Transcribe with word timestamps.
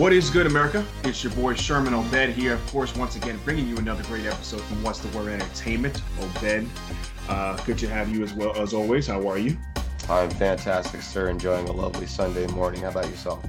What 0.00 0.14
is 0.14 0.30
good, 0.30 0.46
America? 0.46 0.82
It's 1.04 1.22
your 1.22 1.30
boy 1.34 1.52
Sherman 1.52 1.92
Obed 1.92 2.30
here, 2.30 2.54
of 2.54 2.66
course, 2.68 2.96
once 2.96 3.16
again 3.16 3.38
bringing 3.44 3.68
you 3.68 3.76
another 3.76 4.02
great 4.04 4.24
episode 4.24 4.62
from 4.62 4.82
What's 4.82 5.00
the 5.00 5.14
Word 5.14 5.28
Entertainment. 5.28 6.00
Obed, 6.22 6.66
uh, 7.28 7.62
good 7.66 7.76
to 7.76 7.86
have 7.86 8.08
you 8.08 8.22
as 8.22 8.32
well 8.32 8.56
as 8.56 8.72
always. 8.72 9.06
How 9.06 9.28
are 9.28 9.36
you? 9.36 9.58
I'm 10.08 10.30
fantastic, 10.30 11.02
sir. 11.02 11.28
Enjoying 11.28 11.68
a 11.68 11.72
lovely 11.72 12.06
Sunday 12.06 12.46
morning. 12.46 12.80
How 12.80 12.88
about 12.88 13.10
yourself? 13.10 13.44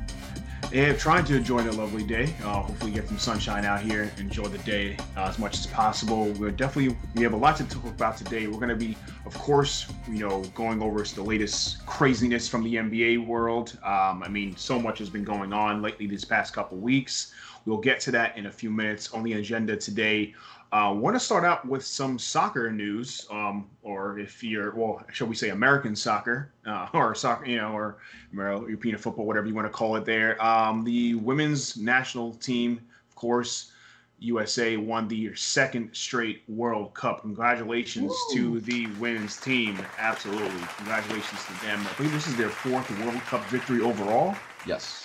And 0.73 0.97
trying 0.97 1.25
to 1.25 1.35
enjoy 1.35 1.69
a 1.69 1.71
lovely 1.71 2.03
day. 2.03 2.33
Uh, 2.45 2.61
hopefully, 2.61 2.91
get 2.91 3.05
some 3.05 3.17
sunshine 3.17 3.65
out 3.65 3.81
here. 3.81 4.09
Enjoy 4.17 4.45
the 4.45 4.57
day 4.59 4.95
uh, 5.17 5.23
as 5.23 5.37
much 5.37 5.59
as 5.59 5.67
possible. 5.67 6.27
We're 6.39 6.51
definitely 6.51 6.95
we 7.13 7.23
have 7.23 7.33
a 7.33 7.37
lot 7.37 7.57
to 7.57 7.65
talk 7.65 7.85
about 7.87 8.15
today. 8.15 8.47
We're 8.47 8.53
going 8.53 8.69
to 8.69 8.77
be, 8.77 8.95
of 9.25 9.37
course, 9.37 9.91
you 10.09 10.25
know, 10.25 10.41
going 10.55 10.81
over 10.81 11.03
the 11.03 11.23
latest 11.23 11.85
craziness 11.85 12.47
from 12.47 12.63
the 12.63 12.75
NBA 12.75 13.27
world. 13.27 13.77
Um, 13.83 14.23
I 14.23 14.29
mean, 14.29 14.55
so 14.55 14.79
much 14.79 14.99
has 14.99 15.09
been 15.09 15.25
going 15.25 15.51
on 15.51 15.81
lately 15.81 16.07
these 16.07 16.23
past 16.23 16.53
couple 16.53 16.77
weeks. 16.77 17.33
We'll 17.65 17.77
get 17.77 17.99
to 18.01 18.11
that 18.11 18.37
in 18.37 18.45
a 18.45 18.51
few 18.51 18.71
minutes. 18.71 19.11
On 19.11 19.23
the 19.23 19.33
agenda 19.33 19.75
today, 19.75 20.33
I 20.73 20.87
uh, 20.87 20.93
want 20.93 21.17
to 21.17 21.19
start 21.19 21.43
out 21.43 21.67
with 21.67 21.85
some 21.85 22.17
soccer 22.17 22.71
news, 22.71 23.27
um, 23.29 23.69
or 23.83 24.17
if 24.19 24.41
you're, 24.41 24.73
well, 24.73 25.03
shall 25.11 25.27
we 25.27 25.35
say 25.35 25.49
American 25.49 25.97
soccer, 25.97 26.53
uh, 26.65 26.87
or 26.93 27.13
soccer, 27.13 27.45
you 27.45 27.57
know, 27.57 27.73
or 27.73 27.97
European 28.33 28.97
football, 28.97 29.25
whatever 29.25 29.47
you 29.47 29.53
want 29.53 29.67
to 29.67 29.71
call 29.71 29.97
it 29.97 30.05
there. 30.05 30.41
Um, 30.41 30.85
the 30.85 31.15
women's 31.15 31.75
national 31.75 32.35
team, 32.35 32.79
of 33.09 33.15
course, 33.15 33.73
USA 34.19 34.77
won 34.77 35.07
the 35.07 35.35
second 35.35 35.89
straight 35.93 36.43
World 36.47 36.93
Cup. 36.93 37.21
Congratulations 37.21 38.13
Woo. 38.29 38.35
to 38.35 38.59
the 38.61 38.85
women's 38.99 39.41
team. 39.41 39.77
Absolutely. 39.97 40.61
Congratulations 40.77 41.43
to 41.47 41.65
them. 41.65 41.85
I 41.85 41.93
believe 41.97 42.13
this 42.13 42.27
is 42.27 42.37
their 42.37 42.49
fourth 42.49 42.89
World 43.03 43.19
Cup 43.21 43.43
victory 43.45 43.81
overall. 43.81 44.35
Yes. 44.65 45.00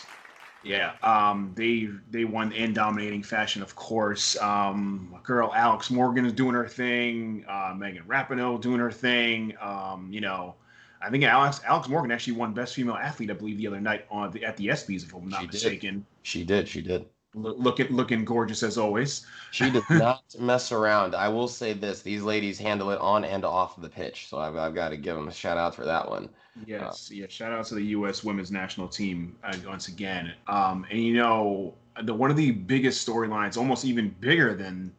Yeah, 0.66 0.92
um, 1.02 1.52
they 1.54 1.88
they 2.10 2.24
won 2.24 2.52
in 2.52 2.72
dominating 2.72 3.22
fashion, 3.22 3.62
of 3.62 3.74
course. 3.76 4.36
Um, 4.38 5.18
girl 5.22 5.52
Alex 5.54 5.90
Morgan 5.90 6.26
is 6.26 6.32
doing 6.32 6.54
her 6.54 6.68
thing. 6.68 7.44
Uh, 7.48 7.74
Megan 7.76 8.04
Rapinoe 8.04 8.60
doing 8.60 8.80
her 8.80 8.90
thing. 8.90 9.54
Um, 9.60 10.08
you 10.10 10.20
know, 10.20 10.54
I 11.00 11.10
think 11.10 11.24
Alex 11.24 11.60
Alex 11.64 11.88
Morgan 11.88 12.10
actually 12.10 12.34
won 12.34 12.52
Best 12.52 12.74
Female 12.74 12.96
Athlete, 12.96 13.30
I 13.30 13.34
believe, 13.34 13.58
the 13.58 13.66
other 13.66 13.80
night 13.80 14.06
on 14.10 14.30
the, 14.32 14.44
at 14.44 14.56
the 14.56 14.66
ESPYS, 14.68 15.04
if 15.04 15.14
I'm 15.14 15.28
not 15.28 15.42
she 15.42 15.46
mistaken. 15.46 15.94
Did. 15.94 16.04
She 16.22 16.44
did. 16.44 16.68
She 16.68 16.82
did 16.82 17.06
looking 17.36 17.88
looking 17.88 18.24
gorgeous 18.24 18.62
as 18.62 18.78
always. 18.78 19.26
She 19.50 19.70
does 19.70 19.84
not 19.90 20.22
mess 20.38 20.72
around. 20.72 21.14
I 21.14 21.28
will 21.28 21.48
say 21.48 21.72
this: 21.72 22.02
these 22.02 22.22
ladies 22.22 22.58
handle 22.58 22.90
it 22.90 22.98
on 22.98 23.24
and 23.24 23.44
off 23.44 23.80
the 23.80 23.88
pitch, 23.88 24.28
so 24.28 24.38
I've, 24.38 24.56
I've 24.56 24.74
got 24.74 24.88
to 24.88 24.96
give 24.96 25.14
them 25.14 25.28
a 25.28 25.32
shout 25.32 25.58
out 25.58 25.74
for 25.74 25.84
that 25.84 26.08
one. 26.08 26.28
Yes, 26.66 27.10
uh, 27.10 27.14
yeah. 27.14 27.26
Shout 27.28 27.52
out 27.52 27.66
to 27.66 27.74
the 27.74 27.84
U.S. 27.84 28.24
Women's 28.24 28.50
National 28.50 28.88
Team 28.88 29.36
uh, 29.44 29.54
once 29.66 29.88
again. 29.88 30.32
Um, 30.46 30.86
and 30.90 31.02
you 31.02 31.14
know, 31.14 31.74
the 32.02 32.14
one 32.14 32.30
of 32.30 32.36
the 32.36 32.50
biggest 32.50 33.06
storylines, 33.06 33.56
almost 33.56 33.84
even 33.84 34.14
bigger 34.20 34.54
than 34.54 34.92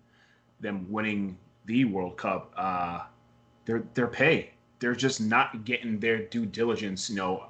them 0.60 0.86
winning 0.92 1.38
the 1.66 1.86
World 1.86 2.18
Cup, 2.18 2.54
uh, 2.56 3.02
their 3.66 3.84
their 3.96 4.08
pay. 4.08 4.52
They're 4.80 4.96
just 4.96 5.20
not 5.20 5.66
getting 5.66 6.00
their 6.00 6.20
due 6.20 6.46
diligence. 6.46 7.10
You 7.10 7.16
know, 7.16 7.48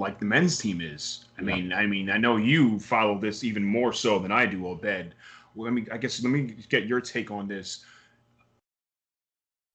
like 0.00 0.18
the 0.18 0.24
men's 0.24 0.58
team 0.58 0.80
is. 0.80 1.26
I 1.38 1.42
yeah. 1.42 1.54
mean, 1.54 1.72
I 1.72 1.86
mean, 1.86 2.10
I 2.10 2.16
know 2.16 2.36
you 2.36 2.80
follow 2.80 3.18
this 3.18 3.44
even 3.44 3.62
more 3.62 3.92
so 3.92 4.18
than 4.18 4.32
I 4.32 4.46
do, 4.46 4.66
Obed. 4.66 5.14
Well, 5.54 5.64
let 5.64 5.72
me, 5.72 5.86
I 5.92 5.98
guess, 5.98 6.22
let 6.22 6.30
me 6.30 6.56
get 6.68 6.86
your 6.86 7.00
take 7.00 7.30
on 7.30 7.46
this. 7.46 7.84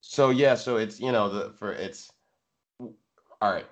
So 0.02 0.30
yeah, 0.30 0.56
so 0.56 0.78
it's 0.78 1.00
you 1.00 1.12
know 1.12 1.30
the 1.30 1.54
for 1.58 1.72
it's 1.72 2.12
all 3.42 3.52
right 3.52 3.66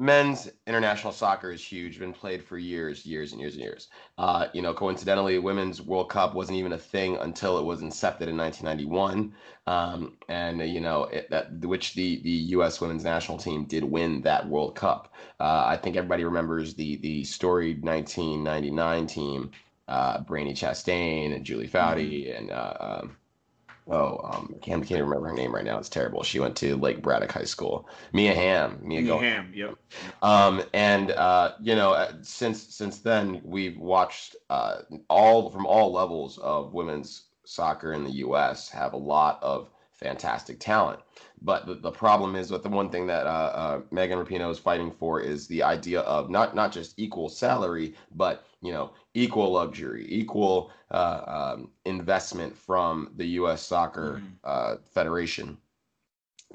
men's 0.00 0.50
international 0.66 1.12
soccer 1.12 1.52
is 1.52 1.62
huge 1.62 1.98
been 1.98 2.12
played 2.12 2.42
for 2.42 2.56
years 2.56 3.04
years 3.04 3.32
and 3.32 3.40
years 3.40 3.52
and 3.52 3.62
years. 3.62 3.88
Uh, 4.16 4.46
you 4.54 4.62
know 4.62 4.72
coincidentally 4.72 5.38
women's 5.38 5.82
world 5.82 6.08
cup 6.08 6.34
wasn't 6.34 6.56
even 6.56 6.72
a 6.72 6.78
thing 6.78 7.16
until 7.18 7.58
it 7.58 7.64
was 7.64 7.82
incepted 7.82 8.26
in 8.26 8.36
1991 8.36 9.32
um, 9.66 10.16
and 10.28 10.60
you 10.60 10.80
know 10.80 11.04
it, 11.04 11.28
that 11.28 11.52
which 11.60 11.94
the 11.94 12.20
the 12.22 12.38
us 12.56 12.80
women's 12.80 13.04
national 13.04 13.36
team 13.36 13.64
did 13.64 13.84
win 13.84 14.22
that 14.22 14.48
world 14.48 14.74
cup. 14.74 15.12
Uh, 15.38 15.64
i 15.66 15.76
think 15.76 15.96
everybody 15.96 16.24
remembers 16.24 16.74
the 16.74 16.96
the 16.96 17.22
storied 17.22 17.84
1999 17.84 19.06
team 19.06 19.50
uh, 19.86 20.22
Brandi 20.22 20.52
Chastain 20.52 21.34
and 21.34 21.44
Julie 21.44 21.68
Foudy 21.68 22.28
mm-hmm. 22.28 22.38
and 22.38 22.50
uh, 22.52 22.74
um, 22.80 23.16
oh, 23.88 24.18
um, 24.24 24.54
I 24.56 24.58
can't, 24.58 24.86
can't 24.86 25.02
remember 25.02 25.28
her 25.28 25.34
name 25.34 25.54
right 25.54 25.64
now. 25.64 25.78
It's 25.78 25.88
terrible. 25.88 26.22
She 26.22 26.40
went 26.40 26.56
to 26.56 26.76
Lake 26.76 27.02
Braddock 27.02 27.32
High 27.32 27.44
School. 27.44 27.88
Mia 28.12 28.34
Hamm. 28.34 28.78
Mia, 28.82 29.02
Mia 29.02 29.18
Hamm. 29.18 29.52
Yep. 29.54 29.74
Um, 30.22 30.62
and 30.72 31.10
uh, 31.12 31.52
you 31.60 31.74
know, 31.74 31.92
uh, 31.92 32.12
since 32.22 32.74
since 32.74 32.98
then, 32.98 33.40
we've 33.44 33.78
watched 33.78 34.36
uh, 34.48 34.82
all 35.08 35.50
from 35.50 35.66
all 35.66 35.92
levels 35.92 36.38
of 36.38 36.72
women's 36.72 37.24
soccer 37.44 37.92
in 37.92 38.04
the 38.04 38.12
U.S. 38.12 38.68
have 38.68 38.92
a 38.92 38.98
lot 38.98 39.38
of 39.42 39.70
fantastic 39.92 40.58
talent. 40.58 41.00
But 41.42 41.66
the, 41.66 41.74
the 41.74 41.90
problem 41.90 42.36
is 42.36 42.48
that 42.50 42.62
the 42.62 42.68
one 42.68 42.90
thing 42.90 43.06
that 43.06 43.26
uh, 43.26 43.52
uh, 43.54 43.80
Megan 43.90 44.18
Rapinoe 44.18 44.50
is 44.50 44.58
fighting 44.58 44.90
for 44.90 45.20
is 45.20 45.46
the 45.46 45.62
idea 45.62 46.00
of 46.00 46.30
not 46.30 46.54
not 46.54 46.72
just 46.72 46.98
equal 46.98 47.28
salary, 47.28 47.94
but 48.14 48.44
you 48.62 48.72
know 48.72 48.92
equal 49.14 49.52
luxury, 49.52 50.06
equal 50.08 50.70
uh, 50.90 51.54
um, 51.56 51.70
investment 51.84 52.56
from 52.56 53.10
the 53.16 53.26
U.S. 53.26 53.62
Soccer 53.62 54.22
mm-hmm. 54.44 54.82
Federation. 54.84 55.58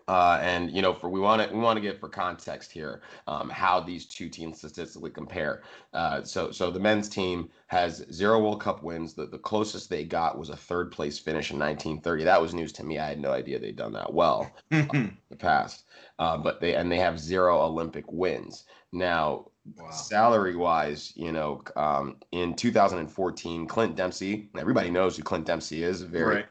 Uh, 0.07 0.37
and 0.41 0.69
you 0.71 0.83
know, 0.83 0.93
for 0.93 1.09
we 1.09 1.19
want 1.19 1.41
to 1.41 1.55
we 1.55 1.59
want 1.59 1.77
to 1.77 1.81
get 1.81 1.99
for 1.99 2.07
context 2.07 2.71
here 2.71 3.01
um, 3.27 3.49
how 3.49 3.79
these 3.79 4.05
two 4.05 4.29
teams 4.29 4.59
statistically 4.59 5.09
compare. 5.09 5.63
Uh, 5.93 6.21
so 6.21 6.51
so 6.51 6.69
the 6.69 6.79
men's 6.79 7.09
team 7.09 7.49
has 7.67 8.05
zero 8.11 8.39
World 8.39 8.61
Cup 8.61 8.83
wins. 8.83 9.15
The 9.15 9.25
the 9.25 9.39
closest 9.39 9.89
they 9.89 10.03
got 10.03 10.37
was 10.37 10.49
a 10.49 10.55
third 10.55 10.91
place 10.91 11.17
finish 11.17 11.49
in 11.49 11.57
1930. 11.57 12.23
That 12.23 12.41
was 12.41 12.53
news 12.53 12.71
to 12.73 12.83
me. 12.83 12.99
I 12.99 13.07
had 13.07 13.19
no 13.19 13.31
idea 13.31 13.57
they'd 13.57 13.75
done 13.75 13.93
that 13.93 14.13
well 14.13 14.51
in 14.71 15.17
the 15.29 15.35
past. 15.35 15.85
Uh, 16.19 16.37
but 16.37 16.61
they 16.61 16.75
and 16.75 16.91
they 16.91 16.99
have 16.99 17.19
zero 17.19 17.59
Olympic 17.61 18.05
wins. 18.11 18.65
Now, 18.91 19.47
wow. 19.77 19.89
salary 19.91 20.55
wise, 20.55 21.13
you 21.15 21.31
know, 21.31 21.63
um, 21.75 22.17
in 22.31 22.53
2014, 22.55 23.67
Clint 23.67 23.95
Dempsey. 23.95 24.49
Everybody 24.57 24.89
knows 24.89 25.17
who 25.17 25.23
Clint 25.23 25.45
Dempsey 25.45 25.83
is. 25.83 26.01
Very. 26.01 26.35
Right 26.35 26.45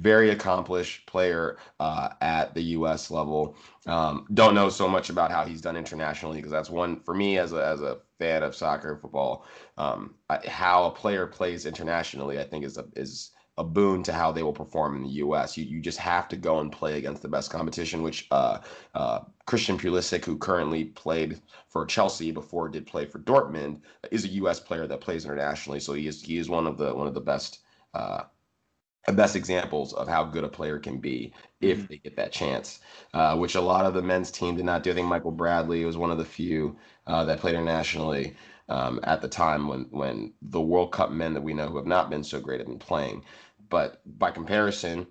very 0.00 0.30
accomplished 0.30 1.06
player 1.06 1.58
uh, 1.80 2.10
at 2.20 2.54
the 2.54 2.62
U.S. 2.62 3.10
level. 3.10 3.56
Um, 3.86 4.26
don't 4.34 4.54
know 4.54 4.68
so 4.68 4.88
much 4.88 5.10
about 5.10 5.30
how 5.30 5.44
he's 5.44 5.60
done 5.60 5.76
internationally 5.76 6.36
because 6.36 6.52
that's 6.52 6.70
one 6.70 7.00
for 7.00 7.14
me 7.14 7.38
as 7.38 7.52
a 7.52 7.64
as 7.64 7.80
a 7.80 7.98
fan 8.18 8.42
of 8.42 8.54
soccer 8.54 8.96
football. 8.96 9.44
Um, 9.76 10.14
I, 10.28 10.38
how 10.46 10.84
a 10.84 10.90
player 10.90 11.26
plays 11.26 11.66
internationally, 11.66 12.38
I 12.38 12.44
think, 12.44 12.64
is 12.64 12.78
a 12.78 12.84
is 12.94 13.32
a 13.60 13.64
boon 13.64 14.02
to 14.02 14.10
how 14.10 14.32
they 14.32 14.42
will 14.42 14.54
perform 14.54 14.96
in 14.96 15.02
the 15.02 15.16
U.S. 15.24 15.54
You 15.54 15.64
you 15.66 15.80
just 15.80 15.98
have 15.98 16.28
to 16.28 16.36
go 16.36 16.60
and 16.60 16.72
play 16.72 16.96
against 16.96 17.20
the 17.20 17.28
best 17.28 17.50
competition, 17.50 18.02
which 18.02 18.26
uh, 18.30 18.58
uh, 18.94 19.20
Christian 19.44 19.76
Pulisic, 19.76 20.24
who 20.24 20.38
currently 20.38 20.86
played 20.86 21.42
for 21.68 21.84
Chelsea 21.84 22.30
before 22.32 22.70
did 22.70 22.86
play 22.86 23.04
for 23.04 23.18
Dortmund, 23.18 23.82
is 24.10 24.24
a 24.24 24.28
U.S. 24.28 24.60
player 24.60 24.86
that 24.86 25.02
plays 25.02 25.26
internationally. 25.26 25.78
So 25.78 25.92
he 25.92 26.06
is 26.06 26.22
he 26.22 26.38
is 26.38 26.48
one 26.48 26.66
of 26.66 26.78
the 26.78 26.94
one 26.94 27.06
of 27.06 27.14
the 27.14 27.20
best. 27.20 27.60
Uh, 27.94 28.22
best 29.14 29.34
examples 29.34 29.92
of 29.94 30.06
how 30.06 30.22
good 30.22 30.44
a 30.44 30.48
player 30.48 30.78
can 30.78 30.98
be 30.98 31.32
if 31.60 31.78
mm-hmm. 31.78 31.86
they 31.88 31.96
get 31.96 32.14
that 32.14 32.30
chance, 32.30 32.80
uh, 33.14 33.34
which 33.36 33.56
a 33.56 33.60
lot 33.60 33.86
of 33.86 33.94
the 33.94 34.02
men's 34.02 34.30
team 34.30 34.54
did 34.54 34.64
not 34.64 34.84
do. 34.84 34.92
I 34.92 34.94
think 34.94 35.08
Michael 35.08 35.32
Bradley 35.32 35.84
was 35.84 35.96
one 35.96 36.12
of 36.12 36.18
the 36.18 36.24
few 36.24 36.76
uh, 37.08 37.24
that 37.24 37.40
played 37.40 37.54
internationally 37.56 38.36
um, 38.70 39.00
at 39.02 39.20
the 39.20 39.28
time 39.28 39.66
when 39.66 39.86
when 39.90 40.32
the 40.40 40.60
World 40.60 40.92
Cup 40.92 41.10
men 41.10 41.34
that 41.34 41.42
we 41.42 41.52
know 41.52 41.66
who 41.66 41.76
have 41.76 41.86
not 41.86 42.08
been 42.08 42.24
so 42.24 42.40
great 42.40 42.60
have 42.60 42.68
been 42.68 42.78
playing. 42.78 43.24
But 43.70 44.02
by 44.18 44.32
comparison, 44.32 45.06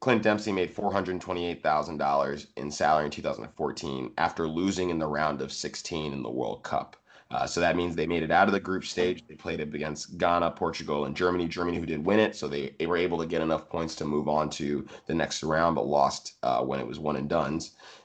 Clint 0.00 0.22
Dempsey 0.22 0.52
made 0.52 0.74
$428,000 0.74 2.46
in 2.56 2.70
salary 2.70 3.04
in 3.06 3.10
2014 3.10 4.12
after 4.18 4.46
losing 4.46 4.90
in 4.90 4.98
the 4.98 5.06
round 5.06 5.40
of 5.40 5.52
16 5.52 6.12
in 6.12 6.22
the 6.22 6.30
World 6.30 6.62
Cup. 6.62 6.96
Uh, 7.30 7.46
so 7.46 7.60
that 7.60 7.76
means 7.76 7.94
they 7.94 8.06
made 8.06 8.22
it 8.22 8.30
out 8.30 8.48
of 8.48 8.54
the 8.54 8.60
group 8.60 8.84
stage. 8.84 9.26
They 9.26 9.34
played 9.34 9.60
it 9.60 9.74
against 9.74 10.16
Ghana, 10.16 10.52
Portugal, 10.52 11.04
and 11.04 11.14
Germany. 11.14 11.46
Germany, 11.46 11.78
who 11.78 11.84
did 11.84 12.04
win 12.04 12.20
it, 12.20 12.34
so 12.34 12.48
they, 12.48 12.74
they 12.78 12.86
were 12.86 12.96
able 12.96 13.18
to 13.18 13.26
get 13.26 13.42
enough 13.42 13.68
points 13.68 13.94
to 13.96 14.06
move 14.06 14.28
on 14.28 14.48
to 14.50 14.86
the 15.06 15.14
next 15.14 15.42
round, 15.42 15.74
but 15.74 15.86
lost 15.86 16.34
uh, 16.42 16.62
when 16.62 16.80
it 16.80 16.86
was 16.86 16.98
one 16.98 17.16
and 17.16 17.28
done. 17.28 17.60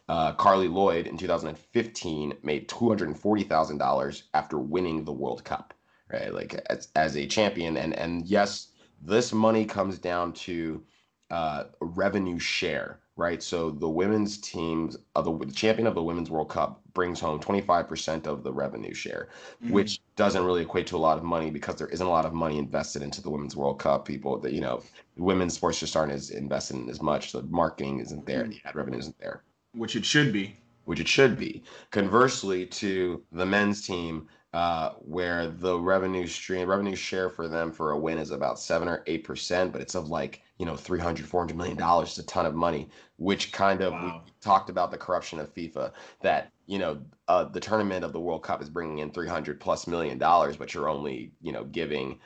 Uh, 0.09 0.33
Carli 0.33 0.67
Lloyd 0.67 1.07
in 1.07 1.17
2015 1.17 2.33
made 2.43 2.67
$240,000 2.67 4.23
after 4.33 4.59
winning 4.59 5.05
the 5.05 5.13
World 5.13 5.45
Cup, 5.45 5.73
right? 6.11 6.33
Like 6.33 6.55
as, 6.69 6.89
as 6.95 7.15
a 7.15 7.25
champion. 7.25 7.77
And 7.77 7.93
and 7.93 8.25
yes, 8.25 8.72
this 9.05 9.33
money 9.33 9.65
comes 9.65 9.99
down 9.99 10.33
to 10.33 10.83
uh, 11.29 11.65
revenue 11.79 12.39
share 12.39 12.99
right? 13.15 13.43
So 13.43 13.69
the 13.69 13.89
women's 13.89 14.37
teams 14.39 14.97
of 15.15 15.25
the, 15.25 15.45
the, 15.45 15.51
champion 15.51 15.87
of 15.87 15.95
the 15.95 16.03
women's 16.03 16.31
World 16.31 16.49
Cup 16.49 16.81
brings 16.93 17.19
home 17.19 17.39
25% 17.39 18.25
of 18.25 18.43
the 18.43 18.51
revenue 18.51 18.93
share, 18.93 19.29
mm-hmm. 19.63 19.73
which 19.73 19.99
doesn't 20.15 20.43
really 20.43 20.63
equate 20.63 20.87
to 20.87 20.95
a 20.95 20.97
lot 20.97 21.17
of 21.17 21.23
money 21.23 21.51
because 21.51 21.75
there 21.75 21.87
isn't 21.87 22.05
a 22.05 22.09
lot 22.09 22.25
of 22.25 22.33
money 22.33 22.57
invested 22.57 23.01
into 23.01 23.21
the 23.21 23.29
women's 23.29 23.55
World 23.55 23.79
Cup. 23.79 24.05
People 24.05 24.39
that, 24.39 24.53
you 24.53 24.61
know, 24.61 24.81
women's 25.17 25.53
sports 25.53 25.79
just 25.79 25.95
aren't 25.95 26.11
as 26.11 26.31
invested 26.31 26.77
in 26.77 26.89
as 26.89 27.01
much. 27.01 27.31
The 27.31 27.43
marketing 27.43 27.99
isn't 27.99 28.25
there, 28.25 28.43
mm-hmm. 28.43 28.51
the 28.51 28.61
ad 28.65 28.75
revenue 28.75 28.99
isn't 28.99 29.19
there. 29.19 29.43
Which 29.75 29.95
it 29.95 30.05
should 30.05 30.33
be. 30.33 30.57
Which 30.85 30.99
it 30.99 31.07
should 31.07 31.37
be. 31.37 31.63
Conversely, 31.91 32.65
to 32.65 33.23
the 33.31 33.45
men's 33.45 33.85
team, 33.85 34.27
uh, 34.53 34.91
where 34.99 35.47
the 35.47 35.79
revenue 35.79 36.27
stream, 36.27 36.69
revenue 36.69 36.95
share 36.95 37.29
for 37.29 37.47
them 37.47 37.71
for 37.71 37.91
a 37.91 37.97
win 37.97 38.17
is 38.17 38.31
about 38.31 38.59
seven 38.59 38.87
or 38.87 39.03
eight 39.07 39.23
percent, 39.23 39.71
but 39.71 39.81
it's 39.81 39.95
of 39.95 40.09
like 40.09 40.43
you 40.63 40.65
know 40.65 40.75
300 40.75 41.25
400 41.25 41.57
million 41.57 41.75
dollars 41.75 42.09
it's 42.09 42.19
a 42.19 42.25
ton 42.25 42.45
of 42.45 42.55
money 42.55 42.87
which 43.17 43.51
kind 43.51 43.81
of 43.81 43.91
wow. 43.91 44.21
we 44.25 44.31
talked 44.39 44.69
about 44.69 44.91
the 44.91 44.97
corruption 44.97 45.39
of 45.39 45.53
fifa 45.53 45.91
that 46.21 46.51
you 46.67 46.79
know 46.79 47.01
uh, 47.27 47.43
the 47.43 47.59
tournament 47.59 48.05
of 48.05 48.13
the 48.13 48.19
world 48.19 48.43
cup 48.43 48.61
is 48.61 48.69
bringing 48.69 48.99
in 48.99 49.11
300 49.11 49.59
plus 49.59 49.87
million 49.87 50.17
dollars 50.17 50.55
but 50.55 50.73
you're 50.73 50.89
only 50.89 51.31
you 51.41 51.51
know 51.51 51.63
giving 51.65 52.19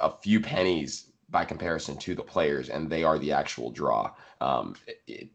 a 0.00 0.10
few 0.10 0.40
pennies 0.40 1.12
by 1.34 1.44
comparison 1.44 1.96
to 1.98 2.14
the 2.14 2.22
players, 2.22 2.68
and 2.68 2.88
they 2.88 3.02
are 3.02 3.18
the 3.18 3.32
actual 3.32 3.68
draw. 3.68 4.08
Um, 4.40 4.76
it, 5.08 5.30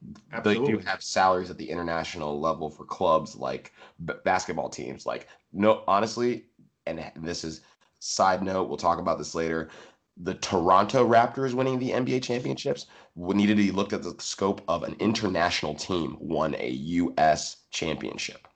they 0.45 0.55
do 0.55 0.77
have 0.85 1.03
salaries 1.03 1.49
at 1.49 1.57
the 1.57 1.69
international 1.69 2.39
level 2.39 2.69
for 2.69 2.85
clubs 2.85 3.35
like 3.35 3.73
b- 4.05 4.13
basketball 4.23 4.69
teams. 4.69 5.05
Like, 5.05 5.27
no, 5.51 5.83
honestly, 5.89 6.45
and 6.87 7.11
this 7.17 7.43
is 7.43 7.61
side 7.99 8.41
note. 8.41 8.69
We'll 8.69 8.77
talk 8.77 8.99
about 8.99 9.17
this 9.17 9.35
later. 9.35 9.67
The 10.15 10.35
Toronto 10.35 11.05
Raptors 11.05 11.53
winning 11.53 11.79
the 11.79 11.91
NBA 11.91 12.23
championships 12.23 12.87
we 13.15 13.35
needed 13.35 13.57
to 13.57 13.63
be 13.63 13.71
looked 13.71 13.91
at 13.91 14.01
the 14.01 14.15
scope 14.19 14.61
of 14.69 14.83
an 14.83 14.95
international 14.99 15.75
team 15.75 16.15
won 16.21 16.55
a 16.59 16.69
U.S. 16.69 17.57
championship. 17.71 18.47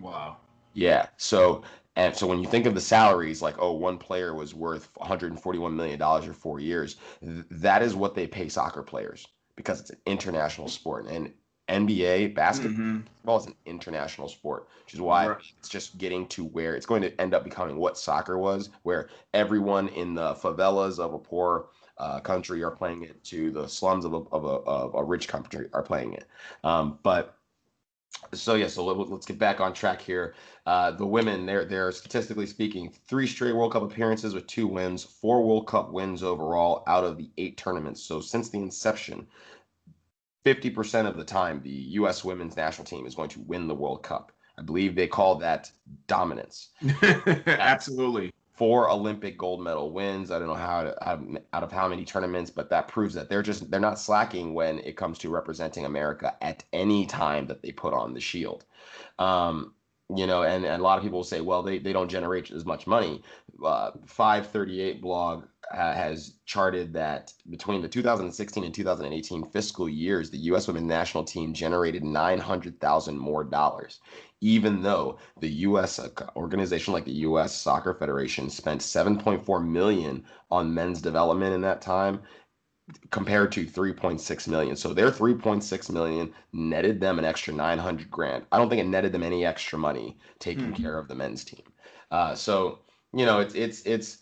Wow. 0.00 0.38
Yeah. 0.74 1.06
So 1.18 1.62
and 1.96 2.14
so 2.14 2.26
when 2.26 2.38
you 2.38 2.46
think 2.46 2.66
of 2.66 2.74
the 2.74 2.80
salaries, 2.80 3.42
like, 3.42 3.56
oh, 3.58 3.72
one 3.72 3.98
player 3.98 4.34
was 4.34 4.54
worth 4.54 4.92
$141 4.94 5.74
million 5.74 5.98
for 5.98 6.32
four 6.32 6.60
years, 6.60 6.96
th- 7.20 7.44
that 7.50 7.82
is 7.82 7.96
what 7.96 8.14
they 8.14 8.26
pay 8.26 8.48
soccer 8.48 8.82
players 8.82 9.26
because 9.56 9.80
it's 9.80 9.90
an 9.90 9.98
international 10.06 10.68
sport. 10.68 11.06
And 11.06 11.32
NBA 11.68 12.34
basketball 12.34 12.84
mm-hmm. 12.84 13.30
is 13.30 13.46
an 13.46 13.54
international 13.66 14.28
sport, 14.28 14.68
which 14.84 14.94
is 14.94 15.00
why 15.00 15.28
right. 15.28 15.38
it's 15.58 15.68
just 15.68 15.98
getting 15.98 16.26
to 16.28 16.44
where 16.44 16.74
it's 16.74 16.86
going 16.86 17.02
to 17.02 17.20
end 17.20 17.34
up 17.34 17.44
becoming 17.44 17.76
what 17.76 17.98
soccer 17.98 18.38
was, 18.38 18.70
where 18.82 19.08
everyone 19.34 19.88
in 19.88 20.14
the 20.14 20.34
favelas 20.34 20.98
of 20.98 21.14
a 21.14 21.18
poor 21.18 21.66
uh, 21.98 22.18
country 22.20 22.62
are 22.62 22.70
playing 22.70 23.02
it 23.02 23.22
to 23.24 23.50
the 23.50 23.68
slums 23.68 24.04
of 24.04 24.14
a, 24.14 24.18
of 24.32 24.44
a, 24.44 24.48
of 24.48 24.94
a 24.94 25.04
rich 25.04 25.28
country 25.28 25.68
are 25.72 25.82
playing 25.82 26.14
it. 26.14 26.24
Um, 26.64 26.98
but 27.02 27.36
so 28.32 28.54
yeah, 28.54 28.66
so 28.66 28.84
let, 28.84 29.12
us 29.12 29.24
get 29.24 29.38
back 29.38 29.60
on 29.60 29.72
track 29.72 30.00
here. 30.00 30.34
Uh, 30.66 30.90
the 30.92 31.06
women, 31.06 31.46
they're 31.46 31.64
they're 31.64 31.92
statistically 31.92 32.46
speaking, 32.46 32.92
three 33.08 33.26
straight 33.26 33.54
World 33.54 33.72
Cup 33.72 33.82
appearances 33.82 34.34
with 34.34 34.46
two 34.46 34.66
wins, 34.66 35.02
four 35.04 35.44
World 35.44 35.66
Cup 35.66 35.92
wins 35.92 36.22
overall 36.22 36.84
out 36.86 37.04
of 37.04 37.16
the 37.16 37.30
eight 37.38 37.56
tournaments. 37.56 38.02
So 38.02 38.20
since 38.20 38.50
the 38.50 38.58
inception, 38.58 39.26
fifty 40.44 40.70
percent 40.70 41.08
of 41.08 41.16
the 41.16 41.24
time, 41.24 41.60
the 41.62 41.70
U.S. 41.70 42.24
women's 42.24 42.56
national 42.56 42.86
team 42.86 43.06
is 43.06 43.14
going 43.14 43.30
to 43.30 43.40
win 43.40 43.66
the 43.66 43.74
World 43.74 44.02
Cup. 44.02 44.32
I 44.58 44.62
believe 44.62 44.94
they 44.94 45.08
call 45.08 45.36
that 45.36 45.70
dominance. 46.06 46.70
Absolutely 47.46 48.32
four 48.60 48.90
Olympic 48.90 49.38
gold 49.38 49.62
medal 49.64 49.90
wins. 49.90 50.30
I 50.30 50.38
don't 50.38 50.48
know 50.48 50.54
how, 50.54 50.82
to, 50.82 50.94
how, 51.00 51.18
out 51.54 51.62
of 51.62 51.72
how 51.72 51.88
many 51.88 52.04
tournaments, 52.04 52.50
but 52.50 52.68
that 52.68 52.88
proves 52.88 53.14
that 53.14 53.30
they're 53.30 53.42
just 53.42 53.70
they're 53.70 53.80
not 53.80 53.98
slacking 53.98 54.52
when 54.52 54.80
it 54.80 54.98
comes 54.98 55.16
to 55.20 55.30
representing 55.30 55.86
America 55.86 56.36
at 56.42 56.62
any 56.74 57.06
time 57.06 57.46
that 57.46 57.62
they 57.62 57.72
put 57.72 57.94
on 57.94 58.12
the 58.12 58.20
shield. 58.20 58.66
Um, 59.18 59.72
you 60.14 60.26
know, 60.26 60.42
and, 60.42 60.66
and 60.66 60.78
a 60.78 60.84
lot 60.84 60.98
of 60.98 61.04
people 61.04 61.20
will 61.20 61.24
say, 61.24 61.40
well, 61.40 61.62
they, 61.62 61.78
they 61.78 61.94
don't 61.94 62.10
generate 62.10 62.50
as 62.50 62.66
much 62.66 62.86
money. 62.86 63.22
Uh, 63.64 63.92
538 64.04 65.00
blog 65.00 65.46
uh, 65.72 65.94
has 65.94 66.34
charted 66.44 66.92
that 66.92 67.32
between 67.48 67.80
the 67.80 67.88
2016 67.88 68.62
and 68.62 68.74
2018 68.74 69.50
fiscal 69.52 69.88
years, 69.88 70.28
the 70.28 70.38
U.S. 70.38 70.66
women's 70.66 70.86
national 70.86 71.24
team 71.24 71.54
generated 71.54 72.04
900,000 72.04 73.16
more 73.16 73.44
dollars 73.44 74.00
even 74.40 74.82
though 74.82 75.18
the 75.40 75.48
U.S. 75.48 75.98
Uh, 75.98 76.08
organization 76.36 76.92
like 76.92 77.04
the 77.04 77.24
U.S. 77.28 77.54
Soccer 77.54 77.94
Federation 77.94 78.48
spent 78.50 78.80
7.4 78.80 79.66
million 79.66 80.24
on 80.50 80.72
men's 80.72 81.00
development 81.00 81.54
in 81.54 81.60
that 81.62 81.82
time 81.82 82.20
compared 83.10 83.52
to 83.52 83.66
3.6 83.66 84.48
million. 84.48 84.76
So 84.76 84.92
their 84.92 85.10
3.6 85.10 85.90
million 85.90 86.32
netted 86.52 87.00
them 87.00 87.18
an 87.18 87.24
extra 87.24 87.52
900 87.54 88.10
grand. 88.10 88.44
I 88.50 88.58
don't 88.58 88.68
think 88.68 88.80
it 88.80 88.88
netted 88.88 89.12
them 89.12 89.22
any 89.22 89.44
extra 89.44 89.78
money 89.78 90.18
taking 90.38 90.72
mm-hmm. 90.72 90.82
care 90.82 90.98
of 90.98 91.08
the 91.08 91.14
men's 91.14 91.44
team. 91.44 91.62
Uh, 92.10 92.34
so 92.34 92.80
you 93.12 93.26
know, 93.26 93.40
it's 93.40 93.54
it's 93.54 93.82
it's 93.82 94.18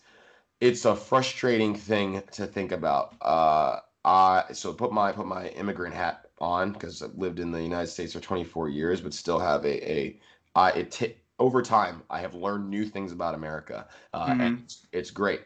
it's 0.59 0.85
a 0.85 0.95
frustrating 0.95 1.75
thing 1.75 2.21
to 2.31 2.45
think 2.45 2.71
about. 2.71 3.15
Uh, 3.21 3.79
I 4.05 4.45
so 4.53 4.73
put 4.73 4.91
my 4.91 5.11
put 5.11 5.27
my 5.27 5.47
immigrant 5.49 5.93
hat 5.95 6.28
on 6.41 6.71
because 6.71 7.01
I've 7.01 7.15
lived 7.15 7.39
in 7.39 7.51
the 7.51 7.61
United 7.61 7.87
States 7.87 8.13
for 8.13 8.19
24 8.19 8.69
years, 8.69 9.01
but 9.01 9.13
still 9.13 9.39
have 9.39 9.65
a 9.65 9.91
a 9.91 10.19
I 10.55 10.71
it 10.71 10.91
t- 10.91 11.15
over 11.37 11.61
time 11.61 12.03
I 12.09 12.19
have 12.19 12.33
learned 12.33 12.69
new 12.69 12.85
things 12.85 13.11
about 13.11 13.35
America, 13.35 13.87
uh, 14.13 14.27
mm-hmm. 14.27 14.41
and 14.41 14.59
it's, 14.63 14.87
it's 14.91 15.11
great. 15.11 15.41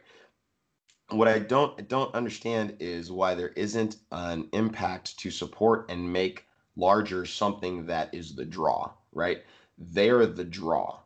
What 1.10 1.28
I 1.28 1.40
don't 1.40 1.88
don't 1.88 2.14
understand 2.16 2.78
is 2.80 3.12
why 3.12 3.36
there 3.36 3.50
isn't 3.50 3.98
an 4.12 4.50
impact 4.54 5.18
to 5.20 5.32
support 5.32 5.90
and 5.90 6.12
make 6.12 6.46
larger 6.76 7.26
something 7.26 7.86
that 7.86 8.14
is 8.14 8.36
the 8.36 8.46
draw, 8.46 8.92
right? 9.12 9.44
They're 9.78 10.26
the 10.26 10.44
draw. 10.44 11.00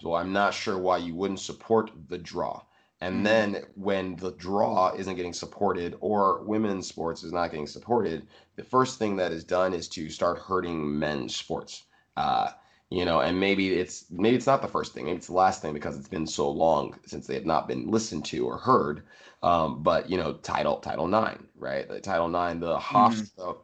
So 0.00 0.14
I'm 0.14 0.32
not 0.32 0.52
sure 0.52 0.78
why 0.78 0.96
you 0.96 1.14
wouldn't 1.14 1.38
support 1.38 1.92
the 2.08 2.18
draw. 2.18 2.62
And 3.02 3.16
mm-hmm. 3.16 3.24
then 3.24 3.64
when 3.74 4.14
the 4.14 4.30
draw 4.30 4.94
isn't 4.94 5.16
getting 5.16 5.32
supported 5.32 5.96
or 6.00 6.44
women's 6.44 6.86
sports 6.86 7.24
is 7.24 7.32
not 7.32 7.50
getting 7.50 7.66
supported, 7.66 8.28
the 8.54 8.62
first 8.62 8.96
thing 8.96 9.16
that 9.16 9.32
is 9.32 9.42
done 9.42 9.74
is 9.74 9.88
to 9.88 10.08
start 10.08 10.38
hurting 10.38 11.00
men's 11.00 11.34
sports. 11.34 11.82
Uh, 12.16 12.50
you 12.90 13.04
know, 13.04 13.18
and 13.20 13.40
maybe 13.40 13.72
it's 13.72 14.04
maybe 14.08 14.36
it's 14.36 14.46
not 14.46 14.62
the 14.62 14.68
first 14.68 14.94
thing, 14.94 15.06
maybe 15.06 15.16
it's 15.16 15.26
the 15.26 15.32
last 15.32 15.60
thing 15.62 15.74
because 15.74 15.98
it's 15.98 16.06
been 16.06 16.28
so 16.28 16.48
long 16.48 16.94
since 17.04 17.26
they 17.26 17.34
have 17.34 17.44
not 17.44 17.66
been 17.66 17.90
listened 17.90 18.24
to 18.26 18.46
or 18.46 18.56
heard. 18.56 19.02
Um, 19.42 19.82
but 19.82 20.08
you 20.08 20.16
know, 20.16 20.34
title 20.34 20.76
Title 20.76 21.08
Nine, 21.08 21.48
right? 21.56 21.88
The 21.88 22.00
Title 22.00 22.28
Nine, 22.28 22.60
the 22.60 22.78
Hofstra, 22.78 23.56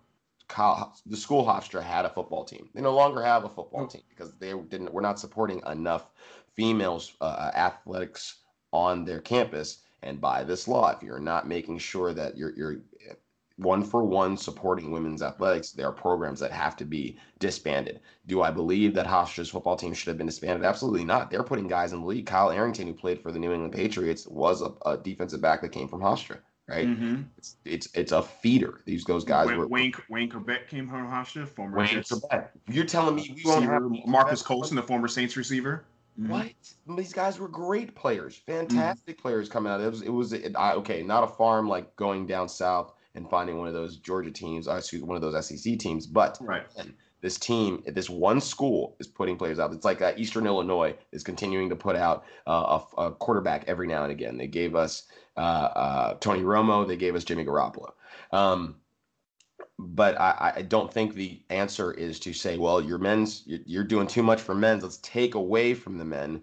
mm-hmm. 0.49 1.11
the 1.11 1.17
school 1.17 1.45
Hofstra 1.45 1.81
had 1.81 2.07
a 2.07 2.11
football 2.11 2.45
team. 2.45 2.71
They 2.75 2.81
no 2.81 2.93
longer 2.93 3.23
have 3.23 3.45
a 3.45 3.49
football 3.49 3.83
oh. 3.85 3.87
team 3.87 4.03
because 4.09 4.33
they 4.41 4.53
didn't. 4.53 4.93
We're 4.93 5.01
not 5.01 5.21
supporting 5.21 5.63
enough 5.71 6.11
females 6.57 7.13
uh, 7.21 7.53
athletics 7.55 8.39
on 8.73 9.05
their 9.05 9.21
campus. 9.21 9.79
And 10.03 10.21
by 10.21 10.45
this 10.45 10.69
law, 10.69 10.91
if 10.91 11.03
you're 11.03 11.19
not 11.19 11.49
making 11.49 11.79
sure 11.79 12.13
that 12.15 12.37
you're, 12.37 12.55
you're 12.55 12.81
one 13.59 13.83
for 13.83 14.05
one 14.05 14.37
supporting 14.37 14.93
women's 14.93 15.23
athletics, 15.23 15.73
there 15.73 15.87
are 15.87 15.93
programs 15.93 16.41
that 16.41 16.53
have 16.53 16.77
to 16.77 16.85
be 16.85 17.19
disbanded. 17.41 18.01
Do 18.27 18.43
I 18.43 18.51
believe 18.51 18.95
that 18.95 19.07
Hofstra's 19.07 19.51
football 19.51 19.77
team 19.77 19.93
should 19.93 20.09
have 20.09 20.19
been 20.19 20.29
disbanded? 20.29 20.65
Absolutely 20.65 21.05
not. 21.05 21.31
They're 21.31 21.43
putting 21.43 21.67
guys 21.67 21.93
in 21.93 22.01
the 22.01 22.07
league. 22.07 22.27
Kyle 22.27 22.51
Arrington, 22.51 22.87
who 22.87 22.95
played 22.95 23.21
for 23.21 23.33
the 23.33 23.39
New 23.39 23.53
England 23.53 23.75
Patriots, 23.75 24.27
was 24.29 24.63
a, 24.63 24.73
a 24.89 24.97
defensive 24.97 25.41
back 25.41 25.61
that 25.63 25.73
came 25.73 25.89
from 25.89 26.01
Hofstra. 26.01 26.39
Right, 26.69 26.87
mm-hmm. 26.87 27.23
it's 27.39 27.57
it's 27.65 27.89
it's 27.95 28.13
a 28.13 28.21
feeder. 28.21 28.83
These 28.85 29.05
those 29.05 29.25
guys 29.25 29.47
Wayne, 29.47 29.57
were 29.57 29.67
Wayne 29.69 29.93
Wayne 30.11 30.31
Chrebet 30.31 30.69
came 30.69 30.87
from 30.87 31.07
Hofstra, 31.07 31.49
former 31.49 31.79
Wayne 31.79 31.89
Chrebet. 31.89 32.49
You're 32.69 32.85
telling 32.85 33.15
me 33.15 33.35
we 33.35 33.51
won't 33.51 33.65
have 33.65 33.85
Marques 34.07 34.43
Colston, 34.43 34.77
the 34.77 34.83
former 34.83 35.09
Saints 35.09 35.35
receiver. 35.35 35.87
Mm-hmm. 36.19 36.33
What? 36.33 36.97
These 36.97 37.13
guys 37.13 37.39
were 37.39 37.49
great 37.49 37.95
players, 37.95 38.37
fantastic 38.37 39.17
mm-hmm. 39.17 39.23
players 39.23 39.49
coming 39.49 39.73
out. 39.73 39.81
It 39.81 39.91
was, 39.91 40.03
it 40.03 40.09
was, 40.09 40.33
it, 40.33 40.57
I, 40.57 40.73
okay, 40.75 41.03
not 41.03 41.25
a 41.25 41.29
farm 41.29 41.69
like 41.69 41.95
going 41.97 42.27
down 42.27 42.49
south 42.49 42.93
and 43.15 43.29
finding 43.31 43.59
one 43.59 43.69
of 43.69 43.75
those 43.75 43.97
Georgia 43.97 44.31
teams, 44.31 44.67
uh, 44.67 44.75
excuse 44.75 45.03
one 45.03 45.17
of 45.17 45.23
those 45.23 45.47
SEC 45.47 45.79
teams, 45.79 46.07
but 46.07 46.39
right. 46.41 46.67
this 47.21 47.39
team, 47.39 47.83
this 47.87 48.11
one 48.11 48.41
school 48.41 48.97
is 48.99 49.07
putting 49.07 49.37
players 49.37 49.59
out. 49.59 49.73
It's 49.73 49.85
like 49.85 50.03
uh, 50.03 50.13
Eastern 50.17 50.47
Illinois 50.47 50.97
is 51.13 51.23
continuing 51.23 51.69
to 51.69 51.77
put 51.77 51.95
out 51.95 52.25
uh, 52.47 52.81
a, 52.97 53.03
a, 53.03 53.13
quarterback 53.13 53.65
every 53.69 53.87
now 53.87 54.03
and 54.03 54.13
again. 54.13 54.37
They 54.37 54.49
gave 54.49 54.75
us 54.75 55.05
uh, 55.37 55.41
uh, 55.41 56.15
Tony 56.15 56.43
Romo, 56.43 56.87
they 56.87 56.97
gave 56.97 57.15
us 57.15 57.25
Jimmy 57.25 57.45
Garoppolo. 57.45 57.93
Um, 58.33 58.77
but 59.79 60.21
I, 60.21 60.55
I, 60.57 60.63
don't 60.63 60.93
think 60.93 61.15
the 61.15 61.41
answer 61.51 61.93
is 61.93 62.19
to 62.21 62.33
say, 62.33 62.59
well, 62.59 62.81
your 62.81 62.99
men's 62.99 63.45
you're 63.47 63.85
doing 63.85 64.09
too 64.09 64.25
much 64.25 64.41
for 64.41 64.55
men's. 64.55 64.83
Let's 64.83 64.99
take 64.99 65.35
away 65.37 65.75
from 65.75 65.99
the 65.99 66.05
men. 66.05 66.43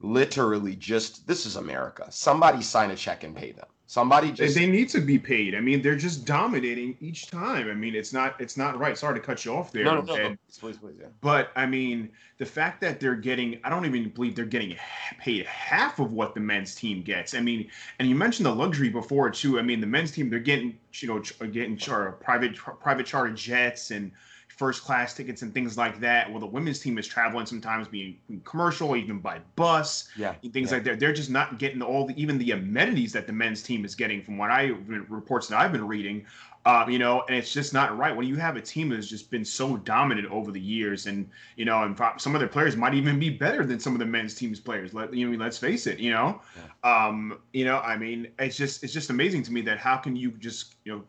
Literally, 0.00 0.76
just 0.76 1.26
this 1.26 1.46
is 1.46 1.56
America. 1.56 2.06
Somebody 2.10 2.62
sign 2.62 2.90
a 2.90 2.96
check 2.96 3.24
and 3.24 3.34
pay 3.34 3.52
them. 3.52 3.68
Somebody 3.86 4.32
just 4.32 4.54
they 4.54 4.66
need 4.66 4.88
to 4.90 5.00
be 5.00 5.18
paid. 5.18 5.54
I 5.54 5.60
mean, 5.60 5.82
they're 5.82 5.94
just 5.94 6.24
dominating 6.24 6.96
each 7.00 7.30
time. 7.30 7.68
I 7.68 7.74
mean, 7.74 7.94
it's 7.94 8.14
not 8.14 8.40
it's 8.40 8.56
not 8.56 8.78
right. 8.78 8.96
Sorry 8.96 9.14
to 9.14 9.20
cut 9.20 9.44
you 9.44 9.54
off 9.54 9.72
there. 9.72 9.84
No, 9.84 10.00
no, 10.00 10.00
no, 10.00 10.16
no. 10.16 10.36
Please, 10.58 10.78
please, 10.78 10.94
yeah. 10.98 11.08
But 11.20 11.50
I 11.54 11.66
mean, 11.66 12.08
the 12.38 12.46
fact 12.46 12.80
that 12.80 12.98
they're 12.98 13.14
getting 13.14 13.60
I 13.62 13.68
don't 13.68 13.84
even 13.84 14.08
believe 14.08 14.36
they're 14.36 14.46
getting 14.46 14.74
paid 15.18 15.44
half 15.44 15.98
of 15.98 16.14
what 16.14 16.34
the 16.34 16.40
men's 16.40 16.74
team 16.74 17.02
gets. 17.02 17.34
I 17.34 17.40
mean, 17.40 17.68
and 17.98 18.08
you 18.08 18.14
mentioned 18.14 18.46
the 18.46 18.54
luxury 18.54 18.88
before 18.88 19.28
too. 19.28 19.58
I 19.58 19.62
mean, 19.62 19.82
the 19.82 19.86
men's 19.86 20.12
team 20.12 20.30
they're 20.30 20.38
getting 20.38 20.78
you 20.94 21.08
know 21.08 21.18
getting 21.48 21.76
char- 21.76 22.12
private 22.12 22.56
private 22.56 23.04
charter 23.04 23.34
jets 23.34 23.90
and 23.90 24.10
first 24.56 24.82
class 24.82 25.14
tickets 25.14 25.42
and 25.42 25.52
things 25.52 25.76
like 25.76 26.00
that. 26.00 26.30
Well, 26.30 26.40
the 26.40 26.46
women's 26.46 26.78
team 26.78 26.98
is 26.98 27.06
traveling 27.06 27.46
sometimes 27.46 27.88
being 27.88 28.16
commercial, 28.44 28.96
even 28.96 29.18
by 29.18 29.40
bus, 29.56 30.08
yeah, 30.16 30.34
things 30.52 30.70
yeah. 30.70 30.76
like 30.76 30.84
that. 30.84 31.00
They're 31.00 31.12
just 31.12 31.30
not 31.30 31.58
getting 31.58 31.82
all 31.82 32.06
the 32.06 32.20
even 32.20 32.38
the 32.38 32.52
amenities 32.52 33.12
that 33.12 33.26
the 33.26 33.32
men's 33.32 33.62
team 33.62 33.84
is 33.84 33.94
getting. 33.94 34.22
From 34.22 34.38
what 34.38 34.50
I 34.50 34.74
reports 35.08 35.48
that 35.48 35.58
I've 35.58 35.72
been 35.72 35.86
reading, 35.86 36.24
Um, 36.66 36.88
you 36.88 36.98
know, 36.98 37.24
and 37.28 37.36
it's 37.36 37.52
just 37.52 37.74
not 37.74 37.98
right 37.98 38.16
when 38.16 38.26
you 38.26 38.36
have 38.36 38.56
a 38.56 38.60
team 38.60 38.88
that's 38.88 39.06
just 39.06 39.30
been 39.30 39.44
so 39.44 39.76
dominant 39.76 40.30
over 40.30 40.50
the 40.50 40.60
years, 40.60 41.06
and 41.06 41.28
you 41.56 41.66
know, 41.66 41.82
and 41.82 42.00
some 42.16 42.34
of 42.34 42.40
their 42.40 42.48
players 42.48 42.74
might 42.74 42.94
even 42.94 43.18
be 43.18 43.28
better 43.28 43.66
than 43.66 43.78
some 43.78 43.92
of 43.92 43.98
the 43.98 44.06
men's 44.06 44.34
teams 44.34 44.60
players. 44.60 44.94
Let 44.94 45.12
you 45.12 45.30
know, 45.30 45.44
let's 45.44 45.58
face 45.58 45.86
it. 45.86 45.98
You 45.98 46.12
know, 46.12 46.40
yeah. 46.56 47.06
um, 47.06 47.38
you 47.52 47.66
know, 47.66 47.80
I 47.80 47.98
mean, 47.98 48.28
it's 48.38 48.56
just 48.56 48.82
it's 48.82 48.94
just 48.94 49.10
amazing 49.10 49.42
to 49.42 49.52
me 49.52 49.60
that 49.62 49.78
how 49.78 49.98
can 49.98 50.16
you 50.16 50.30
just 50.38 50.76
you 50.84 50.92
know 50.92 51.02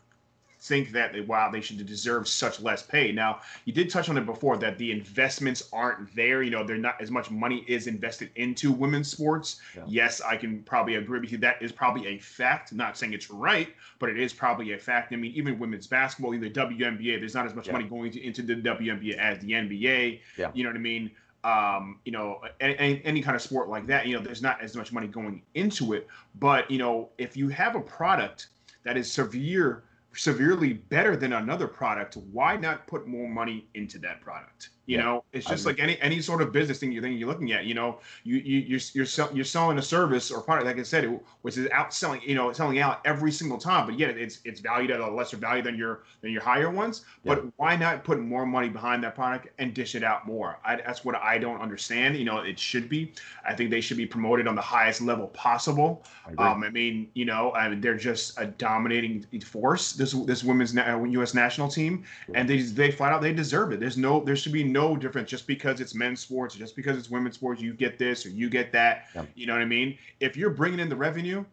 think 0.59 0.91
that 0.91 1.15
wow 1.27 1.49
they 1.49 1.61
should 1.61 1.83
deserve 1.85 2.27
such 2.27 2.61
less 2.61 2.83
pay. 2.83 3.11
Now 3.11 3.41
you 3.65 3.73
did 3.73 3.89
touch 3.89 4.09
on 4.09 4.17
it 4.17 4.25
before 4.25 4.57
that 4.57 4.77
the 4.77 4.91
investments 4.91 5.69
aren't 5.71 6.13
there. 6.15 6.41
You 6.41 6.51
know, 6.51 6.65
they're 6.65 6.77
not 6.77 7.01
as 7.01 7.11
much 7.11 7.31
money 7.31 7.63
is 7.67 7.87
invested 7.87 8.31
into 8.35 8.71
women's 8.71 9.11
sports. 9.11 9.61
Yeah. 9.75 9.83
Yes, 9.87 10.21
I 10.21 10.37
can 10.37 10.63
probably 10.63 10.95
agree 10.95 11.19
with 11.19 11.31
you. 11.31 11.37
That 11.39 11.61
is 11.61 11.71
probably 11.71 12.07
a 12.07 12.17
fact. 12.19 12.73
Not 12.73 12.97
saying 12.97 13.13
it's 13.13 13.29
right, 13.29 13.69
but 13.99 14.09
it 14.09 14.19
is 14.19 14.33
probably 14.33 14.73
a 14.73 14.77
fact. 14.77 15.13
I 15.13 15.15
mean, 15.15 15.33
even 15.35 15.59
women's 15.59 15.87
basketball, 15.87 16.33
even 16.33 16.51
the 16.51 16.59
WNBA, 16.59 17.19
there's 17.19 17.35
not 17.35 17.45
as 17.45 17.55
much 17.55 17.67
yeah. 17.67 17.73
money 17.73 17.85
going 17.85 18.11
to, 18.11 18.25
into 18.25 18.41
the 18.41 18.55
WNBA 18.55 19.17
as 19.17 19.39
the 19.39 19.51
NBA. 19.51 20.19
Yeah. 20.37 20.51
You 20.53 20.63
know 20.63 20.69
what 20.69 20.77
I 20.77 20.79
mean? 20.79 21.11
um, 21.45 21.99
you 22.05 22.11
know, 22.11 22.41
any, 22.59 23.03
any, 23.05 23.21
kind 23.21 23.35
of 23.35 23.41
sport 23.41 23.69
like 23.69 23.85
that, 23.85 24.07
you 24.07 24.15
know, 24.17 24.21
there's 24.21 24.41
not 24.41 24.59
as 24.61 24.75
much 24.75 24.91
money 24.91 25.05
going 25.05 25.43
into 25.53 25.93
it. 25.93 26.07
But, 26.39 26.69
you 26.71 26.79
know, 26.79 27.09
if 27.19 27.37
you 27.37 27.49
have 27.49 27.75
a 27.75 27.81
product 27.81 28.47
that 28.83 28.97
is 28.97 29.11
severe 29.11 29.83
severely 30.15 30.73
better 30.73 31.15
than 31.15 31.33
another 31.33 31.67
product, 31.67 32.17
why 32.31 32.55
not 32.55 32.87
put 32.87 33.07
more 33.07 33.27
money 33.29 33.67
into 33.73 33.99
that 33.99 34.21
product? 34.21 34.69
You 34.85 34.97
yeah, 34.97 35.03
know, 35.03 35.23
it's 35.33 35.47
just 35.47 35.65
like 35.65 35.79
any 35.79 35.99
any 35.99 36.21
sort 36.21 36.41
of 36.41 36.51
business 36.51 36.79
thing 36.79 36.91
you 36.91 37.01
think 37.01 37.19
you're 37.19 37.27
looking 37.27 37.51
at. 37.53 37.65
You 37.65 37.73
know, 37.73 37.99
you 38.23 38.37
you 38.37 38.59
you're 38.59 38.79
you're, 38.93 39.05
sell, 39.05 39.29
you're 39.33 39.45
selling 39.45 39.79
a 39.79 39.81
service 39.81 40.29
or 40.29 40.41
product, 40.41 40.67
like 40.67 40.77
I 40.77 40.83
said, 40.83 41.19
which 41.41 41.57
is 41.57 41.67
outselling. 41.69 42.21
You 42.21 42.35
know, 42.35 42.53
selling 42.53 42.79
out 42.79 43.01
every 43.03 43.31
single 43.31 43.57
time, 43.57 43.87
but 43.87 43.97
yet 43.97 44.15
it's 44.17 44.39
it's 44.45 44.59
valued 44.59 44.91
at 44.91 44.99
a 44.99 45.09
lesser 45.09 45.37
value 45.37 45.63
than 45.63 45.75
your 45.75 46.03
than 46.21 46.31
your 46.31 46.43
higher 46.43 46.69
ones. 46.69 47.03
Yeah. 47.23 47.35
But 47.35 47.45
why 47.57 47.75
not 47.75 48.03
put 48.03 48.19
more 48.19 48.45
money 48.45 48.69
behind 48.69 49.03
that 49.03 49.15
product 49.15 49.47
and 49.57 49.73
dish 49.73 49.95
it 49.95 50.03
out 50.03 50.27
more? 50.27 50.59
I, 50.63 50.75
that's 50.75 51.03
what 51.03 51.15
I 51.15 51.39
don't 51.39 51.61
understand. 51.61 52.15
You 52.17 52.25
know, 52.25 52.39
it 52.39 52.59
should 52.59 52.87
be. 52.87 53.13
I 53.47 53.55
think 53.55 53.71
they 53.71 53.81
should 53.81 53.97
be 53.97 54.05
promoted 54.05 54.47
on 54.47 54.55
the 54.55 54.61
highest 54.61 55.01
level 55.01 55.27
possible. 55.29 56.03
I, 56.37 56.51
um, 56.51 56.63
I 56.63 56.69
mean, 56.69 57.09
you 57.13 57.25
know, 57.25 57.53
I 57.53 57.69
mean, 57.69 57.81
they're 57.81 57.97
just 57.97 58.39
a 58.39 58.45
dominating 58.45 59.25
force. 59.43 59.93
This 59.93 60.11
this 60.11 60.43
women's 60.43 60.75
na- 60.75 61.03
U.S. 61.03 61.33
national 61.33 61.69
team, 61.69 62.03
and 62.35 62.47
they 62.47 62.61
they 62.61 62.91
flat 62.91 63.11
out 63.11 63.21
they 63.21 63.33
deserve 63.33 63.71
it. 63.71 63.79
There's 63.79 63.97
no 63.97 64.23
there 64.23 64.35
should 64.35 64.53
be 64.53 64.63
no 64.75 64.97
difference 64.97 65.29
just 65.29 65.47
because 65.47 65.79
it's 65.79 65.95
men's 65.95 66.19
sports, 66.19 66.53
just 66.53 66.75
because 66.75 66.97
it's 66.97 67.09
women's 67.09 67.35
sports. 67.35 67.61
You 67.61 67.73
get 67.73 67.97
this 67.97 68.25
or 68.25 68.29
you 68.29 68.49
get 68.49 68.73
that. 68.73 69.05
Yeah. 69.15 69.25
You 69.33 69.47
know 69.47 69.53
what 69.53 69.61
I 69.61 69.65
mean? 69.65 69.97
If 70.19 70.35
you're 70.35 70.49
bringing 70.49 70.79
in 70.79 70.89
the 70.89 70.95
revenue, 70.95 71.45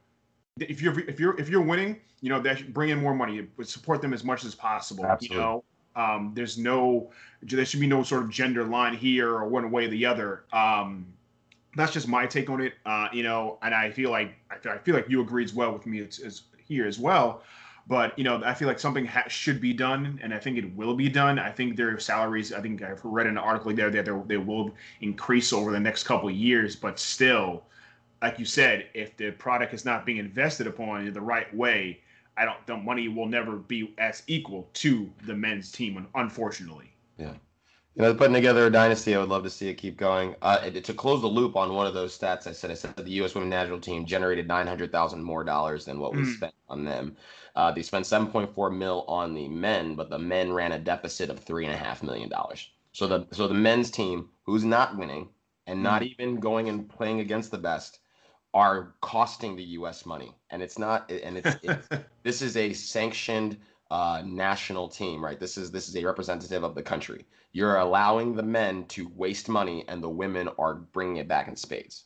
if 0.59 0.83
you're 0.83 0.99
if 1.09 1.21
you're 1.21 1.39
if 1.39 1.49
you're 1.49 1.63
winning, 1.63 2.01
you 2.21 2.31
know 2.31 2.41
that 2.41 2.75
bring 2.75 2.91
in 2.91 3.01
more 3.01 3.15
money. 3.15 3.47
Support 3.63 4.03
them 4.03 4.13
as 4.13 4.25
much 4.25 4.45
as 4.45 4.55
possible. 4.57 5.07
Absolutely. 5.07 5.37
You 5.37 5.43
know, 5.43 5.65
um, 5.95 6.33
there's 6.35 6.59
no 6.59 7.11
there 7.43 7.65
should 7.65 7.81
be 7.81 7.87
no 7.87 8.03
sort 8.03 8.25
of 8.25 8.31
gender 8.31 8.65
line 8.65 8.95
here 8.95 9.31
or 9.31 9.47
one 9.49 9.71
way 9.71 9.87
or 9.87 9.89
the 9.89 10.05
other. 10.05 10.45
Um, 10.53 11.07
that's 11.77 11.93
just 11.93 12.09
my 12.09 12.27
take 12.27 12.51
on 12.51 12.61
it. 12.61 12.75
Uh, 12.85 13.07
you 13.13 13.23
know, 13.23 13.59
and 13.63 13.73
I 13.73 13.91
feel 13.91 14.11
like 14.11 14.35
I 14.51 14.79
feel 14.79 14.95
like 14.95 15.09
you 15.09 15.23
agree 15.23 15.45
as 15.45 15.55
well 15.55 15.73
with 15.73 15.87
me 15.87 16.01
as, 16.01 16.19
as 16.19 16.43
here 16.67 16.87
as 16.87 16.99
well. 16.99 17.43
But 17.87 18.17
you 18.19 18.25
know, 18.25 18.41
I 18.45 18.55
feel 18.55 18.69
like 18.69 18.79
something 18.79 19.05
ha- 19.07 19.29
should 19.29 19.61
be 19.61 19.73
done, 19.73 20.21
and 20.23 20.33
I 20.33 20.39
think 20.39 20.57
it 20.57 20.75
will 20.77 20.95
be 20.95 21.09
done. 21.09 21.39
I 21.39 21.51
think 21.51 21.77
their 21.77 21.99
salaries. 21.99 22.53
I 22.53 22.61
think 22.61 22.83
I've 22.83 23.05
read 23.05 23.27
an 23.27 23.39
article 23.39 23.75
there 23.75 23.91
that 23.91 24.29
they 24.29 24.37
will 24.37 24.75
increase 25.01 25.53
over 25.53 25.73
the 25.73 25.81
next 25.81 26.05
couple 26.05 26.29
of 26.29 26.35
years. 26.35 26.77
But 26.77 26.99
still, 26.99 27.65
like 28.21 28.39
you 28.39 28.45
said, 28.45 28.87
if 28.95 29.17
the 29.17 29.33
product 29.33 29.75
is 29.75 29.85
not 29.85 30.07
being 30.07 30.19
invested 30.19 30.67
upon 30.67 31.07
in 31.07 31.13
the 31.13 31.21
right 31.21 31.53
way, 31.55 32.01
I 32.37 32.45
don't. 32.45 32.65
The 32.67 32.77
money 32.77 33.09
will 33.09 33.27
never 33.27 33.57
be 33.57 33.95
as 33.99 34.23
equal 34.27 34.71
to 34.75 35.13
the 35.27 35.35
men's 35.35 35.73
team, 35.73 36.07
unfortunately. 36.15 36.93
Yeah. 37.19 37.35
You 37.95 38.03
know, 38.03 38.15
putting 38.15 38.33
together 38.33 38.67
a 38.67 38.71
dynasty, 38.71 39.15
I 39.15 39.19
would 39.19 39.29
love 39.29 39.43
to 39.43 39.51
see 39.51 39.69
it 39.69 39.75
keep 39.75 39.99
going. 39.99 40.35
Uh, 40.41 40.71
to 40.71 40.95
close 40.95 41.21
the 41.21 41.27
loop 41.27 41.57
on 41.57 41.75
one 41.75 41.87
of 41.87 41.93
those 41.93 42.19
stats, 42.19 42.47
I 42.47 42.53
said 42.53 42.71
I 42.71 42.75
said 42.75 42.97
that 42.97 43.05
the 43.05 43.13
U.S. 43.13 43.35
Women's 43.35 43.51
National 43.51 43.79
Team 43.79 44.07
generated 44.07 44.49
nine 44.49 44.67
hundred 44.67 44.91
thousand 44.91 45.23
more 45.23 45.45
dollars 45.45 45.85
than 45.85 45.99
what 45.99 46.15
we 46.15 46.23
mm. 46.23 46.35
spent 46.35 46.55
on 46.71 46.85
them. 46.85 47.17
Uh, 47.55 47.71
they 47.71 47.83
spent 47.83 48.07
seven 48.07 48.29
point 48.29 48.55
four 48.55 48.71
mil 48.71 49.05
on 49.09 49.35
the 49.35 49.47
men, 49.49 49.95
but 49.95 50.09
the 50.09 50.19
men 50.19 50.53
ran 50.53 50.73
a 50.73 50.79
deficit 50.79 51.29
of 51.29 51.39
three 51.39 51.67
and 51.67 51.75
a 51.75 51.77
half 51.77 52.03
million 52.03 52.31
dollars. 52.31 52.71
So 52.93 53.07
the 53.07 53.27
so 53.31 53.47
the 53.47 53.55
men's 53.55 53.91
team, 53.91 54.31
who's 54.45 54.65
not 54.65 54.97
winning 54.97 55.29
and 55.67 55.83
not 55.83 56.01
mm. 56.01 56.07
even 56.07 56.41
going 56.41 56.71
and 56.71 56.89
playing 56.89 57.21
against 57.21 57.51
the 57.51 57.59
best, 57.59 57.99
are 58.55 58.95
costing 59.03 59.55
the 59.55 59.65
U.S. 59.65 60.07
money, 60.07 60.35
and 60.49 60.63
it's 60.63 60.79
not. 60.79 61.11
And 61.11 61.37
it's, 61.37 61.57
it's 61.63 61.89
this 62.23 62.41
is 62.41 62.57
a 62.57 62.73
sanctioned 62.73 63.59
uh, 63.91 64.23
national 64.25 64.89
team, 64.89 65.23
right? 65.23 65.39
This 65.39 65.59
is 65.59 65.71
this 65.71 65.89
is 65.89 65.97
a 65.97 66.05
representative 66.05 66.65
of 66.65 66.75
the 66.75 66.83
country. 66.83 67.27
You're 67.53 67.77
allowing 67.77 68.35
the 68.35 68.43
men 68.43 68.87
to 68.87 69.11
waste 69.15 69.49
money, 69.49 69.85
and 69.89 70.03
the 70.03 70.09
women 70.09 70.49
are 70.59 70.75
bringing 70.75 71.17
it 71.17 71.29
back 71.29 71.49
in 71.49 71.57
spades. 71.57 72.05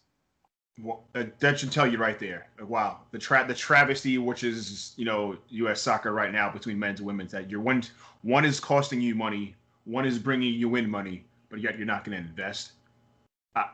Well, 0.83 1.05
uh, 1.15 1.25
that 1.39 1.59
should 1.59 1.73
tell 1.73 1.87
you 1.87 1.97
right 1.99 2.19
there. 2.19 2.49
Uh, 2.61 2.67
wow, 2.67 3.01
the 3.11 3.19
tra- 3.19 3.47
the 3.47 3.55
travesty, 3.55 4.19
which 4.19 4.45
is 4.45 4.93
you 4.97 5.05
know 5.05 5.37
U.S. 5.49 5.81
soccer 5.81 6.13
right 6.13 6.33
now 6.33 6.51
between 6.51 6.79
men's 6.79 7.01
and 7.01 7.07
women's, 7.07 7.33
that 7.33 7.51
you're 7.51 7.61
one 7.61 7.83
one 8.23 8.45
is 8.45 8.61
costing 8.61 9.01
you 9.01 9.15
money, 9.15 9.55
one 9.85 10.05
is 10.05 10.19
bringing 10.19 10.53
you 10.53 10.75
in 10.75 10.91
money, 10.91 11.25
but 11.49 11.61
yet 11.61 11.79
you're 11.79 11.87
not 11.87 12.05
going 12.05 12.19
to 12.19 12.29
invest. 12.29 12.73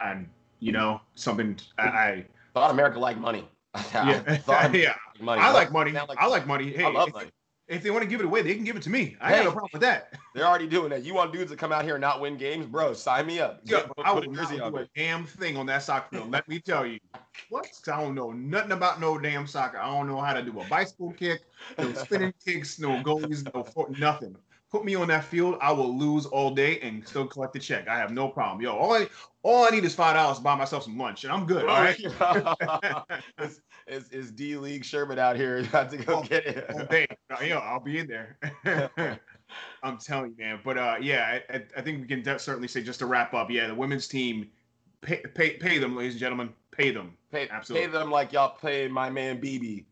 and 0.01 0.29
you 0.61 0.71
know 0.71 1.01
something 1.17 1.59
I, 1.79 1.89
I 1.89 2.27
thought 2.55 2.71
America 2.71 3.01
liked 3.01 3.19
money. 3.19 3.49
yeah, 3.95 4.39
yeah. 4.73 4.95
Money. 5.21 5.41
I 5.41 5.51
like 5.51 5.73
money. 5.73 5.93
Like, 5.93 6.19
I 6.19 6.27
like 6.27 6.47
money. 6.47 6.71
Hey, 6.71 6.85
I 6.85 6.91
love 6.91 7.13
money. 7.13 7.31
If 7.73 7.83
they 7.83 7.91
want 7.91 8.03
to 8.03 8.09
give 8.09 8.21
it 8.21 8.27
away, 8.27 8.43
they 8.43 8.55
can 8.55 8.65
give 8.65 8.77
it 8.77 8.83
to 8.83 8.91
me. 8.91 9.17
I 9.19 9.31
hey, 9.31 9.37
got 9.37 9.45
no 9.45 9.53
problem 9.53 9.71
with 9.73 9.81
that. 9.81 10.13
They're 10.35 10.47
already 10.47 10.67
doing 10.67 10.91
that. 10.91 11.05
You 11.05 11.15
want 11.15 11.33
dudes 11.33 11.51
to 11.53 11.57
come 11.57 11.73
out 11.73 11.85
here 11.85 11.95
and 11.95 12.03
not 12.03 12.21
win 12.21 12.37
games, 12.37 12.67
bro? 12.67 12.93
Sign 12.93 13.27
me 13.27 13.41
up. 13.41 13.61
Yeah, 13.65 13.87
put, 13.97 14.07
I 14.07 14.13
would 14.13 14.31
not 14.31 14.51
do 14.51 14.77
a 14.77 14.87
damn 14.95 15.25
thing 15.25 15.57
on 15.57 15.65
that 15.67 15.83
soccer 15.83 16.17
field. 16.17 16.31
Let 16.31 16.47
me 16.49 16.59
tell 16.59 16.85
you. 16.85 17.01
What? 17.49 17.67
I 17.91 17.99
don't 17.99 18.15
know 18.15 18.31
nothing 18.31 18.73
about 18.73 19.01
no 19.01 19.17
damn 19.17 19.47
soccer. 19.47 19.79
I 19.79 19.87
don't 19.87 20.07
know 20.07 20.21
how 20.21 20.35
to 20.35 20.43
do 20.43 20.61
a 20.61 20.65
bicycle 20.67 21.13
kick, 21.13 21.41
no 21.79 21.95
spinning 21.95 22.35
kicks, 22.45 22.79
no 22.79 23.03
goalies, 23.03 23.43
no 23.55 23.87
nothing. 23.99 24.37
Put 24.73 24.87
me 24.87 24.95
on 24.95 25.09
that 25.09 25.25
field, 25.25 25.59
I 25.61 25.71
will 25.71 25.95
lose 25.99 26.25
all 26.25 26.51
day 26.51 26.81
and 26.81 27.07
still 27.07 27.27
collect 27.27 27.53
the 27.53 27.59
check. 27.59 27.89
I 27.89 27.99
have 27.99 28.11
no 28.11 28.27
problem. 28.27 28.63
Yo, 28.63 28.75
all 28.75 28.95
I 28.95 29.07
all 29.43 29.67
I 29.67 29.69
need 29.69 29.85
is 29.85 29.95
five 29.95 30.15
dollars 30.15 30.39
to 30.39 30.43
buy 30.43 30.55
myself 30.55 30.85
some 30.85 30.97
lunch, 30.97 31.25
and 31.25 31.33
I'm 31.33 31.45
good. 31.45 31.67
All 31.67 31.79
right. 31.79 32.01
is, 33.87 34.09
is 34.09 34.31
D 34.31 34.57
League 34.57 34.83
Sherman 34.83 35.19
out 35.19 35.37
here 35.37 35.59
about 35.69 35.91
to 35.91 35.99
go 35.99 36.21
oh, 36.21 36.23
get 36.23 36.47
it? 36.47 36.87
hey, 36.91 37.07
yo, 37.51 37.59
I'll 37.59 37.81
be 37.81 37.99
in 37.99 38.07
there. 38.07 38.39
I'm 39.83 39.99
telling 39.99 40.31
you, 40.31 40.43
man. 40.43 40.61
But 40.65 40.79
uh, 40.79 40.97
yeah, 41.03 41.41
I, 41.51 41.63
I 41.77 41.83
think 41.83 42.01
we 42.01 42.07
can 42.07 42.25
certainly 42.39 42.69
say 42.69 42.83
just 42.83 43.01
to 43.01 43.07
wrap 43.07 43.35
up. 43.35 43.51
Yeah, 43.51 43.67
the 43.67 43.75
women's 43.75 44.09
team, 44.09 44.49
pay 45.03 45.23
pay, 45.35 45.59
pay 45.59 45.77
them, 45.77 45.95
ladies 45.95 46.15
and 46.15 46.21
gentlemen, 46.21 46.49
pay 46.71 46.93
them. 46.93 47.15
Pay 47.31 47.47
absolutely. 47.51 47.89
Pay 47.89 47.93
them 47.93 48.11
like 48.11 48.33
y'all 48.33 48.57
pay 48.57 48.89
my 48.89 49.11
man 49.11 49.39
BB. 49.39 49.85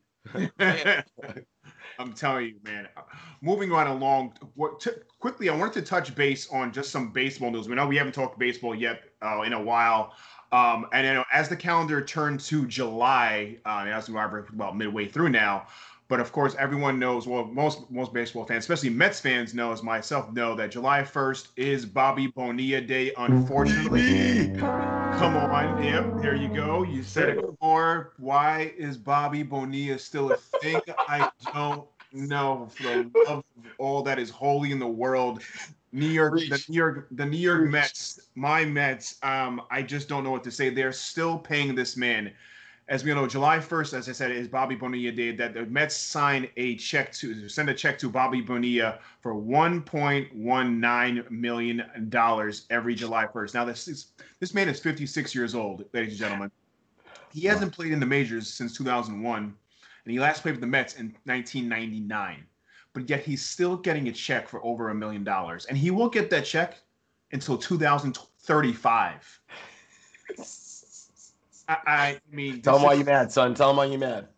I'm 2.01 2.15
telling 2.15 2.47
you, 2.47 2.55
man. 2.65 2.89
Moving 3.43 3.71
right 3.71 3.87
along, 3.87 4.33
what 4.55 4.81
t- 4.81 4.91
quickly, 5.19 5.51
I 5.51 5.57
wanted 5.57 5.75
to 5.75 5.83
touch 5.83 6.15
base 6.15 6.49
on 6.51 6.73
just 6.73 6.91
some 6.91 7.13
baseball 7.13 7.51
news. 7.51 7.69
We 7.69 7.75
know 7.75 7.87
we 7.87 7.97
haven't 7.97 8.15
talked 8.15 8.39
baseball 8.39 8.75
yet 8.75 9.03
uh, 9.21 9.43
in 9.43 9.53
a 9.53 9.63
while. 9.63 10.15
Um, 10.53 10.87
and 10.93 11.07
you 11.07 11.13
know, 11.13 11.25
as 11.33 11.49
the 11.49 11.57
calendar 11.57 12.01
turned 12.01 12.41
to 12.41 12.67
July, 12.67 13.59
uh, 13.67 13.85
as 13.87 14.09
we 14.09 14.17
are 14.17 14.47
about 14.49 14.77
midway 14.77 15.07
through 15.07 15.29
now, 15.29 15.67
but 16.11 16.19
of 16.19 16.33
course, 16.33 16.57
everyone 16.59 16.99
knows. 16.99 17.29
Well, 17.29 17.45
most 17.45 17.89
most 17.89 18.13
baseball 18.13 18.45
fans, 18.45 18.65
especially 18.65 18.91
Mets 18.91 19.21
fans, 19.21 19.55
know 19.55 19.73
as 19.73 19.83
myself 19.85 20.31
know 20.33 20.57
that 20.57 20.73
July 20.73 21.03
1st 21.03 21.49
is 21.57 21.87
Bobby 21.87 22.27
Bonilla 22.27 22.81
Day. 22.81 23.13
Unfortunately, 23.17 24.53
come 24.59 25.37
on, 25.37 25.83
yep, 25.83 26.05
there 26.21 26.35
you 26.35 26.49
go. 26.49 26.83
You 26.83 27.05
said 27.05 27.29
it 27.29 27.41
before. 27.41 28.13
Why 28.19 28.75
is 28.77 28.99
Bobby 28.99 29.45
Bonilla 29.45 30.01
still 30.01 30.33
a 30.33 30.37
thing? 30.37 30.81
I 31.07 31.31
don't 31.55 31.87
know. 32.13 32.69
For 32.75 32.83
the 32.83 33.11
love 33.29 33.45
of 33.57 33.65
all 33.79 34.03
that 34.03 34.19
is 34.19 34.31
holy 34.31 34.73
in 34.73 34.81
the 34.81 34.89
world, 34.89 35.45
New 35.93 36.07
York, 36.07 36.35
Reach. 36.35 36.51
the 36.51 36.65
New 36.69 36.77
York, 36.77 37.07
the 37.13 37.27
New 37.27 37.39
York 37.39 37.61
Reach. 37.61 37.71
Mets, 37.71 38.21
my 38.35 38.65
Mets. 38.65 39.17
Um, 39.23 39.63
I 39.71 39.83
just 39.83 40.09
don't 40.09 40.25
know 40.25 40.33
what 40.33 40.43
to 40.43 40.51
say. 40.51 40.71
They're 40.71 40.91
still 40.91 41.39
paying 41.39 41.77
this 41.77 41.97
man. 41.97 42.33
As 42.91 43.05
we 43.05 43.15
know, 43.15 43.25
July 43.25 43.59
1st, 43.59 43.95
as 43.95 44.09
I 44.09 44.13
said, 44.13 44.33
is 44.33 44.49
Bobby 44.49 44.75
Bonilla 44.75 45.13
Day. 45.13 45.31
That 45.31 45.55
the 45.55 45.65
Mets 45.67 45.95
sign 45.95 46.49
a 46.57 46.75
check 46.75 47.13
to 47.13 47.49
send 47.49 47.71
a 47.71 47.75
check 47.75 47.97
to 48.01 48.11
Bobby 48.11 48.41
Bonilla 48.41 48.99
for 49.21 49.33
1.19 49.33 51.31
million 51.31 51.85
dollars 52.09 52.67
every 52.69 52.97
July 52.97 53.27
1st. 53.27 53.55
Now 53.55 53.65
this 53.65 53.87
is 53.87 54.09
this 54.41 54.55
man 54.55 54.69
is 54.69 54.81
56 54.81 55.33
years 55.37 55.55
old, 55.55 55.85
ladies 55.93 56.15
and 56.15 56.19
gentlemen. 56.19 56.51
He 57.33 57.43
hasn't 57.43 57.73
played 57.73 57.93
in 57.93 58.01
the 58.01 58.07
majors 58.07 58.53
since 58.53 58.77
2001, 58.77 59.43
and 59.45 59.55
he 60.13 60.19
last 60.19 60.43
played 60.43 60.57
for 60.57 60.61
the 60.61 60.67
Mets 60.67 60.97
in 60.97 61.15
1999 61.25 62.45
but 62.93 63.09
yet 63.09 63.21
he's 63.21 63.41
still 63.41 63.77
getting 63.77 64.09
a 64.09 64.13
check 64.13 64.49
for 64.49 64.61
over 64.65 64.89
a 64.89 64.95
million 64.97 65.23
dollars, 65.23 65.65
and 65.67 65.79
he 65.79 65.93
won't 65.93 66.13
get 66.13 66.29
that 66.29 66.45
check 66.45 66.77
until 67.31 67.57
2035. 67.57 69.41
I, 71.71 71.79
I 71.87 72.21
mean, 72.33 72.63
tell 72.63 72.77
him 72.77 72.83
why 72.83 72.95
you 72.95 73.05
mad, 73.05 73.31
son. 73.31 73.55
Tell 73.55 73.71
him 73.71 73.77
why 73.77 73.85
you 73.85 73.99
mad. 73.99 74.29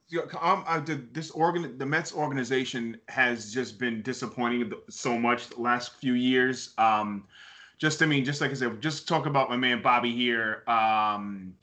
um, 0.40 0.64
I 0.66 0.78
did, 0.78 1.14
this 1.14 1.30
organ, 1.30 1.78
the 1.78 1.86
Mets 1.86 2.14
organization 2.14 2.98
has 3.08 3.52
just 3.52 3.78
been 3.78 4.02
disappointing 4.02 4.70
so 4.90 5.18
much 5.18 5.48
the 5.48 5.60
last 5.60 5.94
few 5.94 6.12
years. 6.12 6.74
Um, 6.76 7.24
just 7.78 8.02
I 8.02 8.06
mean, 8.06 8.24
just 8.24 8.40
like 8.40 8.50
I 8.50 8.54
said, 8.54 8.80
just 8.82 9.08
talk 9.08 9.26
about 9.26 9.48
my 9.48 9.56
man 9.56 9.80
Bobby 9.80 10.12
here. 10.14 10.62
Um, 10.66 11.54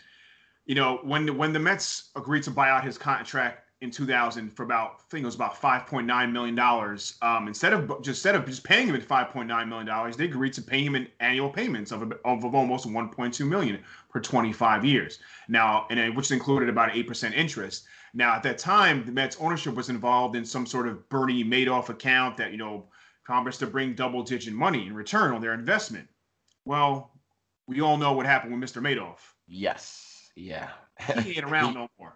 you 0.66 0.76
know, 0.76 1.00
when 1.04 1.38
when 1.38 1.54
the 1.54 1.60
Mets 1.60 2.10
agreed 2.16 2.44
to 2.44 2.52
buy 2.52 2.70
out 2.70 2.84
his 2.84 2.98
contract 2.98 3.69
in 3.82 3.92
2000 3.92 4.50
for 4.50 4.64
about 4.64 4.96
I 5.00 5.04
think 5.10 5.24
it 5.24 5.26
was 5.26 5.36
about 5.36 5.56
5.9 5.56 6.32
million 6.32 6.56
dollars. 6.56 7.16
Um, 7.22 7.48
instead 7.48 7.74
of 7.74 7.88
just 8.02 8.20
instead 8.20 8.36
of 8.36 8.46
just 8.46 8.64
paying 8.64 8.88
him 8.88 8.96
at 8.96 9.08
5.9 9.08 9.48
million 9.68 9.86
dollars, 9.88 10.18
they 10.18 10.26
agreed 10.26 10.54
to 10.54 10.62
pay 10.62 10.84
him 10.84 10.96
in 10.96 11.08
annual 11.20 11.50
payments 11.50 11.92
of, 11.92 12.02
of, 12.04 12.44
of 12.44 12.56
almost 12.56 12.88
1.2 12.88 13.48
million 13.48 13.80
for 14.10 14.20
25 14.20 14.84
years. 14.84 15.20
Now, 15.48 15.88
and 15.90 16.16
which 16.16 16.32
included 16.32 16.70
about 16.70 16.96
eight 16.96 17.08
percent 17.08 17.36
interest. 17.36 17.86
Now, 18.14 18.34
at 18.34 18.44
that 18.44 18.58
time, 18.58 19.06
the 19.06 19.12
Mets 19.12 19.38
ownership 19.40 19.76
was 19.76 19.90
involved 19.90 20.36
in 20.36 20.44
some 20.44 20.66
sort 20.66 20.88
of 20.88 21.08
Bernie 21.10 21.44
Madoff 21.44 21.90
account 21.90 22.38
that 22.38 22.52
you 22.52 22.58
know 22.58 22.88
promised 23.24 23.60
to 23.60 23.68
bring 23.68 23.94
double-digit 23.94 24.52
money 24.54 24.88
in 24.88 24.94
return 24.96 25.32
on 25.32 25.40
their 25.40 25.54
investment. 25.54 26.08
Well, 26.66 27.12
we 27.68 27.80
all 27.80 27.96
know 27.96 28.14
what 28.14 28.26
happened 28.26 28.60
with 28.60 28.70
Mr. 28.70 28.82
Madoff. 28.82 29.20
Yes. 29.48 30.32
Yeah. 30.36 30.70
he 31.22 31.38
ain't 31.38 31.46
around 31.46 31.74
no 31.76 31.88
more. 32.00 32.16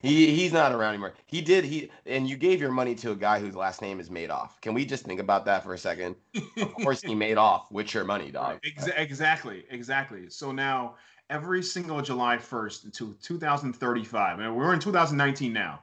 He 0.00 0.34
he's 0.34 0.52
not 0.52 0.72
around 0.72 0.94
anymore. 0.94 1.12
He 1.26 1.42
did 1.42 1.64
he 1.64 1.90
and 2.06 2.28
you 2.28 2.36
gave 2.36 2.60
your 2.60 2.72
money 2.72 2.94
to 2.96 3.12
a 3.12 3.16
guy 3.16 3.38
whose 3.38 3.54
last 3.54 3.82
name 3.82 4.00
is 4.00 4.08
Madoff. 4.08 4.60
Can 4.62 4.72
we 4.72 4.86
just 4.86 5.04
think 5.04 5.20
about 5.20 5.44
that 5.44 5.62
for 5.62 5.74
a 5.74 5.78
second? 5.78 6.16
of 6.56 6.74
course 6.74 7.02
he 7.02 7.14
made 7.14 7.36
off 7.36 7.70
with 7.70 7.92
your 7.92 8.04
money, 8.04 8.30
dog. 8.32 8.60
Ex- 8.64 8.88
exactly, 8.96 9.64
exactly. 9.68 10.30
So 10.30 10.52
now 10.52 10.96
every 11.28 11.62
single 11.62 12.00
July 12.00 12.38
1st 12.38 12.84
until 12.84 13.12
2035, 13.22 14.40
and 14.40 14.56
we're 14.56 14.72
in 14.72 14.80
2019 14.80 15.52
now, 15.52 15.82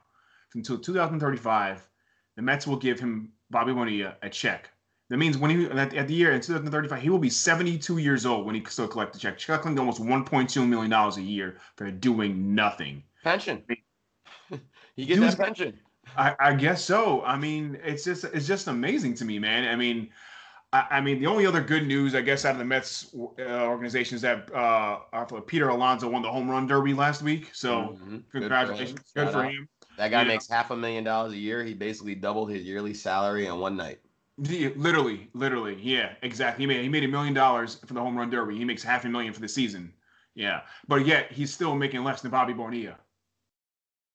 until 0.55 0.79
2035, 0.79 1.87
the 2.35 2.41
Mets 2.41 2.65
will 2.65 2.75
give 2.75 2.99
him 2.99 3.31
Bobby 3.51 3.73
Bonilla 3.73 4.15
a 4.23 4.29
check. 4.29 4.69
That 5.09 5.17
means 5.17 5.37
when 5.37 5.51
he 5.51 5.65
at, 5.67 5.93
at 5.93 6.07
the 6.07 6.13
year 6.13 6.31
in 6.31 6.41
2035, 6.41 7.01
he 7.01 7.09
will 7.09 7.19
be 7.19 7.29
72 7.29 7.99
years 7.99 8.25
old 8.25 8.45
when 8.45 8.55
he 8.55 8.65
still 8.65 8.87
collect 8.87 9.13
the 9.13 9.19
check. 9.19 9.39
Collecting 9.39 9.77
almost 9.79 10.01
1.2 10.01 10.67
million 10.67 10.89
dollars 10.89 11.17
a 11.17 11.21
year 11.21 11.57
for 11.75 11.89
doing 11.91 12.55
nothing. 12.55 13.03
Pension. 13.23 13.63
He 14.95 15.05
gets 15.05 15.19
Dude, 15.19 15.31
that 15.31 15.37
pension. 15.37 15.79
I, 16.15 16.35
I, 16.39 16.53
guess 16.53 16.83
so. 16.83 17.23
I 17.23 17.37
mean, 17.37 17.77
it's 17.83 18.03
just 18.03 18.23
it's 18.23 18.47
just 18.47 18.67
amazing 18.67 19.15
to 19.15 19.25
me, 19.25 19.39
man. 19.39 19.67
I 19.67 19.75
mean, 19.75 20.09
I, 20.73 20.85
I 20.91 21.01
mean, 21.01 21.19
the 21.19 21.27
only 21.27 21.45
other 21.45 21.61
good 21.61 21.87
news, 21.87 22.15
I 22.15 22.21
guess, 22.21 22.45
out 22.45 22.53
of 22.53 22.59
the 22.59 22.65
Mets 22.65 23.13
uh, 23.39 23.65
organization 23.65 24.15
is 24.15 24.21
that 24.21 24.53
uh, 24.53 24.99
Peter 25.45 25.69
Alonso 25.69 26.09
won 26.09 26.21
the 26.21 26.31
home 26.31 26.49
run 26.49 26.67
derby 26.67 26.93
last 26.93 27.21
week. 27.21 27.49
So 27.53 27.97
mm-hmm. 28.01 28.17
congratulations, 28.31 28.99
good 29.13 29.13
for, 29.13 29.23
good 29.25 29.31
for 29.31 29.43
him. 29.43 29.69
That 29.97 30.11
guy 30.11 30.21
yeah. 30.21 30.27
makes 30.27 30.47
half 30.47 30.71
a 30.71 30.75
million 30.75 31.03
dollars 31.03 31.33
a 31.33 31.37
year. 31.37 31.63
He 31.63 31.73
basically 31.73 32.15
doubled 32.15 32.51
his 32.51 32.63
yearly 32.63 32.93
salary 32.93 33.47
in 33.47 33.59
one 33.59 33.75
night. 33.75 33.99
Yeah, 34.39 34.69
literally, 34.75 35.29
literally, 35.33 35.77
yeah, 35.81 36.13
exactly. 36.21 36.63
He 36.63 36.67
made 36.67 36.83
he 36.83 36.89
made 36.89 37.03
a 37.03 37.07
million 37.07 37.33
dollars 37.33 37.75
for 37.85 37.93
the 37.93 37.99
home 37.99 38.15
run 38.15 38.29
derby. 38.29 38.55
He 38.55 38.65
makes 38.65 38.83
half 38.83 39.03
a 39.05 39.09
million 39.09 39.33
for 39.33 39.41
the 39.41 39.49
season. 39.49 39.91
Yeah, 40.35 40.61
but 40.87 41.07
yet 41.07 41.31
he's 41.31 41.51
still 41.51 41.75
making 41.75 42.03
less 42.03 42.21
than 42.21 42.29
Bobby 42.29 42.53
Bonilla 42.53 42.97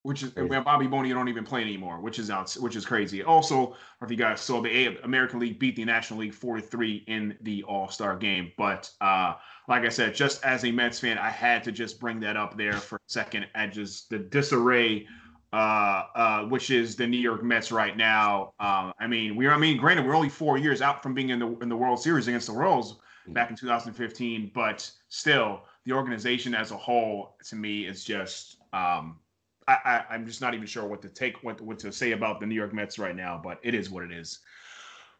which 0.02 0.24
is 0.24 0.34
where 0.34 0.60
Bobby 0.60 0.88
Bonilla 0.88 1.14
don't 1.14 1.28
even 1.28 1.44
play 1.44 1.62
anymore, 1.62 2.00
which 2.00 2.18
is 2.18 2.28
out, 2.28 2.52
which 2.54 2.74
is 2.74 2.84
crazy. 2.84 3.22
Also, 3.22 3.76
if 4.02 4.10
you 4.10 4.16
guys 4.16 4.40
saw 4.40 4.60
the 4.60 4.98
American 5.04 5.38
League 5.38 5.60
beat 5.60 5.76
the 5.76 5.84
National 5.84 6.20
League 6.20 6.34
4-3 6.34 7.04
in 7.06 7.36
the 7.42 7.62
All 7.64 7.88
Star 7.88 8.16
game, 8.16 8.50
but 8.58 8.90
uh, 9.00 9.34
like 9.68 9.84
I 9.84 9.88
said, 9.88 10.14
just 10.14 10.44
as 10.44 10.64
a 10.64 10.72
Mets 10.72 10.98
fan, 10.98 11.18
I 11.18 11.30
had 11.30 11.62
to 11.64 11.72
just 11.72 12.00
bring 12.00 12.18
that 12.20 12.36
up 12.36 12.56
there 12.56 12.74
for 12.74 12.96
a 12.96 13.00
second 13.06 13.46
at 13.54 13.72
just 13.72 14.10
the 14.10 14.18
disarray. 14.18 15.06
Uh, 15.54 16.04
uh, 16.14 16.42
which 16.44 16.70
is 16.70 16.96
the 16.96 17.06
New 17.06 17.18
York 17.18 17.42
Mets 17.42 17.70
right 17.70 17.94
now. 17.94 18.54
Um, 18.58 18.94
I 18.98 19.06
mean, 19.06 19.36
we're 19.36 19.52
I 19.52 19.58
mean, 19.58 19.76
granted, 19.76 20.06
we're 20.06 20.16
only 20.16 20.30
four 20.30 20.56
years 20.56 20.80
out 20.80 21.02
from 21.02 21.12
being 21.12 21.28
in 21.28 21.40
the 21.40 21.58
in 21.58 21.68
the 21.68 21.76
World 21.76 22.00
Series 22.00 22.26
against 22.26 22.46
the 22.46 22.54
Royals 22.54 23.00
mm. 23.28 23.34
back 23.34 23.50
in 23.50 23.56
2015, 23.56 24.50
but 24.54 24.90
still, 25.10 25.64
the 25.84 25.92
organization 25.92 26.54
as 26.54 26.70
a 26.70 26.76
whole, 26.78 27.36
to 27.50 27.56
me, 27.56 27.84
is 27.84 28.02
just 28.02 28.56
um, 28.72 29.18
I, 29.68 30.04
I 30.10 30.14
am 30.14 30.26
just 30.26 30.40
not 30.40 30.54
even 30.54 30.66
sure 30.66 30.86
what 30.86 31.02
to 31.02 31.08
take 31.08 31.42
what 31.42 31.60
what 31.60 31.78
to 31.80 31.92
say 31.92 32.12
about 32.12 32.40
the 32.40 32.46
New 32.46 32.54
York 32.54 32.72
Mets 32.72 32.98
right 32.98 33.16
now, 33.16 33.40
but 33.42 33.58
it 33.62 33.74
is 33.74 33.90
what 33.90 34.04
it 34.04 34.12
is. 34.12 34.40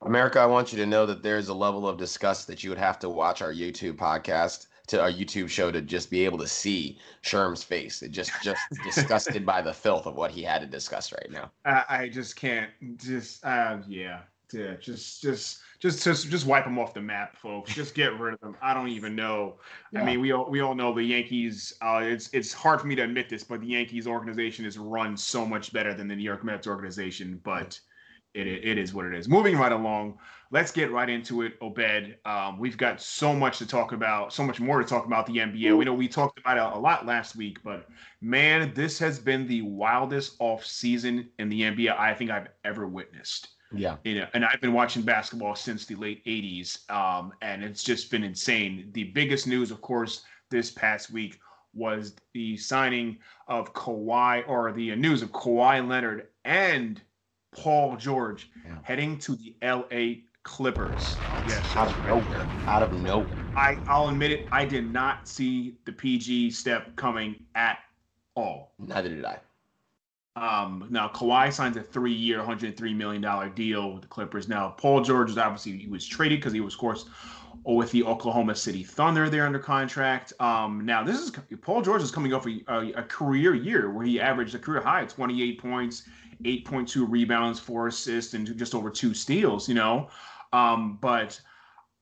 America, 0.03 0.41
I 0.41 0.47
want 0.47 0.73
you 0.73 0.79
to 0.79 0.87
know 0.87 1.07
that 1.07 1.23
there's 1.23 1.49
a 1.49 1.55
level 1.55 1.89
of 1.89 1.97
disgust 1.97 2.49
that 2.49 2.65
you 2.65 2.71
would 2.71 2.79
have 2.79 2.99
to 3.01 3.09
watch 3.09 3.41
our 3.41 3.53
YouTube 3.53 3.95
podcast 3.95 4.67
to 4.89 5.01
our 5.01 5.11
YouTube 5.11 5.49
show 5.49 5.71
to 5.71 5.81
just 5.81 6.11
be 6.11 6.25
able 6.25 6.39
to 6.39 6.49
see 6.49 6.99
Sherm's 7.23 7.63
face. 7.63 8.03
It 8.03 8.11
just 8.11 8.33
just 8.43 8.61
disgusted 8.85 9.47
by 9.47 9.63
the 9.63 9.73
filth 9.73 10.07
of 10.07 10.17
what 10.17 10.31
he 10.31 10.43
had 10.43 10.61
to 10.61 10.67
discuss 10.67 11.13
right 11.13 11.31
now. 11.31 11.51
I, 11.65 11.85
I 11.89 12.09
just 12.09 12.37
can't 12.37 12.71
just 12.97 13.45
uh 13.45 13.79
yeah. 13.89 14.23
Yeah, 14.53 14.75
just 14.75 15.23
just 15.23 15.61
just 15.81 16.05
just 16.05 16.29
just 16.29 16.47
wipe 16.47 16.65
them 16.65 16.79
off 16.79 16.95
the 16.95 17.01
map, 17.01 17.37
folks. 17.37 17.75
Just 17.75 17.95
get 17.95 18.19
rid 18.19 18.35
of 18.35 18.41
them. 18.41 18.57
I 18.63 18.73
don't 18.73 18.89
even 18.89 19.17
know. 19.17 19.57
Yeah. 19.93 20.03
I 20.03 20.05
mean, 20.05 20.21
we 20.21 20.31
all 20.33 20.49
we 20.49 20.61
all 20.61 20.75
know 20.75 20.95
the 20.95 21.03
Yankees. 21.03 21.75
Uh, 21.83 22.01
it's 22.03 22.29
it's 22.33 22.53
hard 22.53 22.81
for 22.81 22.87
me 22.87 22.95
to 22.95 23.03
admit 23.03 23.29
this, 23.29 23.43
but 23.43 23.61
the 23.61 23.67
Yankees 23.67 24.07
organization 24.07 24.65
is 24.65 24.79
run 24.79 25.17
so 25.17 25.45
much 25.45 25.73
better 25.73 25.93
than 25.93 26.07
the 26.07 26.15
New 26.15 26.23
York 26.23 26.45
Mets 26.45 26.67
organization. 26.67 27.41
But 27.43 27.81
it 28.35 28.47
it 28.47 28.79
is 28.79 28.95
what 28.95 29.07
it 29.07 29.15
is. 29.15 29.29
Moving 29.29 29.57
right 29.57 29.73
along, 29.73 30.19
let's 30.53 30.71
get 30.71 30.93
right 30.93 31.09
into 31.09 31.43
it, 31.43 31.55
Obed. 31.61 32.17
Um, 32.25 32.59
we've 32.59 32.77
got 32.77 33.01
so 33.01 33.35
much 33.35 33.59
to 33.59 33.67
talk 33.67 33.93
about, 33.93 34.33
so 34.33 34.45
much 34.45 34.61
more 34.61 34.81
to 34.81 34.87
talk 34.87 35.07
about 35.07 35.27
the 35.27 35.39
NBA. 35.39 35.77
We 35.77 35.85
know 35.85 35.95
we 35.95 36.09
talked 36.09 36.39
about 36.39 36.57
it 36.59 36.77
a 36.77 36.79
lot 36.79 37.07
last 37.07 37.35
week, 37.35 37.59
but 37.65 37.89
man, 38.21 38.73
this 38.75 38.99
has 39.01 39.19
been 39.19 39.47
the 39.47 39.63
wildest 39.63 40.37
off 40.39 40.65
season 40.65 41.29
in 41.39 41.49
the 41.49 41.63
NBA 41.63 41.99
I 41.99 42.15
think 42.15 42.31
I've 42.31 42.49
ever 42.65 42.87
witnessed. 42.87 43.49
Yeah. 43.75 43.97
You 44.05 44.21
know, 44.21 44.27
and 44.35 44.45
I've 44.45 44.61
been 44.61 44.73
watching 44.73 45.03
basketball 45.03 45.55
since 45.55 45.87
the 45.87 45.95
late 45.95 46.25
80s, 46.25 46.91
um, 46.91 47.33
and 47.43 47.63
it's 47.63 47.83
just 47.83 48.11
been 48.11 48.25
insane. 48.25 48.91
The 48.93 49.05
biggest 49.05 49.47
news, 49.47 49.71
of 49.71 49.81
course, 49.81 50.25
this 50.51 50.71
past 50.71 51.11
week 51.11 51.39
was 51.75 52.15
the 52.35 52.57
signing 52.57 53.19
of 53.49 53.73
Kawhi, 53.73 54.47
or 54.47 54.73
the 54.73 54.95
news 54.97 55.23
of 55.23 55.33
Kawhi 55.33 55.87
Leonard 55.87 56.29
and 56.45 57.01
Paul 57.53 57.97
George 57.97 58.51
yeah. 58.65 58.79
heading 58.83 59.19
to 59.19 59.37
the 59.37 59.55
LA 59.63 60.23
Clippers. 60.43 61.17
Yes. 61.47 61.77
Out 61.77 61.89
of 61.89 62.05
nowhere. 62.07 62.49
Out 62.67 62.83
of 62.83 62.93
nowhere. 62.93 63.29
I, 63.57 63.79
I'll 63.87 64.09
admit 64.09 64.33
it, 64.33 64.49
I 64.51 64.65
did 64.65 64.93
not 64.93 65.29
see 65.29 65.77
the 65.85 65.93
PG 65.93 66.51
step 66.51 66.95
coming 66.97 67.37
at 67.55 67.79
all. 68.35 68.73
Neither 68.79 69.09
did 69.09 69.25
I. 69.25 69.39
Um, 70.35 70.87
now 70.89 71.09
Kawhi 71.09 71.53
signs 71.53 71.77
a 71.77 71.83
three-year, 71.83 72.39
103 72.39 72.95
million 72.95 73.21
dollar 73.21 73.49
deal 73.51 73.93
with 73.93 74.03
the 74.03 74.09
Clippers. 74.09 74.49
Now 74.49 74.71
Paul 74.79 75.03
George 75.03 75.31
is 75.31 75.39
obviously 75.39 75.77
he 75.77 75.89
was 75.89 76.07
traded 76.07 76.39
because 76.39 76.55
he 76.55 76.61
was, 76.61 76.75
of 76.75 76.81
course, 76.81 77.05
with 77.65 77.91
the 77.91 78.03
Oklahoma 78.03 78.55
City 78.55 78.83
Thunder. 78.83 79.29
They're 79.29 79.45
under 79.45 79.59
contract. 79.59 80.33
Um, 80.41 80.87
now 80.87 81.03
this 81.05 81.21
is 81.21 81.33
Paul 81.61 81.83
George 81.83 82.03
is 82.03 82.11
coming 82.11 82.33
off 82.33 82.47
a, 82.47 82.63
a, 82.69 82.93
a 82.93 83.03
career 83.03 83.55
year 83.55 83.91
where 83.91 84.07
he 84.07 84.21
averaged 84.21 84.55
a 84.55 84.59
career 84.59 84.81
high 84.81 85.03
of 85.03 85.09
28 85.09 85.61
points, 85.61 86.09
8.2 86.45 87.07
rebounds, 87.09 87.61
four 87.61 87.89
assists, 87.89 88.33
and 88.33 88.57
just 88.57 88.75
over 88.75 88.89
two 88.89 89.13
steals. 89.13 89.69
You 89.69 89.75
know, 89.75 90.09
um, 90.55 90.99
but 91.03 91.39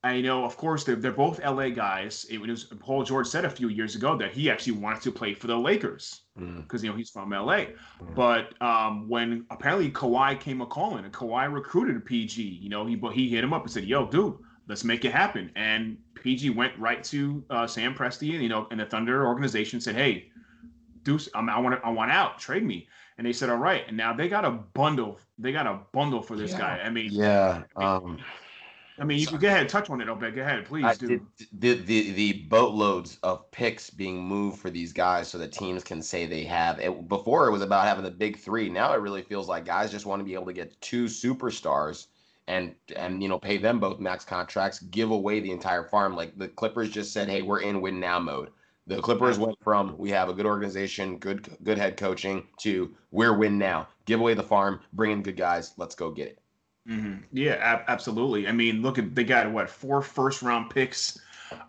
I 0.02 0.20
know, 0.20 0.44
of 0.44 0.56
course, 0.56 0.84
they're, 0.84 0.96
they're 0.96 1.12
both 1.12 1.44
LA 1.44 1.68
guys. 1.70 2.26
It 2.30 2.40
was 2.40 2.64
Paul 2.78 3.02
George 3.02 3.26
said 3.26 3.44
a 3.44 3.50
few 3.50 3.68
years 3.68 3.96
ago 3.96 4.16
that 4.16 4.32
he 4.32 4.50
actually 4.50 4.78
wanted 4.78 5.02
to 5.02 5.12
play 5.12 5.34
for 5.34 5.46
the 5.46 5.58
Lakers 5.58 6.22
because 6.62 6.80
mm. 6.80 6.84
you 6.84 6.90
know 6.90 6.96
he's 6.96 7.10
from 7.10 7.30
LA. 7.30 7.56
Mm. 7.56 8.14
But 8.14 8.60
um, 8.62 9.08
when 9.08 9.44
apparently 9.50 9.90
Kawhi 9.90 10.38
came 10.38 10.60
a 10.60 10.66
calling, 10.66 11.04
and 11.04 11.12
Kawhi 11.12 11.52
recruited 11.52 11.96
a 11.96 12.00
PG, 12.00 12.42
you 12.42 12.68
know, 12.68 12.86
he 12.86 12.96
but 12.96 13.12
he 13.12 13.28
hit 13.28 13.44
him 13.44 13.52
up 13.52 13.62
and 13.62 13.70
said, 13.70 13.84
"Yo, 13.84 14.06
dude, 14.06 14.36
let's 14.68 14.84
make 14.84 15.04
it 15.04 15.12
happen." 15.12 15.50
And 15.56 15.98
PG 16.14 16.50
went 16.50 16.78
right 16.78 17.02
to 17.04 17.44
uh, 17.50 17.66
Sam 17.66 17.94
Presti, 17.94 18.34
and 18.34 18.42
you 18.42 18.48
know, 18.48 18.66
and 18.70 18.80
the 18.80 18.86
Thunder 18.86 19.26
organization 19.26 19.80
said, 19.80 19.94
"Hey, 19.94 20.30
Deuce, 21.02 21.28
I'm, 21.34 21.48
I 21.48 21.58
want 21.58 21.80
I 21.84 21.90
want 21.90 22.10
out, 22.10 22.38
trade 22.38 22.64
me." 22.64 22.88
And 23.18 23.26
they 23.26 23.32
said, 23.32 23.50
"All 23.50 23.56
right." 23.56 23.84
And 23.86 23.96
now 23.96 24.12
they 24.12 24.28
got 24.28 24.44
a 24.44 24.50
bundle. 24.50 25.18
They 25.38 25.52
got 25.52 25.66
a 25.66 25.80
bundle 25.92 26.22
for 26.22 26.36
this 26.36 26.52
yeah. 26.52 26.58
guy. 26.58 26.80
I 26.84 26.90
mean, 26.90 27.10
yeah. 27.12 27.62
Um, 27.76 28.18
I 29.00 29.04
mean, 29.04 29.18
you 29.18 29.26
can 29.26 29.38
go 29.38 29.48
ahead, 29.48 29.62
and 29.62 29.68
touch 29.68 29.88
on 29.88 30.02
it, 30.02 30.08
Obed. 30.08 30.34
Go 30.34 30.42
ahead, 30.42 30.66
please. 30.66 30.98
do. 30.98 31.26
The, 31.58 31.74
the 31.74 32.12
the 32.12 32.32
boatloads 32.50 33.18
of 33.22 33.50
picks 33.50 33.88
being 33.88 34.22
moved 34.22 34.58
for 34.58 34.68
these 34.68 34.92
guys 34.92 35.28
so 35.28 35.38
that 35.38 35.52
teams 35.52 35.82
can 35.82 36.02
say 36.02 36.26
they 36.26 36.44
have. 36.44 36.78
It, 36.78 37.08
before 37.08 37.46
it 37.48 37.50
was 37.50 37.62
about 37.62 37.86
having 37.86 38.04
the 38.04 38.10
big 38.10 38.38
three. 38.38 38.68
Now 38.68 38.92
it 38.92 39.00
really 39.00 39.22
feels 39.22 39.48
like 39.48 39.64
guys 39.64 39.90
just 39.90 40.04
want 40.04 40.20
to 40.20 40.24
be 40.24 40.34
able 40.34 40.46
to 40.46 40.52
get 40.52 40.78
two 40.82 41.06
superstars 41.06 42.08
and 42.46 42.74
and 42.94 43.22
you 43.22 43.28
know 43.28 43.38
pay 43.38 43.56
them 43.56 43.80
both 43.80 44.00
max 44.00 44.24
contracts, 44.24 44.80
give 44.80 45.12
away 45.12 45.40
the 45.40 45.50
entire 45.50 45.84
farm. 45.84 46.14
Like 46.14 46.36
the 46.38 46.48
Clippers 46.48 46.90
just 46.90 47.14
said, 47.14 47.28
hey, 47.30 47.40
we're 47.40 47.62
in 47.62 47.80
win 47.80 48.00
now 48.00 48.18
mode. 48.18 48.50
The 48.86 49.00
Clippers 49.00 49.38
went 49.38 49.56
from 49.62 49.96
we 49.96 50.10
have 50.10 50.28
a 50.28 50.34
good 50.34 50.46
organization, 50.46 51.16
good 51.18 51.48
good 51.62 51.78
head 51.78 51.96
coaching 51.96 52.48
to 52.58 52.94
we're 53.12 53.34
win 53.34 53.56
now. 53.56 53.88
Give 54.04 54.20
away 54.20 54.34
the 54.34 54.42
farm, 54.42 54.80
bring 54.92 55.12
in 55.12 55.22
good 55.22 55.36
guys, 55.38 55.72
let's 55.78 55.94
go 55.94 56.10
get 56.10 56.26
it. 56.26 56.39
Mm-hmm. 56.90 57.22
Yeah, 57.32 57.52
ab- 57.60 57.84
absolutely. 57.88 58.48
I 58.48 58.52
mean, 58.52 58.82
look 58.82 58.98
at 58.98 59.14
they 59.14 59.24
got 59.24 59.50
what 59.50 59.70
four 59.70 60.02
first 60.02 60.42
round 60.42 60.70
picks 60.70 61.18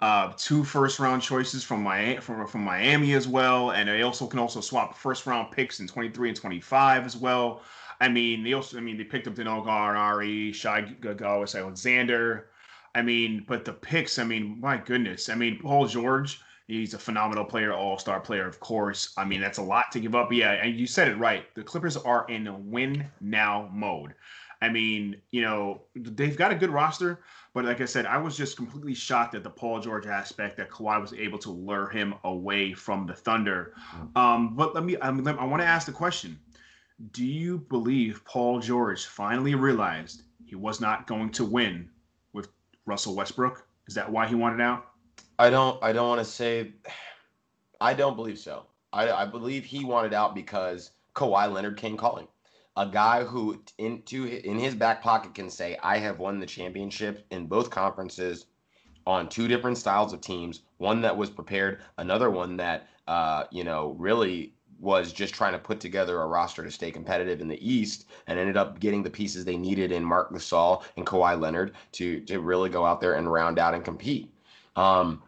uh, 0.02 0.34
two 0.38 0.64
first 0.64 1.00
round 1.00 1.22
choices 1.22 1.64
from 1.64 1.84
Miami, 1.84 2.20
from, 2.20 2.46
from 2.48 2.64
Miami 2.64 3.14
as 3.14 3.28
well, 3.28 3.72
and 3.72 3.90
they 3.90 4.02
also 4.04 4.28
can 4.28 4.40
also 4.40 4.62
swap 4.62 4.96
first 4.96 5.26
round 5.26 5.52
picks 5.52 5.80
in 5.80 5.88
23 5.88 6.30
and 6.30 6.38
25 6.38 7.06
as 7.06 7.18
well. 7.18 7.62
I 8.00 8.08
mean, 8.08 8.44
they 8.44 8.54
also, 8.54 8.78
I 8.78 8.82
mean, 8.82 8.98
they 8.98 9.04
picked 9.04 9.28
up 9.28 9.36
Danilo 9.36 9.64
Gallinari, 9.64 10.54
Shai 10.54 10.82
Gilgeous 10.82 11.56
Alexander. 11.56 12.48
I 12.96 13.02
mean, 13.02 13.46
but 13.48 13.64
the 13.64 13.74
picks, 13.74 14.20
I 14.20 14.24
mean, 14.24 14.60
my 14.60 14.78
goodness. 14.78 15.30
I 15.30 15.36
mean, 15.36 15.60
Paul 15.60 15.88
George, 15.88 16.42
he's 16.68 16.94
a 16.94 17.00
phenomenal 17.00 17.46
player, 17.46 17.74
all 17.74 17.98
star 17.98 18.20
player, 18.20 18.48
of 18.48 18.60
course. 18.60 19.14
I 19.18 19.26
mean, 19.26 19.40
that's 19.40 19.60
a 19.60 19.64
lot 19.64 19.92
to 19.94 20.00
give 20.00 20.16
up. 20.16 20.32
Yeah, 20.34 20.52
and 20.54 20.76
you 20.78 20.88
said 20.88 21.08
it 21.08 21.18
right. 21.18 21.46
The 21.56 21.64
Clippers 21.64 21.96
are 21.96 22.26
in 22.28 22.72
win 22.72 23.08
now 23.22 23.70
mode. 23.72 24.16
I 24.62 24.70
mean, 24.70 25.18
you 25.32 25.42
know, 25.42 25.82
they've 25.96 26.38
got 26.38 26.52
a 26.52 26.56
good 26.56 26.70
roster, 26.70 27.22
but 27.54 27.66
like 27.66 27.82
I 27.82 27.86
said, 27.86 28.06
I 28.06 28.18
was 28.18 28.38
just 28.38 28.58
completely 28.58 28.94
shocked 28.94 29.34
at 29.34 29.44
the 29.44 29.50
Paul 29.50 29.80
George 29.80 30.06
aspect 30.06 30.58
that 30.58 30.70
Kawhi 30.70 31.02
was 31.02 31.14
able 31.14 31.40
to 31.40 31.50
lure 31.50 31.90
him 31.90 32.14
away 32.24 32.74
from 32.74 33.08
the 33.08 33.14
Thunder. 33.14 33.74
Mm. 33.96 34.18
Um, 34.18 34.56
but 34.56 34.76
let 34.76 34.84
me, 34.84 34.98
I, 35.02 35.10
mean, 35.12 35.28
I 35.28 35.46
want 35.46 35.62
to 35.62 35.68
ask 35.68 35.88
the 35.88 35.94
question 35.94 36.40
do 37.12 37.26
you 37.26 37.58
believe 37.58 38.24
Paul 38.26 38.60
George 38.60 39.08
finally 39.08 39.56
realized 39.56 40.22
he 40.46 40.56
was 40.56 40.80
not 40.80 41.08
going 41.08 41.32
to 41.32 41.44
win 41.44 41.90
with 42.34 42.50
Russell 42.86 43.16
Westbrook? 43.16 43.66
Is 43.88 43.96
that 43.96 44.12
why 44.12 44.28
he 44.28 44.36
wanted 44.36 44.62
out? 44.62 44.86
I 45.40 45.50
don't. 45.50 45.82
I 45.84 45.92
don't 45.92 46.08
want 46.08 46.20
to 46.20 46.26
say. 46.26 46.74
I 47.82 47.96
don't 47.96 48.16
believe 48.16 48.38
so. 48.38 48.68
I, 48.94 49.10
I 49.12 49.26
believe 49.26 49.66
he 49.66 49.84
wanted 49.84 50.14
out 50.14 50.36
because 50.36 50.92
Kawhi 51.16 51.52
Leonard 51.52 51.78
came 51.78 51.98
calling. 51.98 52.28
A 52.78 52.88
guy 52.88 53.24
who 53.24 53.62
into 53.78 54.26
in 54.26 54.58
his 54.58 54.76
back 54.76 55.02
pocket 55.02 55.34
can 55.34 55.50
say, 55.50 55.78
"I 55.84 55.98
have 55.98 56.20
won 56.20 56.40
the 56.40 56.46
championship 56.46 57.26
in 57.32 57.48
both 57.48 57.70
conferences." 57.70 58.46
on 59.08 59.28
two 59.28 59.48
different 59.48 59.80
styles 59.80 60.14
of 60.14 60.22
teams 60.22 60.62
one 60.78 61.02
that 61.02 61.18
was 61.18 61.28
prepared 61.28 61.82
another 61.98 62.30
one 62.30 62.56
that 62.56 62.88
uh, 63.08 63.46
you 63.52 63.64
know 63.64 63.96
really 63.98 64.54
was 64.80 65.14
just 65.14 65.34
trying 65.34 65.54
to 65.54 65.60
put 65.60 65.80
together 65.80 66.22
a 66.22 66.26
roster 66.26 66.64
to 66.64 66.72
stay 66.72 66.90
competitive 66.90 67.40
in 67.40 67.48
the 67.48 67.68
East 67.68 68.08
and 68.26 68.40
ended 68.40 68.58
up 68.58 68.80
getting 68.80 69.04
the 69.04 69.10
pieces 69.10 69.46
they 69.46 69.56
needed 69.56 69.92
in 69.92 70.04
Marc 70.04 70.32
Gasol 70.32 70.84
and 70.98 71.06
Kawhi 71.06 71.40
Leonard 71.40 71.74
to 71.94 72.20
to 72.22 72.40
really 72.40 72.70
go 72.70 72.86
out 72.86 73.00
there 73.00 73.14
and 73.14 73.32
round 73.32 73.60
out 73.60 73.76
and 73.76 73.86
compete. 73.86 74.34
Um, 74.76 75.22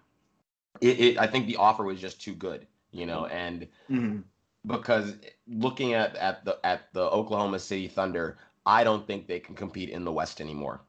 it, 0.81 0.99
it 0.99 1.19
I 1.19 1.27
think 1.27 1.45
the 1.45 1.57
offer 1.57 1.83
was 1.83 2.01
just 2.01 2.19
too 2.19 2.33
good, 2.33 2.65
you 2.91 3.05
know, 3.05 3.27
and 3.27 3.67
mm-hmm. 3.89 4.19
Because 4.65 5.15
looking 5.47 5.93
at 5.93 6.15
at 6.15 6.45
the 6.45 6.57
at 6.63 6.93
the 6.93 7.01
Oklahoma 7.01 7.59
City 7.59 7.87
Thunder, 7.87 8.37
I 8.65 8.83
don't 8.83 9.05
think 9.05 9.27
they 9.27 9.39
can 9.39 9.55
compete 9.55 9.89
in 9.89 10.05
the 10.05 10.11
West 10.11 10.41
anymore. 10.41 10.81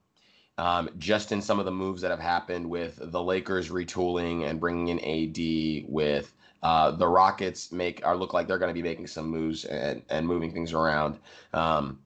Um, 0.57 0.91
just 0.99 1.33
in 1.33 1.43
some 1.43 1.59
of 1.59 1.65
the 1.65 1.73
moves 1.73 2.01
that 2.03 2.13
have 2.13 2.21
happened 2.21 2.69
with 2.71 2.99
the 3.01 3.23
Lakers 3.23 3.71
retooling 3.71 4.49
and 4.49 4.61
bringing 4.61 4.89
in 4.89 5.01
AD, 5.01 5.91
with 5.91 6.33
uh, 6.63 6.93
the 6.93 7.09
Rockets 7.09 7.73
make 7.73 8.07
are 8.07 8.17
look 8.17 8.33
like 8.33 8.47
they're 8.47 8.59
going 8.59 8.71
to 8.71 8.75
be 8.75 8.83
making 8.83 9.09
some 9.09 9.27
moves 9.27 9.65
and, 9.65 10.03
and 10.11 10.27
moving 10.27 10.53
things 10.53 10.73
around. 10.73 11.19
Um, 11.53 11.99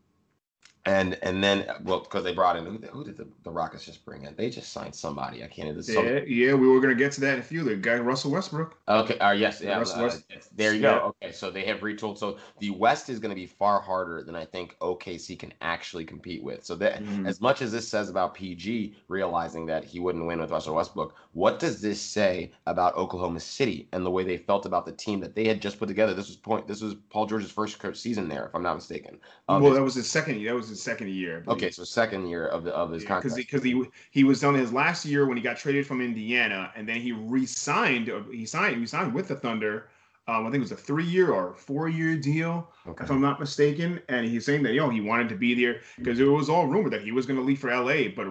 and 0.89 1.19
and 1.23 1.45
then 1.45 1.67
well 1.85 2.01
because 2.01 2.25
they 2.25 2.33
brought 2.33 2.57
in 2.57 2.65
who, 2.65 2.79
who 2.91 3.05
did 3.05 3.17
the, 3.17 3.29
the 3.45 3.51
Rockets 3.51 3.85
just 3.85 4.05
bring 4.05 4.25
in? 4.25 4.35
They 4.37 4.49
just 4.49 4.73
signed 4.73 4.95
somebody. 4.95 5.45
I 5.45 5.47
can't. 5.47 5.69
Even 5.69 5.83
yeah, 5.87 6.21
yeah, 6.27 6.55
we 6.55 6.67
were 6.67 6.81
gonna 6.81 6.95
get 6.95 7.13
to 7.13 7.21
that 7.23 7.35
in 7.35 7.41
a 7.41 7.43
few. 7.43 7.63
The 7.63 7.77
guy 7.77 7.97
Russell 7.97 8.31
Westbrook. 8.31 8.77
Okay. 8.89 9.19
Uh, 9.19 9.33
yes. 9.33 9.61
Yeah. 9.61 9.79
Russell 9.79 10.07
uh, 10.07 10.11
there 10.57 10.73
you 10.73 10.81
yeah. 10.81 10.99
go. 10.99 11.15
Okay. 11.23 11.33
So 11.33 11.51
they 11.51 11.65
have 11.67 11.81
retooled. 11.81 12.17
So 12.17 12.39
the 12.59 12.71
West 12.71 13.11
is 13.11 13.19
going 13.19 13.31
to 13.31 13.37
be 13.37 13.47
far 13.47 13.81
harder 13.81 14.23
than 14.23 14.35
I 14.35 14.47
think 14.47 14.77
OKC 14.79 15.39
can 15.39 15.53
actually 15.61 16.07
compete 16.07 16.43
with. 16.43 16.65
So 16.65 16.75
that 16.77 17.03
mm-hmm. 17.03 17.27
as 17.27 17.41
much 17.41 17.61
as 17.61 17.71
this 17.71 17.87
says 17.87 18.09
about 18.09 18.35
PG 18.35 18.97
realizing 19.09 19.67
that 19.67 19.85
he 19.85 20.01
wouldn't 20.01 20.27
win 20.27 20.41
with 20.41 20.51
Russell 20.51 20.75
Westbrook, 20.75 21.15
what 21.33 21.59
does 21.59 21.83
this 21.83 22.01
say 22.01 22.51
about 22.67 22.97
Oklahoma 22.97 23.41
City 23.41 23.89
and 23.93 24.07
the 24.07 24.11
way 24.11 24.25
they 24.25 24.39
felt 24.39 24.65
about 24.65 24.87
the 24.87 24.93
team 24.93 25.21
that 25.21 25.35
they 25.35 25.47
had 25.47 25.61
just 25.61 25.79
put 25.79 25.89
together? 25.89 26.15
This 26.15 26.29
was 26.29 26.37
point. 26.37 26.67
This 26.67 26.81
was 26.81 26.95
Paul 27.11 27.27
George's 27.27 27.51
first 27.51 27.79
season 27.95 28.29
there, 28.29 28.47
if 28.47 28.55
I'm 28.55 28.63
not 28.63 28.75
mistaken. 28.75 29.19
Um, 29.49 29.63
well, 29.63 29.75
that 29.75 29.83
was 29.83 29.95
his 29.95 30.11
second. 30.11 30.43
That 30.45 30.55
was 30.55 30.69
his 30.69 30.78
second 30.79 31.11
year. 31.11 31.45
Okay, 31.49 31.71
so 31.71 31.85
second 31.85 32.27
year 32.29 32.47
of 32.47 32.65
the 32.65 32.73
of 32.75 32.91
his 32.91 33.03
yeah, 33.03 33.09
contract. 33.09 33.37
Because 33.37 33.63
he, 33.63 33.73
he 33.73 33.85
he 34.11 34.25
was 34.25 34.43
on 34.45 34.55
his 34.55 34.73
last 34.73 35.05
year 35.05 35.27
when 35.27 35.37
he 35.37 35.43
got 35.43 35.57
traded 35.57 35.87
from 35.87 36.01
Indiana, 36.01 36.73
and 36.77 36.89
then 36.89 37.01
he 37.01 37.13
re-signed. 37.13 38.11
Uh, 38.11 38.23
he 38.31 38.47
signed. 38.47 38.79
He 38.79 38.87
signed 38.87 39.15
with 39.15 39.29
the 39.29 39.37
Thunder. 39.37 39.89
Um, 40.29 40.47
I 40.47 40.51
think 40.51 40.57
it 40.57 40.61
was 40.61 40.73
a 40.73 40.77
three-year 40.77 41.31
or 41.31 41.55
four-year 41.55 42.19
deal, 42.19 42.71
okay. 42.87 43.03
if 43.03 43.11
I'm 43.11 43.23
not 43.23 43.41
mistaken. 43.41 43.99
And 44.11 44.27
he's 44.27 44.45
saying 44.45 44.63
that 44.65 44.75
you 44.75 44.81
know 44.81 44.91
he 44.91 45.01
wanted 45.01 45.31
to 45.31 45.37
be 45.37 45.55
there 45.55 45.81
because 45.97 46.21
it 46.21 46.25
was 46.25 46.51
all 46.51 46.67
rumored 46.67 46.93
that 46.93 47.03
he 47.03 47.13
was 47.13 47.25
going 47.25 47.39
to 47.39 47.45
leave 47.45 47.61
for 47.61 47.75
LA. 47.75 48.09
But 48.15 48.29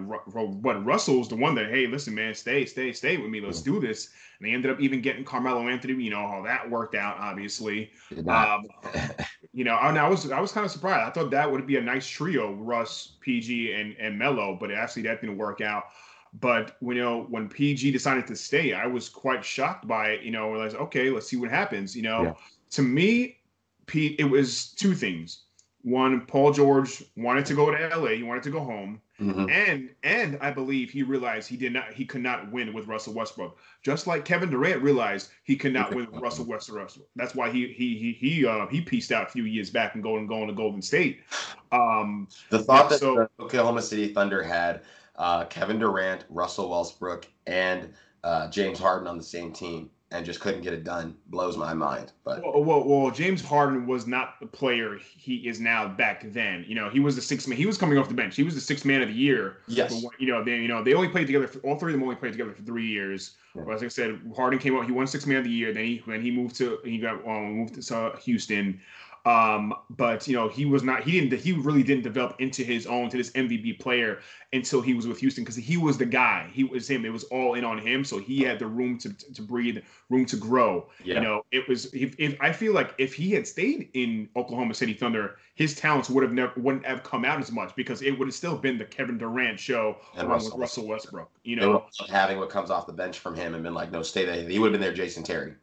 but 0.61 0.85
Russell 0.85 1.17
was 1.17 1.27
the 1.27 1.35
one 1.35 1.55
that 1.55 1.69
hey, 1.69 1.87
listen, 1.87 2.13
man, 2.13 2.35
stay, 2.35 2.65
stay, 2.65 2.93
stay 2.93 3.17
with 3.17 3.31
me. 3.31 3.41
Let's 3.41 3.61
mm-hmm. 3.61 3.79
do 3.79 3.87
this. 3.87 4.09
And 4.39 4.47
they 4.47 4.53
ended 4.53 4.69
up 4.69 4.79
even 4.79 5.01
getting 5.01 5.23
Carmelo 5.23 5.67
Anthony. 5.67 5.95
You 6.03 6.11
know 6.11 6.27
how 6.27 6.43
that 6.43 6.69
worked 6.69 6.93
out, 6.93 7.17
obviously. 7.17 7.89
Um, 8.27 8.65
you 9.57 9.63
know, 9.63 9.75
and 9.81 9.97
I 9.97 10.07
was 10.07 10.29
I 10.29 10.39
was 10.39 10.51
kind 10.51 10.67
of 10.67 10.71
surprised. 10.71 11.07
I 11.07 11.09
thought 11.09 11.31
that 11.31 11.51
would 11.51 11.65
be 11.65 11.77
a 11.77 11.81
nice 11.81 12.07
trio, 12.07 12.53
Russ, 12.53 13.13
PG, 13.21 13.73
and 13.73 13.95
and 13.99 14.15
Melo, 14.15 14.55
but 14.55 14.69
actually 14.71 15.01
that 15.03 15.19
didn't 15.19 15.39
work 15.39 15.61
out. 15.61 15.85
But 16.39 16.77
you 16.79 16.93
know, 16.93 17.25
when 17.31 17.49
PG 17.49 17.89
decided 17.89 18.27
to 18.27 18.35
stay, 18.35 18.73
I 18.73 18.85
was 18.85 19.09
quite 19.09 19.43
shocked 19.43 19.87
by 19.87 20.09
it. 20.09 20.21
You 20.21 20.29
know, 20.29 20.49
was 20.49 20.75
okay, 20.75 21.09
let's 21.09 21.27
see 21.27 21.37
what 21.37 21.49
happens. 21.49 21.95
You 21.95 22.03
know, 22.03 22.21
yeah. 22.21 22.33
to 22.69 22.83
me, 22.83 23.39
Pete, 23.87 24.19
it 24.19 24.25
was 24.25 24.73
two 24.73 24.93
things. 24.93 25.45
One, 25.81 26.27
Paul 26.27 26.53
George 26.53 27.03
wanted 27.15 27.47
to 27.47 27.55
go 27.55 27.71
to 27.71 27.97
LA. 27.97 28.09
He 28.09 28.21
wanted 28.21 28.43
to 28.43 28.51
go 28.51 28.59
home, 28.59 29.01
mm-hmm. 29.19 29.49
and 29.49 29.89
and 30.03 30.37
I 30.41 30.51
believe 30.51 30.89
he 30.89 31.03
realized 31.03 31.49
he 31.49 31.57
did 31.57 31.73
not 31.73 31.93
he 31.93 32.05
could 32.05 32.21
not 32.21 32.51
win 32.51 32.73
with 32.73 32.87
Russell 32.87 33.13
Westbrook. 33.13 33.57
Just 33.83 34.07
like 34.07 34.25
Kevin 34.25 34.49
Durant 34.49 34.81
realized 34.81 35.29
he 35.43 35.55
could 35.55 35.73
not 35.73 35.93
win 35.93 36.09
with 36.11 36.21
Russell 36.21 36.45
Westbrook. 36.45 36.91
That's 37.15 37.35
why 37.35 37.49
he 37.49 37.67
he 37.73 37.97
he 37.97 38.11
he 38.13 38.45
uh, 38.45 38.67
he 38.67 38.81
pieced 38.81 39.11
out 39.11 39.27
a 39.27 39.29
few 39.29 39.43
years 39.43 39.69
back 39.69 39.95
and 39.95 40.03
going 40.03 40.27
going 40.27 40.47
to 40.47 40.53
Golden 40.53 40.81
State. 40.81 41.21
Um, 41.71 42.27
the 42.49 42.59
thought 42.59 42.89
that 42.89 42.99
so, 42.99 43.27
the 43.37 43.43
Oklahoma 43.43 43.81
City 43.81 44.13
Thunder 44.13 44.43
had 44.43 44.81
uh, 45.15 45.45
Kevin 45.45 45.79
Durant, 45.79 46.25
Russell 46.29 46.69
Westbrook, 46.69 47.27
and 47.45 47.93
uh, 48.23 48.49
James 48.49 48.79
Harden 48.79 49.07
on 49.07 49.17
the 49.17 49.23
same 49.23 49.51
team 49.51 49.89
and 50.11 50.25
just 50.25 50.39
couldn't 50.39 50.61
get 50.61 50.73
it 50.73 50.83
done 50.83 51.15
blows 51.27 51.57
my 51.57 51.73
mind. 51.73 52.13
But 52.23 52.41
well, 52.41 52.63
well, 52.63 52.83
well, 52.83 53.11
James 53.11 53.41
Harden 53.41 53.85
was 53.85 54.07
not 54.07 54.39
the 54.39 54.45
player 54.45 54.97
he 54.97 55.47
is 55.47 55.59
now 55.59 55.87
back 55.87 56.31
then. 56.31 56.63
You 56.67 56.75
know, 56.75 56.89
he 56.89 56.99
was 56.99 57.15
the 57.15 57.21
sixth 57.21 57.47
man. 57.47 57.57
He 57.57 57.65
was 57.65 57.77
coming 57.77 57.97
off 57.97 58.07
the 58.07 58.13
bench. 58.13 58.35
He 58.35 58.43
was 58.43 58.55
the 58.55 58.61
sixth 58.61 58.85
man 58.85 59.01
of 59.01 59.09
the 59.09 59.13
year. 59.13 59.57
Yes. 59.67 60.01
But, 60.01 60.19
you 60.19 60.27
know, 60.27 60.43
they 60.43 60.57
you 60.57 60.67
know 60.67 60.81
they 60.81 60.93
only 60.93 61.09
played 61.09 61.27
together. 61.27 61.47
For, 61.47 61.59
all 61.59 61.77
three 61.77 61.93
of 61.93 61.99
them 61.99 62.03
only 62.03 62.15
played 62.15 62.31
together 62.31 62.53
for 62.53 62.61
three 62.63 62.87
years. 62.87 63.35
Yeah. 63.53 63.63
But 63.65 63.75
as 63.75 63.83
I 63.83 63.89
said, 63.89 64.19
Harden 64.35 64.59
came 64.59 64.77
out. 64.77 64.85
He 64.85 64.91
won 64.91 65.07
six 65.07 65.25
man 65.25 65.37
of 65.37 65.43
the 65.43 65.49
year. 65.49 65.73
Then 65.73 65.83
he 65.83 66.01
when 66.05 66.21
he 66.21 66.31
moved 66.31 66.55
to 66.57 66.79
he 66.83 66.97
got 66.99 67.25
um, 67.27 67.53
moved 67.53 67.81
to 67.81 68.13
Houston. 68.23 68.79
Um, 69.27 69.73
but 69.89 70.25
you 70.25 70.37
know, 70.37 70.47
he 70.47 70.63
was 70.63 70.83
not 70.83 71.03
he 71.03 71.19
didn't 71.19 71.37
he 71.41 71.51
really 71.51 71.83
didn't 71.83 72.03
develop 72.03 72.39
into 72.39 72.63
his 72.63 72.87
own 72.87 73.09
to 73.09 73.17
this 73.17 73.29
MVP 73.31 73.77
player 73.77 74.19
until 74.53 74.79
he 74.79 74.93
was 74.93 75.05
with 75.05 75.19
Houston 75.19 75.43
because 75.43 75.57
he 75.57 75.75
was 75.75 75.97
the 75.97 76.05
guy. 76.05 76.49
He 76.53 76.63
was 76.63 76.89
him. 76.89 77.03
It 77.03 77.11
was 77.11 77.25
all 77.25 77.55
in 77.55 77.65
on 77.65 77.77
him. 77.77 78.05
So 78.05 78.19
he 78.19 78.39
had 78.39 78.57
the 78.57 78.67
room 78.67 78.97
to 78.99 79.11
to 79.33 79.41
breathe, 79.41 79.79
room 80.09 80.25
to 80.27 80.37
grow. 80.37 80.87
Yeah. 81.03 81.15
You 81.15 81.21
know, 81.21 81.45
it 81.51 81.67
was 81.67 81.93
if, 81.93 82.15
if 82.17 82.37
I 82.39 82.53
feel 82.53 82.71
like 82.71 82.95
if 82.99 83.13
he 83.13 83.31
had 83.31 83.45
stayed 83.45 83.89
in 83.95 84.29
Oklahoma 84.37 84.73
City 84.73 84.93
Thunder, 84.93 85.35
his 85.55 85.75
talents 85.75 86.09
would 86.09 86.23
have 86.23 86.31
never 86.31 86.53
wouldn't 86.55 86.85
have 86.85 87.03
come 87.03 87.25
out 87.25 87.41
as 87.41 87.51
much 87.51 87.75
because 87.75 88.01
it 88.01 88.11
would 88.11 88.29
have 88.29 88.35
still 88.35 88.55
been 88.55 88.77
the 88.77 88.85
Kevin 88.85 89.17
Durant 89.17 89.59
show 89.59 89.97
and 90.15 90.29
Russell, 90.29 90.51
with 90.51 90.61
Russell 90.61 90.87
Westbrook. 90.87 91.29
You 91.43 91.57
know, 91.57 91.85
having 92.07 92.37
what 92.37 92.49
comes 92.49 92.71
off 92.71 92.87
the 92.87 92.93
bench 92.93 93.19
from 93.19 93.35
him 93.35 93.55
and 93.55 93.63
been 93.63 93.73
like, 93.73 93.91
no, 93.91 94.03
stay 94.03 94.23
there. 94.23 94.47
He 94.47 94.57
would 94.57 94.71
have 94.71 94.79
been 94.79 94.87
there, 94.87 94.95
Jason 94.95 95.23
Terry. 95.23 95.53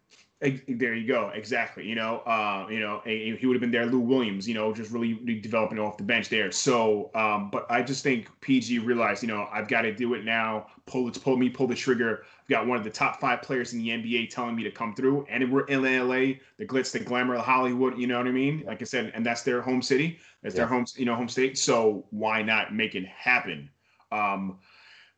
There 0.40 0.94
you 0.94 1.06
go. 1.06 1.30
Exactly. 1.32 1.86
You 1.86 1.94
know, 1.94 2.18
uh, 2.26 2.66
you 2.68 2.80
know, 2.80 3.00
he 3.04 3.38
would 3.44 3.54
have 3.54 3.60
been 3.60 3.70
there. 3.70 3.86
Lou 3.86 4.00
Williams, 4.00 4.46
you 4.46 4.54
know, 4.54 4.74
just 4.74 4.90
really 4.90 5.14
developing 5.40 5.78
off 5.78 5.96
the 5.96 6.02
bench 6.02 6.28
there. 6.28 6.50
So, 6.50 7.10
um, 7.14 7.50
but 7.50 7.70
I 7.70 7.82
just 7.82 8.02
think 8.02 8.28
PG 8.40 8.80
realized, 8.80 9.22
you 9.22 9.28
know, 9.28 9.48
I've 9.50 9.68
got 9.68 9.82
to 9.82 9.94
do 9.94 10.12
it 10.14 10.24
now. 10.24 10.66
Pull 10.86 11.08
it, 11.08 11.22
pull 11.22 11.38
me, 11.38 11.48
pull 11.48 11.66
the 11.66 11.74
trigger. 11.74 12.24
I've 12.42 12.48
got 12.48 12.66
one 12.66 12.76
of 12.76 12.84
the 12.84 12.90
top 12.90 13.20
five 13.20 13.40
players 13.40 13.72
in 13.72 13.78
the 13.78 13.88
NBA 13.88 14.28
telling 14.28 14.54
me 14.54 14.64
to 14.64 14.70
come 14.70 14.94
through, 14.94 15.24
and 15.30 15.50
we're 15.50 15.64
in 15.64 15.82
LA, 15.82 16.34
the 16.58 16.66
glitz, 16.66 16.92
the 16.92 17.00
glamour, 17.00 17.38
Hollywood. 17.38 17.96
You 17.96 18.06
know 18.06 18.18
what 18.18 18.26
I 18.26 18.32
mean? 18.32 18.64
Like 18.66 18.82
I 18.82 18.84
said, 18.84 19.12
and 19.14 19.24
that's 19.24 19.42
their 19.42 19.62
home 19.62 19.80
city. 19.80 20.18
That's 20.42 20.54
yeah. 20.54 20.62
their 20.62 20.66
home, 20.66 20.84
you 20.96 21.06
know, 21.06 21.14
home 21.14 21.28
state. 21.28 21.56
So 21.56 22.04
why 22.10 22.42
not 22.42 22.74
make 22.74 22.94
it 22.94 23.06
happen? 23.06 23.70
Um, 24.12 24.58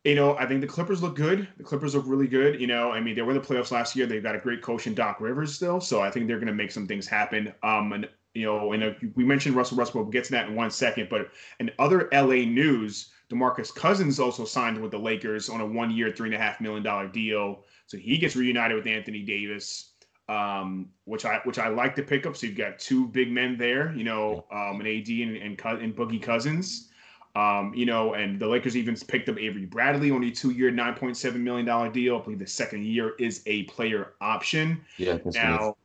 you 0.07 0.15
know, 0.15 0.37
I 0.37 0.47
think 0.47 0.61
the 0.61 0.69
Clippers 0.69 1.03
look 1.03 1.17
good. 1.17 1.49
The 1.59 1.65
Clippers 1.65 1.95
look 1.97 2.05
really 2.07 2.29
good. 2.29 2.61
You 2.61 2.69
know, 2.69 2.93
I 2.93 3.01
mean, 3.01 3.17
they 3.17 3.23
were 3.23 3.33
in 3.33 3.37
the 3.37 3.47
playoffs 3.47 3.73
last 3.73 3.97
year. 3.97 4.07
They've 4.07 4.23
got 4.23 4.37
a 4.37 4.39
great 4.39 4.63
coach 4.63 4.87
in 4.87 4.95
Doc 4.95 5.21
Rivers 5.21 5.53
still, 5.53 5.81
so 5.81 6.01
I 6.01 6.11
think 6.11 6.29
they're 6.29 6.39
going 6.39 6.47
to 6.47 6.55
make 6.55 6.71
some 6.71 6.87
things 6.87 7.09
happen. 7.09 7.53
Um, 7.65 7.93
and 7.93 8.09
you 8.33 8.45
know, 8.47 8.73
and 8.73 8.85
uh, 8.85 8.91
we 9.17 9.25
mentioned 9.25 9.57
Russell 9.57 9.79
Westbrook. 9.79 10.05
We'll 10.05 10.13
get 10.13 10.25
to 10.25 10.33
that 10.33 10.49
in 10.49 10.55
one 10.55 10.71
second. 10.71 11.09
But 11.11 11.31
in 11.59 11.73
other 11.79 12.09
LA 12.13 12.45
news, 12.45 13.11
DeMarcus 13.31 13.75
Cousins 13.75 14.21
also 14.21 14.45
signed 14.45 14.81
with 14.81 14.93
the 14.93 14.99
Lakers 14.99 15.49
on 15.49 15.61
a 15.61 15.67
one-year, 15.67 16.13
three 16.13 16.29
and 16.29 16.35
a 16.35 16.39
half 16.39 16.61
million 16.61 16.85
dollar 16.85 17.09
deal. 17.09 17.65
So 17.87 17.97
he 17.97 18.17
gets 18.17 18.37
reunited 18.37 18.77
with 18.77 18.87
Anthony 18.87 19.23
Davis, 19.23 19.95
um, 20.29 20.91
which 21.05 21.25
I 21.25 21.41
which 21.45 21.59
I 21.59 21.69
like 21.69 21.97
to 21.97 22.03
pick 22.03 22.27
up. 22.27 22.37
So 22.37 22.47
you've 22.47 22.57
got 22.57 22.79
two 22.79 23.09
big 23.09 23.33
men 23.33 23.57
there. 23.57 23.93
You 23.93 24.05
know, 24.05 24.47
um, 24.53 24.81
an 24.81 24.87
AD 24.87 25.09
and 25.09 25.37
and, 25.37 25.61
and 25.61 25.97
Boogie 25.97 26.23
Cousins. 26.23 26.91
Um, 27.37 27.75
you 27.75 27.85
know, 27.85 28.15
and 28.15 28.41
the 28.41 28.49
Lakers 28.49 28.79
even 28.79 28.97
picked 28.97 29.29
up 29.29 29.39
Avery 29.39 29.67
Bradley 29.67 30.11
on 30.11 30.25
a 30.25 30.31
two-year, 30.31 30.71
nine 30.71 30.95
point 30.95 31.19
seven 31.19 31.45
million 31.45 31.67
dollar 31.67 31.91
deal. 31.91 32.17
I 32.17 32.23
believe 32.23 32.39
the 32.39 32.47
second 32.47 32.87
year 32.87 33.13
is 33.19 33.43
a 33.45 33.65
player 33.65 34.15
option. 34.23 34.81
Yeah. 34.97 35.19
Now, 35.27 35.77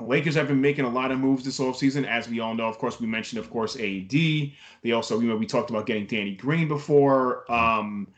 Lakers 0.00 0.34
have 0.36 0.48
been 0.48 0.62
making 0.62 0.86
a 0.86 0.88
lot 0.88 1.12
of 1.12 1.18
moves 1.18 1.44
this 1.44 1.60
offseason, 1.60 2.06
as 2.06 2.30
we 2.30 2.40
all 2.40 2.54
know. 2.54 2.66
Of 2.66 2.78
course, 2.78 2.98
we 2.98 3.06
mentioned, 3.06 3.40
of 3.40 3.50
course, 3.50 3.76
AD. 3.76 4.10
They 4.10 4.92
also, 4.92 5.20
you 5.20 5.28
know, 5.28 5.36
we 5.36 5.44
talked 5.44 5.68
about 5.68 5.84
getting 5.84 6.06
Danny 6.06 6.34
Green 6.34 6.66
before. 6.66 7.50
Um, 7.52 8.08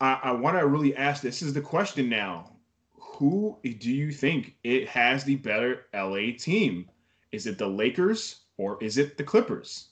I, 0.00 0.20
I 0.22 0.30
want 0.30 0.56
to 0.56 0.64
really 0.68 0.94
ask 0.94 1.20
this 1.20 1.42
is 1.42 1.52
the 1.52 1.60
question 1.60 2.08
now. 2.08 2.52
Who 2.96 3.58
do 3.62 3.90
you 3.90 4.12
think 4.12 4.54
it 4.62 4.86
has 4.88 5.24
the 5.24 5.34
better 5.34 5.86
LA 5.92 6.36
team? 6.38 6.88
Is 7.32 7.48
it 7.48 7.58
the 7.58 7.66
Lakers 7.66 8.42
or 8.56 8.80
is 8.80 8.98
it 8.98 9.18
the 9.18 9.24
Clippers? 9.24 9.88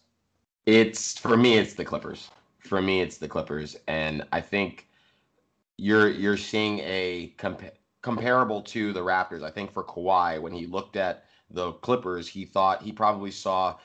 It's 0.66 1.18
for 1.18 1.36
me, 1.36 1.58
it's 1.58 1.74
the 1.74 1.84
Clippers. 1.84 2.30
For 2.60 2.80
me, 2.82 3.00
it's 3.00 3.16
the 3.16 3.28
Clippers, 3.28 3.76
and 3.88 4.24
I 4.32 4.40
think 4.40 4.88
you're 5.76 6.10
you're 6.10 6.36
seeing 6.36 6.80
a 6.80 7.32
comp- 7.38 7.74
comparable 8.02 8.62
to 8.62 8.92
the 8.92 9.00
Raptors. 9.00 9.42
I 9.42 9.50
think 9.50 9.72
for 9.72 9.82
Kawhi, 9.82 10.40
when 10.40 10.52
he 10.52 10.66
looked 10.66 10.96
at 10.96 11.24
the 11.50 11.72
Clippers, 11.72 12.28
he 12.28 12.44
thought 12.44 12.82
he 12.82 12.92
probably 12.92 13.30
saw 13.30 13.76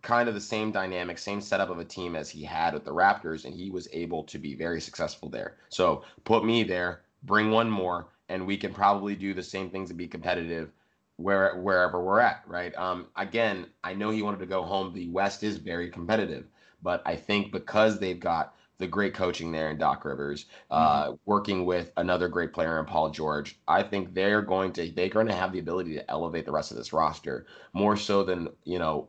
kind 0.00 0.28
of 0.28 0.34
the 0.34 0.40
same 0.40 0.70
dynamic, 0.70 1.18
same 1.18 1.40
setup 1.40 1.68
of 1.68 1.80
a 1.80 1.84
team 1.84 2.14
as 2.14 2.30
he 2.30 2.44
had 2.44 2.72
with 2.74 2.84
the 2.84 2.94
Raptors, 2.94 3.44
and 3.44 3.52
he 3.52 3.70
was 3.70 3.88
able 3.92 4.22
to 4.24 4.38
be 4.38 4.54
very 4.54 4.80
successful 4.80 5.28
there. 5.28 5.56
So 5.68 6.04
put 6.24 6.44
me 6.44 6.62
there, 6.62 7.02
bring 7.24 7.50
one 7.50 7.68
more, 7.68 8.08
and 8.28 8.46
we 8.46 8.56
can 8.56 8.72
probably 8.72 9.16
do 9.16 9.34
the 9.34 9.42
same 9.42 9.70
things 9.70 9.90
and 9.90 9.98
be 9.98 10.06
competitive 10.06 10.70
where 11.16 11.56
wherever 11.60 12.02
we're 12.02 12.20
at, 12.20 12.42
right? 12.46 12.74
Um, 12.76 13.06
again, 13.16 13.66
I 13.84 13.94
know 13.94 14.10
he 14.10 14.22
wanted 14.22 14.40
to 14.40 14.46
go 14.46 14.62
home. 14.62 14.92
The 14.92 15.08
West 15.08 15.42
is 15.42 15.56
very 15.58 15.90
competitive, 15.90 16.46
but 16.82 17.02
I 17.06 17.16
think 17.16 17.52
because 17.52 17.98
they've 17.98 18.18
got 18.18 18.54
the 18.78 18.86
great 18.86 19.14
coaching 19.14 19.52
there 19.52 19.70
in 19.70 19.78
Doc 19.78 20.04
Rivers, 20.04 20.46
uh, 20.70 21.04
mm-hmm. 21.04 21.14
working 21.24 21.64
with 21.64 21.92
another 21.96 22.28
great 22.28 22.52
player 22.52 22.80
in 22.80 22.86
Paul 22.86 23.10
George, 23.10 23.58
I 23.68 23.82
think 23.82 24.12
they're 24.12 24.42
going 24.42 24.72
to 24.74 24.90
they're 24.90 25.08
going 25.08 25.28
to 25.28 25.34
have 25.34 25.52
the 25.52 25.60
ability 25.60 25.94
to 25.94 26.10
elevate 26.10 26.46
the 26.46 26.52
rest 26.52 26.70
of 26.72 26.76
this 26.76 26.92
roster 26.92 27.46
more 27.72 27.96
so 27.96 28.22
than 28.24 28.48
you 28.64 28.78
know. 28.78 29.08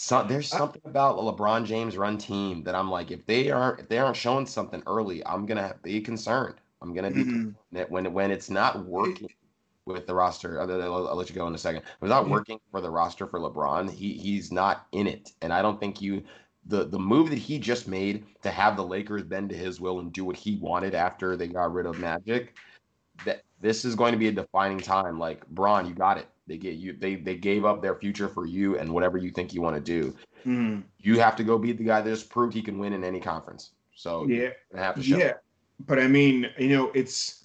So, 0.00 0.22
there's 0.22 0.48
something 0.48 0.82
about 0.84 1.18
a 1.18 1.22
LeBron 1.22 1.66
James 1.66 1.96
run 1.96 2.18
team 2.18 2.62
that 2.62 2.76
I'm 2.76 2.88
like, 2.88 3.10
if 3.10 3.26
they 3.26 3.50
aren't 3.50 3.80
if 3.80 3.88
they 3.88 3.98
aren't 3.98 4.16
showing 4.16 4.46
something 4.46 4.82
early, 4.86 5.26
I'm 5.26 5.44
gonna 5.44 5.74
be 5.82 6.00
concerned. 6.00 6.54
I'm 6.80 6.94
gonna 6.94 7.10
be 7.10 7.24
mm-hmm. 7.24 7.80
when 7.88 8.12
when 8.12 8.30
it's 8.30 8.48
not 8.48 8.86
working 8.86 9.28
with 9.94 10.06
the 10.06 10.14
roster. 10.14 10.60
I'll, 10.60 10.70
I'll, 10.70 11.08
I'll, 11.08 11.16
let 11.16 11.28
you 11.28 11.34
go 11.34 11.46
in 11.46 11.54
a 11.54 11.58
second. 11.58 11.82
Without 12.00 12.28
working 12.28 12.60
for 12.70 12.80
the 12.80 12.90
roster 12.90 13.26
for 13.26 13.40
LeBron, 13.40 13.90
he 13.90 14.12
he's 14.14 14.52
not 14.52 14.86
in 14.92 15.06
it, 15.06 15.32
and 15.42 15.52
I 15.52 15.62
don't 15.62 15.80
think 15.80 16.00
you. 16.00 16.22
The, 16.66 16.84
the 16.84 16.98
move 16.98 17.30
that 17.30 17.38
he 17.38 17.58
just 17.58 17.88
made 17.88 18.26
to 18.42 18.50
have 18.50 18.76
the 18.76 18.84
Lakers 18.84 19.22
bend 19.22 19.48
to 19.48 19.56
his 19.56 19.80
will 19.80 20.00
and 20.00 20.12
do 20.12 20.22
what 20.22 20.36
he 20.36 20.56
wanted 20.56 20.94
after 20.94 21.34
they 21.34 21.48
got 21.48 21.72
rid 21.72 21.86
of 21.86 21.98
Magic, 21.98 22.54
that 23.24 23.42
this 23.58 23.86
is 23.86 23.94
going 23.94 24.12
to 24.12 24.18
be 24.18 24.28
a 24.28 24.32
defining 24.32 24.78
time. 24.78 25.18
Like 25.18 25.46
Braun, 25.48 25.86
you 25.86 25.94
got 25.94 26.18
it. 26.18 26.26
They 26.46 26.58
get 26.58 26.74
you. 26.74 26.92
They 26.92 27.16
they 27.16 27.36
gave 27.36 27.64
up 27.64 27.80
their 27.80 27.94
future 27.94 28.28
for 28.28 28.44
you 28.44 28.78
and 28.78 28.92
whatever 28.92 29.16
you 29.16 29.30
think 29.30 29.54
you 29.54 29.62
want 29.62 29.76
to 29.76 29.82
do. 29.82 30.14
Mm. 30.46 30.82
You 30.98 31.18
have 31.18 31.36
to 31.36 31.44
go 31.44 31.58
beat 31.58 31.78
the 31.78 31.84
guy 31.84 32.00
that 32.00 32.10
just 32.10 32.28
proved 32.28 32.54
he 32.54 32.62
can 32.62 32.78
win 32.78 32.92
in 32.92 33.02
any 33.02 33.20
conference. 33.20 33.70
So 33.94 34.26
yeah, 34.26 34.50
yeah. 35.00 35.34
But 35.86 35.98
I 35.98 36.08
mean, 36.08 36.46
you 36.58 36.68
know, 36.68 36.90
it's 36.94 37.37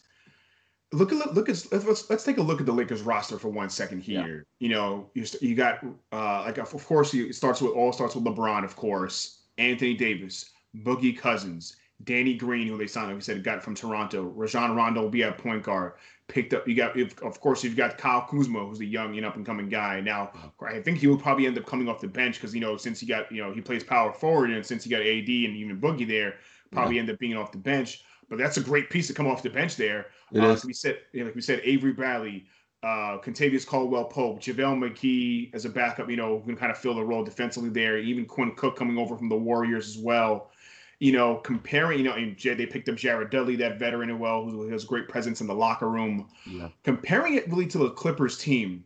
look 0.93 1.11
at 1.11 1.33
look 1.33 1.49
at 1.49 1.65
let's 1.71 2.09
let's 2.09 2.23
take 2.23 2.37
a 2.37 2.41
look 2.41 2.59
at 2.59 2.65
the 2.65 2.71
Lakers 2.71 3.01
roster 3.01 3.37
for 3.37 3.49
one 3.49 3.69
second 3.69 4.01
here. 4.01 4.47
Yeah. 4.59 4.67
You 4.67 4.73
know, 4.73 5.09
you 5.13 5.25
you 5.41 5.55
got 5.55 5.83
uh 6.11 6.41
like 6.41 6.57
of 6.57 6.85
course 6.85 7.13
you 7.13 7.27
it 7.27 7.35
starts 7.35 7.61
with 7.61 7.73
all 7.73 7.91
starts 7.91 8.15
with 8.15 8.23
LeBron, 8.23 8.63
of 8.63 8.75
course, 8.75 9.41
Anthony 9.57 9.95
Davis, 9.95 10.51
Boogie 10.75 11.17
Cousins, 11.17 11.75
Danny 12.03 12.33
Green, 12.33 12.67
who 12.67 12.77
they 12.77 12.87
signed, 12.87 13.07
like 13.07 13.15
we 13.15 13.21
said, 13.21 13.43
got 13.43 13.63
from 13.63 13.75
Toronto. 13.75 14.23
Rajon 14.23 14.75
Rondo 14.75 15.01
will 15.01 15.09
be 15.09 15.23
at 15.23 15.37
point 15.37 15.63
guard. 15.63 15.93
Picked 16.27 16.53
up, 16.53 16.67
you 16.67 16.75
got, 16.75 16.97
of 16.97 17.39
course, 17.41 17.63
you've 17.63 17.75
got 17.75 17.97
Kyle 17.97 18.25
Kuzma, 18.25 18.65
who's 18.65 18.79
a 18.79 18.85
young, 18.85 19.15
and 19.17 19.25
up 19.25 19.35
and 19.35 19.45
coming 19.45 19.67
guy. 19.67 19.99
Now, 19.99 20.31
I 20.65 20.79
think 20.79 20.97
he 20.97 21.07
will 21.07 21.17
probably 21.17 21.45
end 21.45 21.57
up 21.57 21.65
coming 21.65 21.89
off 21.89 21.99
the 21.99 22.07
bench 22.07 22.35
because, 22.35 22.55
you 22.55 22.61
know, 22.61 22.77
since 22.77 22.99
he 22.99 23.05
got, 23.05 23.31
you 23.31 23.43
know, 23.43 23.53
he 23.53 23.61
plays 23.61 23.83
power 23.83 24.13
forward 24.13 24.49
and 24.49 24.65
since 24.65 24.85
he 24.85 24.89
got 24.89 25.01
AD 25.01 25.05
and 25.05 25.55
even 25.55 25.79
Boogie 25.79 26.07
there, 26.07 26.35
probably 26.71 26.95
yeah. 26.95 27.01
end 27.01 27.09
up 27.09 27.19
being 27.19 27.35
off 27.35 27.51
the 27.51 27.57
bench. 27.57 28.03
But 28.29 28.37
that's 28.37 28.57
a 28.57 28.61
great 28.61 28.89
piece 28.89 29.07
to 29.07 29.13
come 29.13 29.27
off 29.27 29.43
the 29.43 29.49
bench 29.49 29.75
there. 29.75 30.07
Uh, 30.35 30.49
is. 30.49 30.65
we 30.65 30.73
said, 30.73 30.99
you 31.11 31.19
know, 31.19 31.25
like 31.27 31.35
we 31.35 31.41
said, 31.41 31.61
Avery 31.63 31.93
Bradley, 31.93 32.45
uh, 32.83 33.17
Kentavious 33.19 33.65
Caldwell 33.65 34.05
Pope, 34.05 34.41
JaVale 34.41 34.77
McGee 34.77 35.53
as 35.53 35.65
a 35.65 35.69
backup, 35.69 36.09
you 36.09 36.17
know, 36.17 36.39
can 36.39 36.55
kind 36.55 36.71
of 36.71 36.77
fill 36.77 36.95
the 36.95 37.03
role 37.03 37.23
defensively 37.23 37.69
there. 37.69 37.97
Even 37.97 38.25
Quinn 38.25 38.53
Cook 38.55 38.75
coming 38.75 38.97
over 38.97 39.15
from 39.15 39.29
the 39.29 39.37
Warriors 39.37 39.87
as 39.87 39.97
well. 39.97 40.51
You 40.99 41.11
know, 41.11 41.35
comparing, 41.37 41.99
you 41.99 42.05
know, 42.05 42.13
and 42.13 42.37
they 42.39 42.65
picked 42.65 42.87
up 42.87 42.95
Jared 42.95 43.29
Dudley, 43.29 43.55
that 43.57 43.77
veteran 43.77 44.09
as 44.09 44.17
well, 44.17 44.45
who 44.45 44.67
has 44.69 44.85
great 44.85 45.09
presence 45.09 45.41
in 45.41 45.47
the 45.47 45.53
locker 45.53 45.89
room. 45.89 46.29
Yeah. 46.45 46.69
Comparing 46.83 47.35
it 47.35 47.49
really 47.49 47.67
to 47.67 47.77
the 47.77 47.89
Clippers 47.89 48.37
team, 48.37 48.85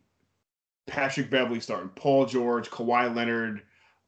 Patrick 0.88 1.30
Beverley 1.30 1.60
starting, 1.60 1.90
Paul 1.90 2.26
George, 2.26 2.70
Kawhi 2.70 3.14
Leonard, 3.14 3.62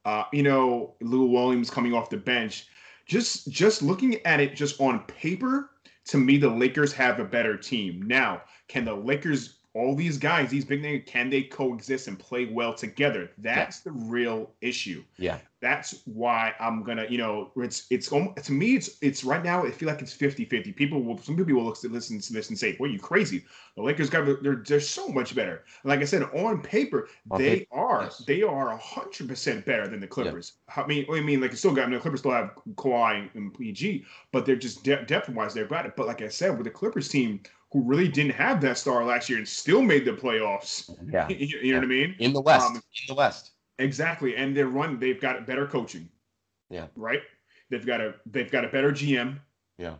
uh, 0.06 0.24
you 0.32 0.44
know, 0.44 0.96
Lou 1.02 1.26
Williams 1.26 1.70
coming 1.70 1.94
off 1.94 2.10
the 2.10 2.18
bench 2.18 2.68
just 3.10 3.50
just 3.50 3.82
looking 3.82 4.24
at 4.26 4.40
it 4.40 4.56
just 4.56 4.80
on 4.80 5.00
paper, 5.06 5.72
to 6.06 6.18
me, 6.18 6.38
the 6.38 6.50
Lakers 6.50 6.94
have 6.94 7.20
a 7.20 7.26
better 7.26 7.58
team. 7.58 8.04
Now, 8.08 8.44
can 8.68 8.86
the 8.86 8.94
Lakers 8.94 9.56
all 9.74 9.96
these 9.96 10.18
guys, 10.18 10.50
these 10.50 10.66
big 10.66 10.82
names, 10.82 11.04
can 11.06 11.30
they 11.30 11.44
coexist 11.44 12.08
and 12.08 12.18
play 12.18 12.46
well 12.46 12.74
together? 12.74 13.32
That's 13.40 13.82
yeah. 13.86 13.92
the 13.92 14.00
real 14.00 14.52
issue. 14.62 15.04
Yeah. 15.18 15.40
That's 15.62 16.02
why 16.06 16.54
I'm 16.60 16.84
gonna, 16.84 17.06
you 17.10 17.18
know, 17.18 17.52
it's 17.58 17.86
it's 17.90 18.08
to 18.10 18.52
me, 18.52 18.76
it's 18.76 18.98
it's 19.02 19.24
right 19.24 19.44
now. 19.44 19.66
I 19.66 19.72
feel 19.72 19.90
like 19.90 20.02
it's 20.02 20.16
50-50. 20.16 20.76
People 20.76 21.04
will 21.04 21.18
some 21.18 21.36
people 21.36 21.54
will 21.54 21.66
look, 21.66 21.84
listen 21.84 22.20
to 22.20 22.34
this 22.34 22.50
and 22.50 22.58
say, 22.58 22.78
"Well, 22.80 22.90
you 22.90 22.98
crazy? 22.98 23.44
The 23.76 23.82
Lakers 23.82 24.10
got 24.10 24.26
they're 24.42 24.64
they're 24.66 24.80
so 24.80 25.10
much 25.10 25.36
better." 25.36 25.66
Like 25.84 26.00
I 26.00 26.06
said, 26.06 26.24
on 26.24 26.62
paper, 26.62 27.10
on 27.30 27.42
they 27.42 27.60
paper, 27.60 27.76
are 27.76 28.04
yes. 28.04 28.24
they 28.26 28.42
are 28.42 28.78
hundred 28.78 29.28
percent 29.28 29.66
better 29.66 29.88
than 29.88 30.00
the 30.00 30.08
Clippers. 30.08 30.54
Yeah. 30.70 30.84
I 30.84 30.88
mean, 30.88 31.06
I 31.12 31.20
mean, 31.20 31.42
like 31.42 31.54
still 31.54 31.74
got 31.74 31.84
I 31.84 31.86
mean, 31.88 31.96
the 31.96 32.02
Clippers 32.02 32.22
still 32.22 32.32
have 32.32 32.52
Kawhi 32.76 33.30
and 33.36 33.54
PG, 33.54 34.06
but 34.32 34.46
they're 34.46 34.56
just 34.56 34.84
de- 34.84 35.04
depth 35.06 35.28
wise 35.30 35.54
they're 35.54 35.66
better. 35.66 35.94
But 35.96 36.08
like 36.08 36.22
I 36.22 36.30
said, 36.30 36.58
with 36.58 36.64
the 36.66 36.72
Clippers 36.72 37.10
team 37.10 37.42
who 37.72 37.84
really 37.84 38.08
didn't 38.08 38.32
have 38.32 38.62
that 38.62 38.78
star 38.78 39.04
last 39.06 39.30
year 39.30 39.38
and 39.38 39.48
still 39.48 39.82
made 39.82 40.06
the 40.06 40.12
playoffs. 40.12 40.90
Yeah. 41.12 41.28
you, 41.30 41.36
you 41.36 41.60
yeah. 41.64 41.72
know 41.74 41.80
what 41.80 41.84
I 41.84 41.88
mean? 41.88 42.16
In 42.20 42.34
the 42.34 42.42
West. 42.42 42.66
Um, 42.66 42.76
in 42.76 42.82
the 43.08 43.16
West. 43.16 43.52
Exactly. 43.80 44.36
And 44.36 44.56
they're 44.56 44.68
run, 44.68 45.00
they've 45.00 45.20
got 45.20 45.46
better 45.48 45.66
coaching. 45.66 46.10
Yeah. 46.70 46.88
Right? 46.96 47.22
They've 47.70 47.86
got 47.86 48.02
a 48.02 48.16
they've 48.26 48.52
got 48.52 48.66
a 48.66 48.68
better 48.68 48.92
GM. 48.92 49.40
Yeah 49.78 49.96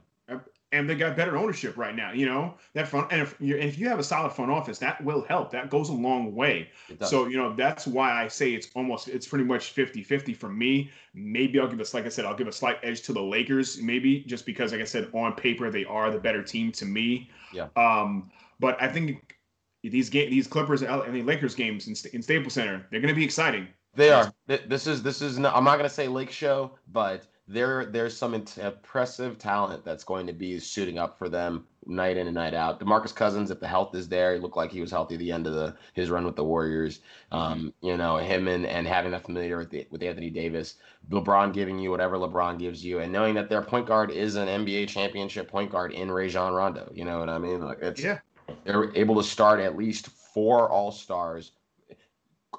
and 0.72 0.90
they 0.90 0.96
got 0.96 1.16
better 1.16 1.38
ownership 1.38 1.78
right 1.78 1.96
now. 1.96 2.12
You 2.12 2.26
know 2.28 2.54
that 2.74 2.88
front, 2.88 3.12
and 3.12 3.22
if 3.22 3.36
you 3.40 3.58
if 3.58 3.78
you 3.78 3.90
have 3.90 4.00
a 4.00 4.04
solid 4.04 4.32
front 4.32 4.52
office, 4.52 4.78
that 4.80 5.04
will 5.04 5.24
help. 5.24 5.52
That 5.52 5.70
goes 5.70 5.90
a 5.90 5.94
long 5.94 6.36
way. 6.36 6.70
So 7.02 7.28
you 7.28 7.38
know 7.38 7.56
that's 7.56 7.88
why 7.88 8.12
I 8.12 8.28
say 8.28 8.52
it's 8.52 8.70
almost 8.76 9.08
it's 9.08 9.28
pretty 9.28 9.46
much 9.46 9.74
50-50 9.74 10.36
for 10.36 10.50
me. 10.50 10.92
Maybe 11.14 11.60
I'll 11.60 11.68
give 11.68 11.80
us 11.80 11.94
like 11.94 12.06
I 12.06 12.10
said, 12.10 12.26
I'll 12.26 12.36
give 12.36 12.48
a 12.48 12.52
slight 12.52 12.78
edge 12.84 13.02
to 13.04 13.14
the 13.14 13.22
Lakers, 13.22 13.82
maybe 13.82 14.22
just 14.22 14.46
because 14.46 14.72
like 14.72 14.82
I 14.82 14.86
said 14.86 15.10
on 15.14 15.34
paper 15.34 15.70
they 15.72 15.86
are 15.86 16.12
the 16.12 16.20
better 16.20 16.44
team 16.44 16.72
to 16.74 16.86
me. 16.86 17.30
Yeah. 17.54 17.68
Um, 17.76 18.32
but 18.60 18.82
I 18.82 18.88
think 18.88 19.39
these 19.84 20.10
game 20.10 20.30
these 20.30 20.48
Clippers 20.48 20.82
and 20.82 21.14
the 21.14 21.24
Lakers 21.24 21.56
games 21.56 21.88
in, 21.88 21.96
in 22.14 22.22
Staples 22.22 22.54
Center 22.54 22.86
they're 22.90 23.02
going 23.02 23.14
to 23.14 23.20
be 23.20 23.26
exciting. 23.26 23.68
They 23.96 24.12
are. 24.12 24.32
This 24.48 24.88
is 24.88 25.02
this 25.02 25.22
is. 25.22 25.38
I'm 25.38 25.64
not 25.64 25.78
going 25.78 25.82
to 25.82 25.90
say 25.90 26.08
Lake 26.08 26.32
Show, 26.32 26.72
but 26.92 27.26
there 27.48 27.86
there's 27.86 28.16
some 28.16 28.36
impressive 28.36 29.40
talent 29.40 29.84
that's 29.84 30.04
going 30.04 30.28
to 30.28 30.34
be 30.34 30.60
suiting 30.60 31.00
up 31.00 31.18
for 31.18 31.28
them 31.28 31.66
night 31.88 32.16
in 32.16 32.28
and 32.28 32.36
night 32.36 32.54
out. 32.54 32.80
DeMarcus 32.80 33.14
Cousins, 33.14 33.50
if 33.50 33.60
the 33.60 33.68
health 33.68 33.96
is 33.96 34.08
there, 34.08 34.36
he 34.36 34.40
looked 34.40 34.56
like 34.56 34.72
he 34.72 34.82
was 34.82 34.92
healthy 34.92 35.16
at 35.16 35.20
the 35.20 35.32
end 35.32 35.48
of 35.48 35.54
the 35.54 35.76
his 35.94 36.12
run 36.12 36.26
with 36.26 36.36
the 36.36 36.44
Warriors. 36.44 37.02
Um, 37.32 37.74
you 37.82 37.98
know, 37.98 38.18
him 38.18 38.48
and, 38.48 38.68
and 38.68 38.88
having 38.88 39.12
that 39.12 39.26
familiar 39.26 39.58
with 39.58 39.72
the, 39.72 39.88
with 39.90 40.04
Anthony 40.04 40.30
Davis, 40.30 40.76
LeBron 41.10 41.52
giving 41.52 41.80
you 41.80 41.90
whatever 41.90 42.18
LeBron 42.18 42.60
gives 42.60 42.86
you, 42.86 43.00
and 43.00 43.12
knowing 43.12 43.34
that 43.34 43.50
their 43.50 43.64
point 43.64 43.88
guard 43.88 44.12
is 44.12 44.36
an 44.36 44.48
NBA 44.48 44.88
championship 44.88 45.50
point 45.50 45.72
guard 45.72 45.92
in 45.92 46.12
Rajon 46.12 46.54
Rondo. 46.54 46.92
You 46.94 47.06
know 47.06 47.20
what 47.20 47.30
I 47.30 47.40
mean? 47.40 47.62
Like 47.62 47.80
it's 47.82 48.04
yeah. 48.04 48.20
They're 48.64 48.96
able 48.96 49.16
to 49.16 49.24
start 49.24 49.60
at 49.60 49.78
least 49.78 50.08
four 50.08 50.70
All 50.70 50.92
Stars 50.92 51.52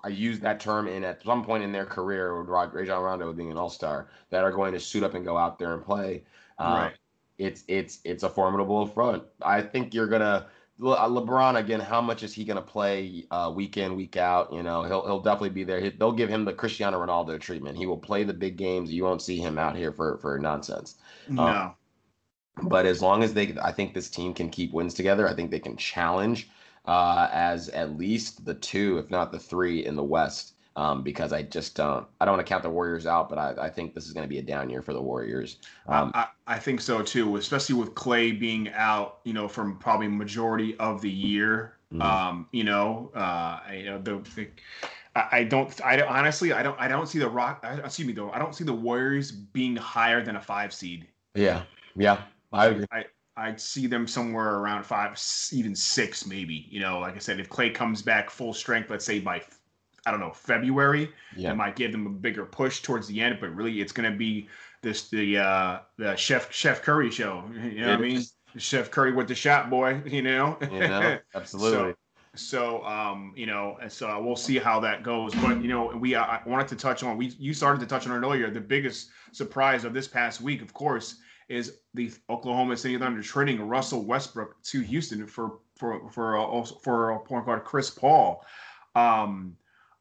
I 0.03 0.09
use 0.09 0.41
that 0.41 0.61
term 0.61 0.89
in 0.89 1.05
at 1.05 1.23
some 1.23 1.45
point 1.45 1.63
in 1.63 1.73
their 1.73 1.87
career 1.87 2.39
with 2.39 2.49
Rajon 2.49 3.03
Rondo 3.03 3.33
being 3.33 3.51
an 3.51 3.57
all 3.57 3.71
star 3.71 4.09
that 4.31 4.45
are 4.45 4.53
going 4.53 4.73
to 4.73 4.81
suit 4.81 5.03
up 5.03 5.15
and 5.15 5.25
go 5.25 5.37
out 5.37 5.59
there 5.59 5.75
and 5.75 5.85
play. 5.85 6.25
Uh, 6.59 6.65
right. 6.65 6.95
It's 7.39 7.65
it's 7.69 8.01
it's 8.05 8.23
a 8.23 8.29
formidable 8.29 8.87
front. 8.87 9.23
I 9.43 9.63
think 9.63 9.95
you're 9.95 10.07
gonna 10.07 10.47
Le- 10.79 10.97
LeBron 10.97 11.57
again. 11.59 11.81
How 11.81 12.01
much 12.01 12.23
is 12.23 12.35
he 12.35 12.45
gonna 12.45 12.61
play 12.61 13.25
uh, 13.31 13.51
week 13.55 13.79
in 13.79 13.97
week 13.97 14.17
out? 14.17 14.53
You 14.53 14.63
know 14.63 14.83
he'll 14.83 15.05
he'll 15.07 15.21
definitely 15.21 15.51
be 15.51 15.65
there. 15.65 15.81
He, 15.81 15.89
they'll 15.89 16.13
give 16.13 16.29
him 16.29 16.45
the 16.45 16.53
Cristiano 16.53 17.05
Ronaldo 17.05 17.41
treatment. 17.41 17.79
He 17.79 17.87
will 17.87 17.99
play 17.99 18.25
the 18.25 18.35
big 18.35 18.57
games. 18.57 18.93
You 18.93 19.05
won't 19.05 19.23
see 19.23 19.39
him 19.39 19.57
out 19.59 19.75
here 19.75 19.91
for 19.91 20.19
for 20.19 20.39
nonsense. 20.39 20.97
No. 21.29 21.45
Um, 21.45 21.75
but 22.63 22.87
as 22.87 23.01
long 23.03 23.23
as 23.23 23.33
they, 23.35 23.57
I 23.63 23.73
think 23.73 23.95
this 23.95 24.11
team 24.11 24.35
can 24.35 24.51
keep 24.51 24.73
wins 24.73 24.95
together. 24.95 25.29
I 25.29 25.35
think 25.35 25.51
they 25.51 25.61
can 25.61 25.77
challenge 25.77 26.49
uh, 26.87 27.29
as 27.33 27.69
at 27.71 27.97
least 27.97 28.45
the 28.45 28.55
two, 28.55 28.99
if 28.99 29.11
not 29.11 29.33
the 29.33 29.39
three, 29.39 29.85
in 29.87 29.97
the 29.97 30.05
West. 30.05 30.55
um, 30.77 31.03
because 31.03 31.33
I 31.33 31.43
just 31.43 31.75
don't 31.75 32.07
I 32.21 32.25
don't 32.25 32.37
want 32.37 32.47
to 32.47 32.49
count 32.49 32.63
the 32.63 32.71
Warriors 32.71 33.07
out, 33.07 33.29
but 33.29 33.39
I, 33.39 33.67
I 33.67 33.69
think 33.69 33.95
this 33.95 34.07
is 34.07 34.13
going 34.13 34.25
to 34.25 34.29
be 34.29 34.39
a 34.39 34.43
down 34.43 34.71
year 34.71 34.83
for 34.83 34.93
the 34.93 35.03
Warriors. 35.03 35.57
Um, 35.89 36.13
I, 36.15 36.29
I 36.47 36.59
think 36.59 36.81
so 36.81 37.03
too, 37.03 37.37
especially 37.37 37.75
with 37.75 37.95
Clay 37.95 38.33
being 38.33 38.71
out, 38.71 39.19
you 39.25 39.33
know, 39.33 39.49
from 39.49 39.77
probably 39.79 40.09
majority 40.09 40.77
of 40.79 41.03
the 41.03 41.11
year. 41.11 41.77
Mm-hmm. 41.93 42.03
Um, 42.03 42.47
you 42.53 42.63
know, 42.65 43.11
uh, 43.15 43.61
you 43.73 43.85
know 43.85 43.99
the, 43.99 44.19
the 44.37 44.49
I, 45.17 45.43
don't. 45.43 45.85
I 45.85 45.97
don't, 45.97 46.09
honestly. 46.09 46.53
I 46.53 46.63
don't. 46.63 46.79
I 46.81 46.87
don't 46.87 47.09
see 47.09 47.19
the 47.19 47.29
Rock. 47.29 47.67
Excuse 47.85 48.07
me, 48.07 48.15
though. 48.15 48.31
I 48.31 48.39
don't 48.39 48.55
see 48.55 48.63
the 48.63 48.73
Warriors 48.73 49.33
being 49.33 49.75
higher 49.75 50.23
than 50.23 50.37
a 50.37 50.41
five 50.41 50.73
seed. 50.73 51.09
Yeah. 51.35 51.63
Yeah. 51.97 52.23
I 52.53 52.67
agree. 52.67 52.87
I, 52.93 53.05
I 53.37 53.57
see 53.57 53.87
them 53.87 54.07
somewhere 54.07 54.57
around 54.57 54.85
five, 54.85 55.21
even 55.53 55.75
six, 55.75 56.27
maybe. 56.27 56.67
You 56.71 56.81
know, 56.81 56.99
like 56.99 57.15
I 57.15 57.19
said, 57.19 57.41
if 57.41 57.49
Clay 57.49 57.71
comes 57.71 58.03
back 58.03 58.29
full 58.31 58.53
strength, 58.53 58.91
let's 58.91 59.05
say 59.05 59.21
by, 59.21 59.43
I 60.05 60.11
don't 60.11 60.21
know, 60.21 60.33
February, 60.33 61.11
yeah. 61.37 61.53
it 61.53 61.55
might 61.55 61.77
give 61.77 61.93
them 61.93 62.07
a 62.07 62.11
bigger 62.11 62.45
push 62.45 62.83
towards 62.83 63.07
the 63.07 63.21
end. 63.21 63.39
But 63.41 63.55
really, 63.55 63.81
it's 63.81 63.93
going 63.93 64.11
to 64.11 64.17
be 64.17 64.49
this 64.83 65.09
the 65.09 65.39
uh 65.39 65.79
the 65.97 66.17
Chef 66.17 66.53
Chef 66.53 66.83
Curry 66.83 67.11
show. 67.11 67.45
You 67.63 67.83
know 67.83 67.91
what 67.91 67.99
I 67.99 68.03
mean? 68.03 68.23
Chef 68.57 68.91
Curry 68.91 69.13
with 69.13 69.29
the 69.29 69.35
shot 69.35 69.71
boy. 69.71 70.03
You 70.07 70.23
know. 70.23 70.59
You 70.61 70.81
know 70.81 71.19
absolutely. 71.35 71.93
so, 71.93 71.95
so, 72.37 72.85
um, 72.85 73.33
you 73.37 73.47
know, 73.47 73.77
and 73.83 73.91
so 73.91 74.23
we'll 74.23 74.37
see 74.37 74.59
how 74.59 74.81
that 74.81 75.03
goes. 75.03 75.35
But 75.37 75.63
you 75.63 75.69
know, 75.69 75.87
we 75.97 76.15
I 76.15 76.41
wanted 76.47 76.69
to 76.69 76.77
touch 76.77 77.03
on 77.03 77.17
we 77.17 77.27
you 77.39 77.55
started 77.55 77.81
to 77.81 77.87
touch 77.87 78.07
on 78.07 78.13
it 78.13 78.27
earlier. 78.27 78.51
The 78.51 78.61
biggest 78.61 79.11
surprise 79.33 79.85
of 79.85 79.95
this 79.95 80.09
past 80.09 80.41
week, 80.41 80.63
of 80.63 80.73
course, 80.75 81.17
is 81.51 81.81
the 81.95 82.13
Oklahoma 82.31 82.77
City 82.77 82.97
Thunder 82.97 83.23
trading 83.23 83.61
Russell 83.61 84.05
Westbrook 84.05 84.63
to 84.63 84.81
Houston 84.81 85.27
for 85.27 85.59
for 85.77 86.09
for 86.09 86.39
uh, 86.39 86.65
for 86.83 87.11
a 87.11 87.19
point 87.19 87.45
guard 87.45 87.65
Chris 87.65 87.91
Paul. 87.91 88.45
Um, 88.95 89.57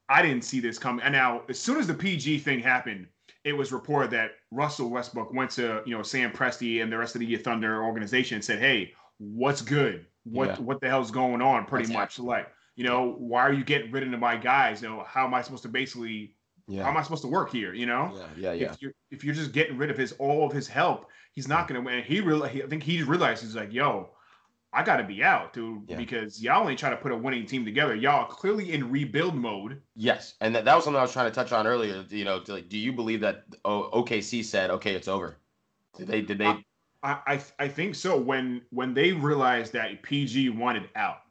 I 0.08 0.22
didn't 0.22 0.44
see 0.44 0.60
this 0.60 0.78
coming. 0.78 1.04
And 1.04 1.12
now, 1.12 1.42
as 1.50 1.60
soon 1.60 1.78
as 1.78 1.88
the 1.88 1.94
PG 1.94 2.40
thing 2.40 2.60
happened, 2.60 3.08
it 3.44 3.54
was 3.54 3.72
reported 3.72 4.12
that 4.12 4.32
Russell 4.52 4.90
Westbrook 4.90 5.34
went 5.34 5.50
to 5.52 5.82
you 5.86 5.98
know 5.98 6.04
Sam 6.04 6.32
Presti 6.32 6.84
and 6.84 6.92
the 6.92 6.98
rest 6.98 7.16
of 7.16 7.22
the 7.22 7.36
Thunder 7.38 7.84
organization 7.84 8.36
and 8.36 8.46
said, 8.46 8.60
"Hey, 8.60 8.94
what's 9.18 9.64
good? 9.64 10.06
What 10.26 10.50
yeah. 10.50 10.56
what 10.58 10.80
the 10.82 10.88
hell's 10.88 11.10
going 11.10 11.42
on?" 11.42 11.66
Pretty 11.66 11.86
That's 11.86 11.94
much 11.94 12.16
happening. 12.18 12.28
like 12.28 12.48
you 12.76 12.84
know 12.84 13.16
why 13.18 13.42
are 13.42 13.54
you 13.54 13.64
getting 13.64 13.92
rid 13.92 14.14
of 14.14 14.20
my 14.20 14.38
guys? 14.38 14.84
You 14.84 14.90
know 14.90 15.04
how 15.08 15.26
am 15.26 15.34
I 15.34 15.42
supposed 15.42 15.64
to 15.64 15.70
basically 15.70 16.36
yeah. 16.70 16.84
How 16.84 16.90
am 16.90 16.98
I 16.98 17.04
supposed 17.04 17.24
to 17.24 17.28
work 17.28 17.52
here? 17.52 17.74
You 17.74 17.88
know, 17.88 18.14
yeah, 18.16 18.28
yeah, 18.38 18.54
yeah. 18.54 18.72
If 18.72 18.82
you're, 18.82 18.94
if 19.12 19.24
you're 19.24 19.36
just 19.36 19.52
getting 19.52 19.78
rid 19.78 19.90
of 19.90 19.98
his 19.98 20.12
all 20.14 20.46
of 20.46 20.54
his 20.54 20.68
help, 20.68 21.08
he's 21.34 21.48
not 21.48 21.68
going 21.68 21.82
to 21.82 21.86
win. 21.86 22.04
He 22.04 22.22
really, 22.22 22.64
I 22.64 22.68
think 22.68 22.84
he 22.84 23.02
realized 23.02 23.44
he's 23.44 23.56
like, 23.56 23.74
yo, 23.74 24.12
I 24.72 24.84
got 24.84 24.98
to 24.98 25.04
be 25.04 25.24
out, 25.24 25.52
dude, 25.52 25.84
yeah. 25.88 25.98
because 25.98 26.42
y'all 26.42 26.70
ain't 26.70 26.78
trying 26.78 26.96
to 26.96 27.02
put 27.02 27.12
a 27.12 27.16
winning 27.16 27.48
team 27.48 27.66
together. 27.66 27.96
Y'all 27.96 28.28
clearly 28.28 28.72
in 28.72 28.92
rebuild 28.92 29.36
mode. 29.36 29.82
Yes, 29.96 30.36
and 30.42 30.56
that, 30.56 30.66
that 30.66 30.76
was 30.76 30.84
something 30.84 31.00
I 31.00 31.02
was 31.02 31.12
trying 31.12 31.30
to 31.30 31.36
touch 31.36 31.52
on 31.52 31.66
earlier. 31.66 32.06
You 32.08 32.24
know, 32.24 32.40
to, 32.42 32.54
like, 32.54 32.70
do 32.70 32.78
you 32.78 32.94
believe 32.94 33.22
that 33.22 33.46
OKC 33.66 34.46
said, 34.46 34.70
okay, 34.70 34.94
it's 34.94 35.08
over? 35.08 35.38
Did 35.98 36.08
they? 36.08 36.22
Did 36.22 36.38
they? 36.38 36.46
I, 37.02 37.18
I 37.26 37.42
I 37.58 37.68
think 37.68 37.96
so. 37.96 38.16
When 38.16 38.62
when 38.70 38.94
they 38.94 39.12
realized 39.12 39.74
that 39.74 40.04
PG 40.04 40.50
wanted 40.50 40.90
out, 40.96 41.22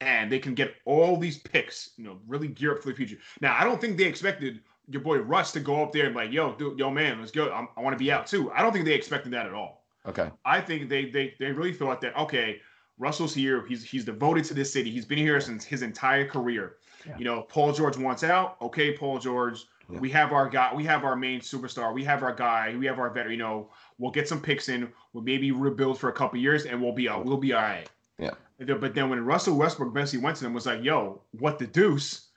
and 0.00 0.30
they 0.30 0.38
can 0.38 0.54
get 0.54 0.74
all 0.84 1.16
these 1.16 1.38
picks, 1.38 1.90
you 1.96 2.04
know, 2.04 2.18
really 2.26 2.48
gear 2.48 2.72
up 2.72 2.82
for 2.82 2.88
the 2.88 2.94
future. 2.94 3.18
Now, 3.40 3.56
I 3.58 3.64
don't 3.64 3.80
think 3.80 3.96
they 3.96 4.04
expected 4.04 4.60
your 4.88 5.02
boy 5.02 5.18
Russ 5.18 5.52
to 5.52 5.60
go 5.60 5.82
up 5.82 5.92
there 5.92 6.06
and 6.06 6.14
be 6.14 6.20
like, 6.20 6.32
yo, 6.32 6.54
dude, 6.54 6.78
yo, 6.78 6.90
man, 6.90 7.18
let's 7.18 7.30
go. 7.30 7.52
I'm, 7.52 7.68
i 7.76 7.80
want 7.80 7.94
to 7.94 8.02
be 8.02 8.10
out 8.10 8.26
too. 8.26 8.50
I 8.52 8.62
don't 8.62 8.72
think 8.72 8.84
they 8.84 8.94
expected 8.94 9.32
that 9.32 9.46
at 9.46 9.52
all. 9.52 9.84
Okay. 10.06 10.30
I 10.44 10.60
think 10.60 10.88
they 10.88 11.10
they 11.10 11.34
they 11.38 11.52
really 11.52 11.72
thought 11.72 12.00
that 12.00 12.16
okay, 12.16 12.60
Russell's 12.98 13.34
here. 13.34 13.66
He's 13.66 13.84
he's 13.84 14.04
devoted 14.04 14.44
to 14.44 14.54
this 14.54 14.72
city. 14.72 14.90
He's 14.90 15.04
been 15.04 15.18
here 15.18 15.40
since 15.40 15.64
his 15.64 15.82
entire 15.82 16.26
career. 16.26 16.76
Yeah. 17.06 17.18
You 17.18 17.24
know, 17.24 17.42
Paul 17.42 17.72
George 17.72 17.96
wants 17.96 18.24
out. 18.24 18.56
Okay, 18.62 18.96
Paul 18.96 19.18
George. 19.18 19.64
Yeah. 19.90 19.98
We 20.00 20.10
have 20.10 20.32
our 20.32 20.48
guy. 20.48 20.72
We 20.74 20.84
have 20.84 21.04
our 21.04 21.16
main 21.16 21.40
superstar. 21.40 21.92
We 21.92 22.04
have 22.04 22.22
our 22.22 22.34
guy. 22.34 22.74
We 22.78 22.86
have 22.86 22.98
our 22.98 23.10
veteran. 23.10 23.32
You 23.32 23.38
know, 23.38 23.70
we'll 23.98 24.10
get 24.10 24.28
some 24.28 24.40
picks 24.40 24.68
in. 24.68 24.90
We'll 25.12 25.24
maybe 25.24 25.50
rebuild 25.52 25.98
for 25.98 26.08
a 26.08 26.12
couple 26.12 26.38
years, 26.38 26.64
and 26.66 26.80
we'll 26.80 26.92
be 26.92 27.08
out. 27.08 27.24
We'll 27.24 27.36
be 27.36 27.52
all 27.52 27.62
right. 27.62 27.88
Yeah. 28.18 28.34
But 28.58 28.94
then 28.94 29.08
when 29.08 29.24
Russell 29.24 29.56
Westbrook 29.56 29.94
basically 29.94 30.24
went 30.24 30.36
to 30.38 30.44
them, 30.44 30.54
was 30.54 30.66
like, 30.66 30.82
"Yo, 30.82 31.22
what 31.32 31.58
the 31.58 31.66
deuce?" 31.66 32.28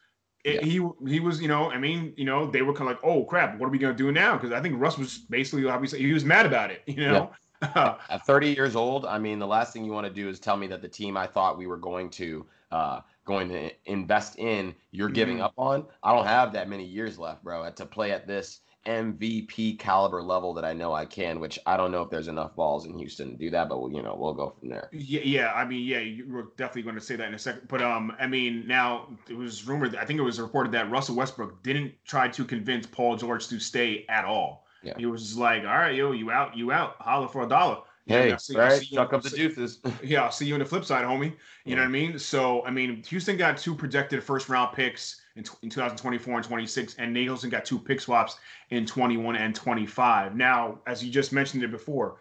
It, 0.44 0.56
yeah. 0.56 0.62
he 0.62 0.88
he 1.08 1.20
was, 1.20 1.42
you 1.42 1.48
know, 1.48 1.72
I 1.72 1.78
mean, 1.78 2.14
you 2.16 2.26
know, 2.26 2.50
they 2.50 2.62
were 2.62 2.74
kind 2.74 2.90
of 2.90 2.98
like, 2.98 3.04
"Oh 3.04 3.26
crap, 3.26 3.58
what 3.60 3.68
are 3.68 3.70
we 3.70 3.78
gonna 3.78 3.94
do 3.94 4.12
now?" 4.12 4.38
Because 4.38 4.52
I 4.52 4.62
think 4.62 4.80
Russ 4.80 4.98
was 4.98 5.20
basically, 5.30 5.66
obviously, 5.68 6.00
he 6.00 6.14
was 6.14 6.26
mad 6.26 6.46
about 6.46 6.72
it, 6.72 6.82
you 6.88 6.98
know. 6.98 7.14
Yeah. 7.14 7.98
At 8.10 8.26
30 8.26 8.54
years 8.54 8.76
old, 8.76 9.06
I 9.06 9.20
mean, 9.20 9.38
the 9.38 9.46
last 9.46 9.72
thing 9.72 9.86
you 9.86 9.92
want 9.92 10.08
to 10.08 10.14
do 10.14 10.28
is 10.28 10.40
tell 10.40 10.58
me 10.58 10.66
that 10.68 10.82
the 10.82 10.88
team 10.88 11.16
I 11.16 11.28
thought 11.28 11.60
we 11.60 11.68
were 11.68 11.78
going 11.78 12.10
to 12.12 12.44
uh, 12.72 13.02
going 13.26 13.50
to 13.50 13.72
invest 13.86 14.38
in, 14.38 14.76
you're 14.92 15.10
giving 15.10 15.38
mm-hmm. 15.38 15.46
up 15.46 15.54
on. 15.58 15.86
I 16.04 16.16
don't 16.16 16.26
have 16.26 16.54
that 16.54 16.70
many 16.70 16.86
years 16.86 17.20
left, 17.20 17.44
bro, 17.44 17.70
to 17.70 17.86
play 17.86 18.12
at 18.12 18.28
this 18.28 18.62
MVP 18.86 19.78
caliber 19.78 20.24
level 20.24 20.54
that 20.56 20.66
I 20.66 20.74
know 20.74 20.94
I 20.94 21.06
can, 21.06 21.40
which 21.40 21.60
I 21.66 21.78
don't 21.78 21.92
know 21.92 22.02
if 22.02 22.10
there's 22.10 22.28
enough 22.28 22.56
balls 22.56 22.86
in 22.86 22.98
Houston 22.98 23.32
to 23.32 23.38
do 23.38 23.50
that, 23.52 23.70
but 23.70 23.80
we'll, 23.80 23.92
you 23.92 24.02
know, 24.02 24.16
we'll 24.18 24.34
go 24.34 24.56
from 24.60 24.70
there. 24.70 24.90
Yeah, 24.92 25.22
yeah. 25.24 25.54
I 25.54 25.66
mean, 25.66 25.86
yeah, 25.86 26.00
you 26.00 26.32
were 26.32 26.52
definitely 26.58 26.84
going 26.84 26.96
to 26.96 27.02
say 27.02 27.16
that 27.16 27.28
in 27.28 27.34
a 27.34 27.40
second. 27.40 27.68
But 27.68 27.82
um, 27.82 28.16
I 28.20 28.26
mean, 28.26 28.66
now 28.66 29.08
it 29.30 29.38
was 29.38 29.68
rumored. 29.68 29.96
I 29.96 30.06
think 30.06 30.20
it 30.20 30.24
was 30.24 30.40
reported 30.40 30.72
that 30.74 30.90
Russell 30.90 31.16
Westbrook 31.16 31.62
didn't 31.62 31.94
try 32.06 32.28
to 32.30 32.44
convince 32.44 32.88
Paul 32.88 33.18
George 33.18 33.48
to 33.50 33.60
stay 33.60 34.06
at 34.10 34.26
all. 34.26 34.66
Yeah. 34.84 34.94
He 34.98 35.06
was 35.06 35.38
like, 35.38 35.62
"All 35.62 35.70
right, 35.70 35.94
yo, 35.94 36.12
you 36.12 36.32
out, 36.32 36.58
you 36.58 36.72
out, 36.72 36.96
holla 37.00 37.28
for 37.28 37.44
a 37.44 37.48
dollar." 37.48 37.78
Hey, 38.06 38.36
see, 38.38 38.58
right, 38.58 38.82
chuck 38.82 39.14
up 39.14 39.22
the 39.22 39.30
doofus. 39.30 39.78
yeah, 40.04 40.24
I'll 40.24 40.32
see 40.32 40.46
you 40.46 40.56
on 40.56 40.60
the 40.60 40.66
flip 40.66 40.84
side, 40.84 41.06
homie. 41.06 41.26
You 41.26 41.32
yeah. 41.66 41.76
know 41.76 41.82
what 41.82 41.88
I 41.88 41.92
mean? 41.92 42.20
So, 42.20 42.66
I 42.66 42.72
mean, 42.72 43.04
Houston 43.08 43.38
got 43.38 43.58
two 43.58 43.76
projected 43.76 44.24
first 44.24 44.50
round 44.50 44.76
picks 44.76 45.22
in, 45.36 45.46
in 45.62 45.70
2024 45.70 46.36
and 46.36 46.44
26, 46.44 46.96
and 46.96 47.14
Nate 47.14 47.30
got 47.50 47.64
two 47.64 47.80
pick 47.80 48.02
swaps 48.02 48.38
in 48.72 48.86
21 48.86 49.36
and 49.36 49.54
25. 49.54 50.36
Now, 50.36 50.80
as 50.88 51.04
you 51.04 51.12
just 51.12 51.32
mentioned 51.32 51.64
it 51.64 51.72
before, 51.72 52.18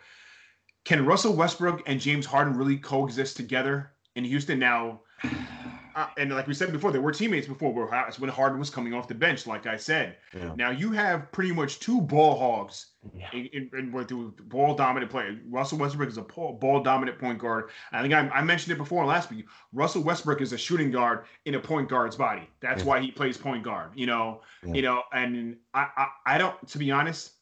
can 0.85 1.05
Russell 1.07 1.35
Westbrook 1.35 1.83
and 1.87 2.01
James 2.01 2.27
Harden 2.27 2.57
really 2.57 2.77
coexist 2.77 3.37
together 3.37 3.93
in 4.17 4.25
Houston? 4.25 4.59
Now, 4.59 5.01
uh, 5.97 6.09
and 6.19 6.31
like 6.31 6.47
we 6.47 6.55
said 6.55 6.73
before, 6.73 6.93
they 6.93 6.99
were 6.99 7.13
teammates 7.13 7.47
before. 7.47 7.73
When 8.19 8.31
Harden 8.31 8.59
was 8.59 8.71
coming 8.71 8.93
off 8.93 9.09
the 9.09 9.15
bench, 9.15 9.47
like 9.47 9.67
I 9.67 9.77
said. 9.77 10.17
Yeah. 10.37 10.53
Now 10.57 10.71
you 10.71 10.93
have 10.93 11.33
pretty 11.33 11.53
much 11.53 11.81
two 11.81 12.03
ball 12.03 12.39
hogs 12.39 12.90
yeah. 13.17 13.29
in, 13.33 13.49
in, 13.53 13.71
in 13.73 14.33
ball 14.49 14.75
dominant 14.75 15.11
player. 15.11 15.39
Russell 15.49 15.79
Westbrook 15.79 16.09
is 16.09 16.19
a 16.19 16.23
ball 16.23 16.83
dominant 16.83 17.19
point 17.19 17.39
guard. 17.39 17.71
I 17.93 18.03
think 18.03 18.13
I, 18.13 18.29
I, 18.29 18.43
mentioned 18.43 18.73
it 18.75 18.79
before 18.79 19.05
last 19.07 19.31
week. 19.31 19.47
Russell 19.73 20.03
Westbrook 20.03 20.41
is 20.41 20.53
a 20.53 20.59
shooting 20.59 20.91
guard 20.91 21.25
in 21.47 21.55
a 21.55 21.61
point 21.61 21.89
guard's 21.89 22.17
body. 22.17 22.49
That's 22.61 22.83
yeah. 22.83 22.89
why 22.89 23.01
he 23.01 23.11
plays 23.11 23.37
point 23.37 23.63
guard. 23.63 23.93
You 23.95 24.07
know, 24.07 24.43
you 24.65 24.83
know, 24.83 25.03
and 25.13 25.57
I, 25.73 25.89
I, 25.97 26.07
I 26.27 26.39
don't. 26.39 26.69
To 26.69 26.79
be 26.79 26.91
honest, 26.91 27.33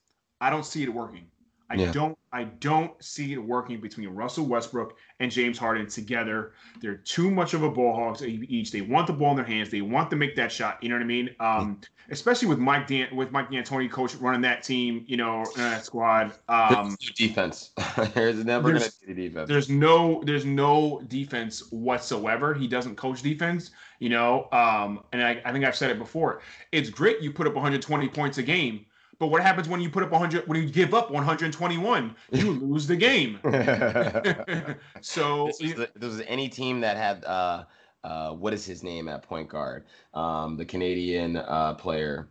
I 0.41 0.51
don't 0.51 0.65
see 0.65 0.83
it 0.83 0.93
working. 0.93 1.27
I 1.71 1.75
yeah. 1.75 1.93
don't 1.93 2.17
I 2.33 2.45
don't 2.45 2.93
see 3.03 3.35
it 3.35 3.39
working 3.39 3.81
between 3.81 4.09
Russell 4.09 4.47
Westbrook 4.47 4.97
and 5.21 5.31
James 5.31 5.59
Harden 5.59 5.87
together. 5.87 6.53
They're 6.81 6.97
too 6.97 7.31
much 7.31 7.53
of 7.53 7.63
a 7.63 7.71
ball 7.71 7.95
hogs 7.95 8.23
each. 8.23 8.71
They 8.71 8.81
want 8.81 9.07
the 9.07 9.13
ball 9.13 9.31
in 9.31 9.37
their 9.37 9.45
hands. 9.45 9.71
They 9.71 9.83
want 9.83 10.09
to 10.11 10.17
make 10.17 10.35
that 10.37 10.51
shot. 10.51 10.83
You 10.83 10.89
know 10.89 10.95
what 10.95 11.03
I 11.03 11.07
mean? 11.07 11.31
Um, 11.41 11.81
especially 12.11 12.49
with 12.49 12.59
Mike 12.59 12.87
Dan 12.87 13.15
with 13.15 13.33
Mike 13.33 13.51
D'Antoni 13.51 13.91
coach 13.91 14.15
running 14.15 14.41
that 14.43 14.63
team. 14.63 15.05
You 15.07 15.19
know 15.19 15.45
that 15.57 15.85
squad. 15.85 16.33
Um, 16.49 16.97
defense. 17.15 17.73
there's 18.15 18.43
never 18.45 18.71
there's, 18.71 18.97
gonna 18.97 19.15
be 19.15 19.29
defense. 19.29 19.49
There's 19.49 19.69
no 19.69 20.23
there's 20.25 20.47
no 20.47 21.03
defense 21.09 21.71
whatsoever. 21.71 22.55
He 22.55 22.67
doesn't 22.67 22.97
coach 22.97 23.23
defense. 23.23 23.73
You 23.99 24.09
know, 24.09 24.49
um, 24.53 25.01
and 25.13 25.23
I, 25.23 25.43
I 25.45 25.53
think 25.53 25.65
I've 25.65 25.77
said 25.77 25.91
it 25.91 25.99
before. 25.99 26.41
It's 26.73 26.89
great 26.89 27.21
you 27.21 27.33
put 27.33 27.47
up 27.47 27.55
120 27.55 28.09
points 28.09 28.39
a 28.39 28.43
game 28.43 28.87
but 29.19 29.29
what 29.29 29.43
happens 29.43 29.69
when 29.69 29.81
you 29.81 29.91
put 29.91 30.03
up 30.03 30.11
100? 30.11 30.47
When 30.47 30.63
you 30.63 30.69
give 30.69 30.95
up 30.95 31.11
121, 31.11 32.15
you 32.33 32.51
lose 32.63 32.87
the 32.87 32.97
game. 32.97 33.41
so 35.01 35.47
this 35.47 35.61
was, 35.61 35.75
the, 35.75 35.91
this 35.97 36.11
was, 36.11 36.23
any 36.27 36.49
team 36.49 36.81
that 36.81 36.97
had 36.97 37.25
uh, 37.25 37.65
uh, 38.05 38.33
what 38.33 38.53
is 38.55 38.65
his 38.65 38.83
name 38.83 39.09
at 39.09 39.23
point 39.23 39.49
guard? 39.49 39.87
Um, 40.15 40.57
the 40.57 40.65
Canadian 40.65 41.37
uh, 41.37 41.75
player. 41.75 42.29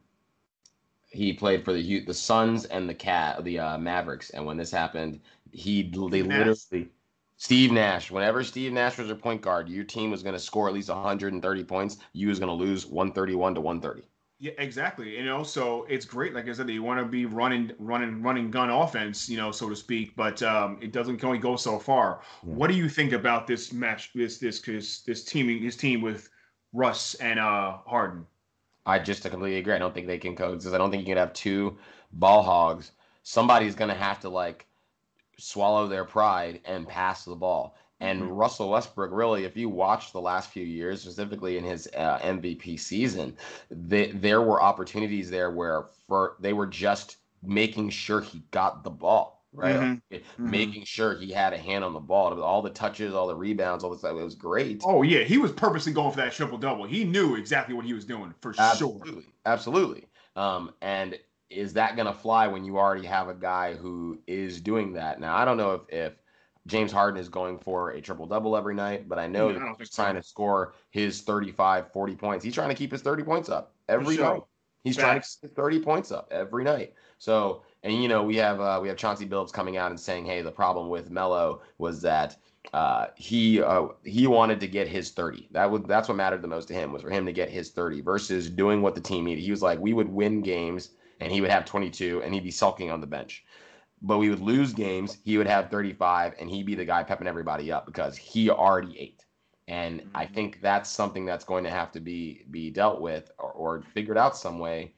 He 1.10 1.34
played 1.34 1.64
for 1.64 1.74
the 1.74 2.02
the 2.02 2.14
Suns 2.14 2.66
and 2.66 2.88
the 2.88 2.94
Cat 2.94 3.44
the 3.44 3.60
uh, 3.60 3.78
Mavericks, 3.78 4.30
and 4.32 4.46
when 4.46 4.58
this 4.58 4.72
happened, 4.72 5.22
he 5.52 5.84
they 5.84 6.22
Nash. 6.22 6.38
literally 6.38 6.90
Steve 7.38 7.72
Nash. 7.72 8.12
Whenever 8.12 8.44
Steve 8.44 8.74
Nash 8.74 8.98
was 8.98 9.08
your 9.08 9.16
point 9.16 9.42
guard, 9.42 9.70
your 9.70 9.84
team 9.84 10.12
was 10.12 10.24
going 10.24 10.34
to 10.34 10.40
score 10.40 10.68
at 10.68 10.74
least 10.74 10.90
130 10.90 11.64
points. 11.64 11.98
You 12.14 12.28
was 12.30 12.40
going 12.40 12.50
to 12.50 12.66
lose 12.66 12.86
131 12.86 13.56
to 13.56 13.62
130. 13.62 14.08
Yeah, 14.40 14.52
exactly. 14.60 15.18
You 15.18 15.26
know, 15.26 15.42
so 15.42 15.86
it's 15.90 16.06
great. 16.06 16.34
Like 16.36 16.48
I 16.48 16.54
said, 16.54 16.70
you 16.70 16.84
want 16.84 17.00
to 17.00 17.06
be 17.06 17.26
running, 17.26 17.72
running, 17.80 18.22
running 18.22 18.52
gun 18.52 18.70
offense, 18.70 19.28
you 19.28 19.36
know, 19.36 19.52
so 19.52 19.68
to 19.68 19.76
speak. 19.76 20.16
But 20.16 20.44
um, 20.44 20.78
it 20.80 20.92
doesn't 20.92 21.24
only 21.24 21.40
go 21.40 21.56
so 21.56 21.80
far. 21.80 22.22
Yeah. 22.46 22.54
What 22.54 22.68
do 22.70 22.76
you 22.76 22.88
think 22.88 23.14
about 23.14 23.48
this 23.48 23.74
match? 23.74 24.12
This 24.14 24.38
this 24.38 24.62
this 24.62 25.02
this 25.02 25.24
teaming 25.24 25.64
his 25.64 25.76
team 25.76 26.02
with 26.02 26.30
Russ 26.72 27.16
and 27.16 27.40
uh 27.40 27.78
Harden? 27.88 28.28
I 28.86 29.00
just 29.00 29.24
completely 29.24 29.58
agree. 29.58 29.74
I 29.74 29.80
don't 29.80 29.94
think 29.94 30.06
they 30.06 30.20
can 30.20 30.36
coexist. 30.36 30.76
I 30.76 30.78
don't 30.78 30.92
think 30.92 31.02
you 31.02 31.14
can 31.14 31.18
have 31.18 31.34
two 31.34 31.78
ball 32.14 32.44
hogs. 32.44 32.92
Somebody's 33.24 33.76
gonna 33.76 33.96
have 33.96 34.20
to 34.20 34.30
like 34.30 34.68
swallow 35.40 35.88
their 35.88 36.06
pride 36.06 36.62
and 36.64 36.88
pass 36.88 37.26
the 37.26 37.36
ball. 37.36 37.76
And 38.00 38.22
mm-hmm. 38.22 38.32
Russell 38.34 38.70
Westbrook, 38.70 39.12
really, 39.12 39.44
if 39.44 39.58
you 39.58 39.70
watch 39.70 40.12
the 40.12 40.22
last 40.22 40.52
few 40.52 40.64
years, 40.64 41.02
specifically 41.02 41.58
in 41.58 41.64
his 41.64 41.88
uh, 41.98 42.20
MVP 42.20 42.80
season, 42.80 43.36
they, 43.72 44.12
there 44.12 44.42
were 44.42 44.62
opportunities 44.62 45.30
there 45.30 45.50
where 45.50 45.86
for 46.08 46.36
they 46.40 46.54
were 46.54 46.68
just 46.68 47.18
making 47.42 47.90
sure 47.90 48.22
he 48.22 48.44
got 48.52 48.84
the 48.84 48.90
ball 48.90 49.38
right? 49.54 49.76
Mm-hmm. 49.76 50.16
mm-hmm. 50.16 50.50
Making 50.52 50.84
sure 50.86 51.18
he 51.18 51.32
had 51.32 51.54
a 51.54 51.58
hand 51.58 51.84
on 51.84 51.94
the 51.94 52.00
ball, 52.00 52.40
all 52.42 52.62
the 52.62 52.70
touches, 52.70 53.14
all 53.14 53.28
the 53.28 53.36
rebounds, 53.36 53.84
all 53.84 53.90
the 53.90 53.98
stuff. 53.98 54.12
It 54.18 54.24
was 54.24 54.36
great. 54.36 54.82
Oh 54.86 55.02
yeah, 55.02 55.24
he 55.24 55.38
was 55.38 55.52
purposely 55.52 55.94
going 55.94 56.12
for 56.12 56.18
that 56.18 56.34
triple 56.34 56.58
double. 56.58 56.86
He 56.86 57.04
knew 57.04 57.36
exactly 57.36 57.74
what 57.74 57.86
he 57.86 57.94
was 57.94 58.06
doing 58.06 58.34
for 58.42 58.54
absolutely. 58.58 59.12
sure. 59.12 59.24
Absolutely. 59.46 60.08
Um, 60.36 60.72
and 60.82 61.18
is 61.50 61.74
that 61.74 61.96
going 61.96 62.08
to 62.08 62.14
fly 62.14 62.48
when 62.48 62.66
you 62.66 62.78
already 62.78 63.08
have 63.08 63.30
a 63.30 63.34
guy 63.34 63.74
who 63.74 64.20
is 64.28 64.62
doing 64.62 64.94
that? 64.94 65.20
Now 65.20 65.36
I 65.36 65.46
don't 65.46 65.58
know 65.58 65.74
if 65.74 65.82
if 65.90 66.14
James 66.68 66.92
Harden 66.92 67.20
is 67.20 67.30
going 67.30 67.58
for 67.58 67.92
a 67.92 68.02
triple 68.02 68.26
double 68.26 68.56
every 68.56 68.76
night, 68.76 69.10
but 69.10 69.18
I 69.18 69.28
know 69.28 69.50
yeah, 69.50 69.60
that 69.60 69.76
he's 69.80 69.90
trying 69.90 70.16
so. 70.16 70.22
to 70.22 70.28
score 70.28 70.74
his 70.92 71.22
35, 71.22 71.92
40 71.92 72.16
points. 72.16 72.46
He's 72.46 72.54
trying 72.54 72.70
to 72.70 72.76
keep 72.76 72.92
his 72.92 73.02
30 73.02 73.24
points 73.24 73.50
up 73.50 73.74
every 73.90 74.16
sure. 74.16 74.34
night. 74.34 74.44
He's 74.84 74.96
Facts. 74.96 75.38
trying 75.40 75.50
to 75.50 75.56
get 75.56 75.56
30 75.56 75.80
points 75.80 76.12
up 76.12 76.28
every 76.32 76.64
night. 76.64 76.94
So, 77.18 77.64
and 77.84 78.02
you 78.02 78.08
know, 78.08 78.24
we 78.24 78.36
have 78.38 78.60
uh, 78.62 78.80
we 78.82 78.88
have 78.88 78.98
Chauncey 78.98 79.26
Billups 79.26 79.52
coming 79.52 79.78
out 79.78 79.92
and 79.92 80.00
saying, 80.00 80.26
"Hey, 80.26 80.42
the 80.42 80.52
problem 80.52 80.90
with 80.90 81.10
Melo 81.10 81.62
was 81.78 82.02
that 82.04 82.38
uh, 82.74 83.08
he 83.16 83.62
uh, 83.62 83.88
he 84.04 84.28
wanted 84.28 84.60
to 84.60 84.68
get 84.68 84.88
his 84.88 85.12
30. 85.12 85.50
That 85.52 85.70
would 85.70 85.88
that's 85.88 86.08
what 86.08 86.18
mattered 86.18 86.42
the 86.42 86.48
most 86.48 86.68
to 86.70 86.74
him 86.74 86.92
was 86.92 87.02
for 87.02 87.10
him 87.10 87.26
to 87.26 87.34
get 87.34 87.50
his 87.50 87.72
30 87.72 88.02
versus 88.02 88.50
doing 88.50 88.82
what 88.82 88.96
the 88.96 89.02
team 89.02 89.26
needed. 89.26 89.42
He 89.42 89.52
was 89.52 89.62
like, 89.62 89.80
we 89.80 89.94
would 89.94 90.10
win 90.10 90.42
games 90.42 90.90
and 91.20 91.32
he 91.32 91.42
would 91.42 91.50
have 91.50 91.66
22 91.66 92.22
and 92.24 92.34
he'd 92.34 92.44
be 92.44 92.52
sulking 92.52 92.92
on 92.92 93.02
the 93.02 93.08
bench. 93.08 93.46
But 94.02 94.20
we 94.20 94.30
would 94.30 94.42
lose 94.42 94.74
games, 94.74 95.18
he 95.24 95.38
would 95.38 95.48
have 95.48 95.72
35 95.72 96.36
and 96.40 96.50
he'd 96.50 96.66
be 96.66 96.76
the 96.76 96.86
guy 96.86 97.04
pepping 97.04 97.28
everybody 97.28 97.72
up 97.72 97.86
because 97.86 98.16
he 98.16 98.50
already 98.50 98.98
ate. 99.00 99.26
And 99.68 100.04
I 100.14 100.26
mm-hmm. 100.26 100.34
think 100.34 100.62
that's 100.62 100.90
something 100.90 101.26
that's 101.26 101.44
going 101.44 101.64
to 101.64 101.70
have 101.70 101.92
to 101.94 102.00
be 102.00 102.46
be 102.52 102.70
dealt 102.70 103.02
with 103.02 103.32
or, 103.38 103.52
or 103.52 103.82
figured 103.94 104.18
out 104.18 104.38
some 104.38 104.60
way, 104.60 104.94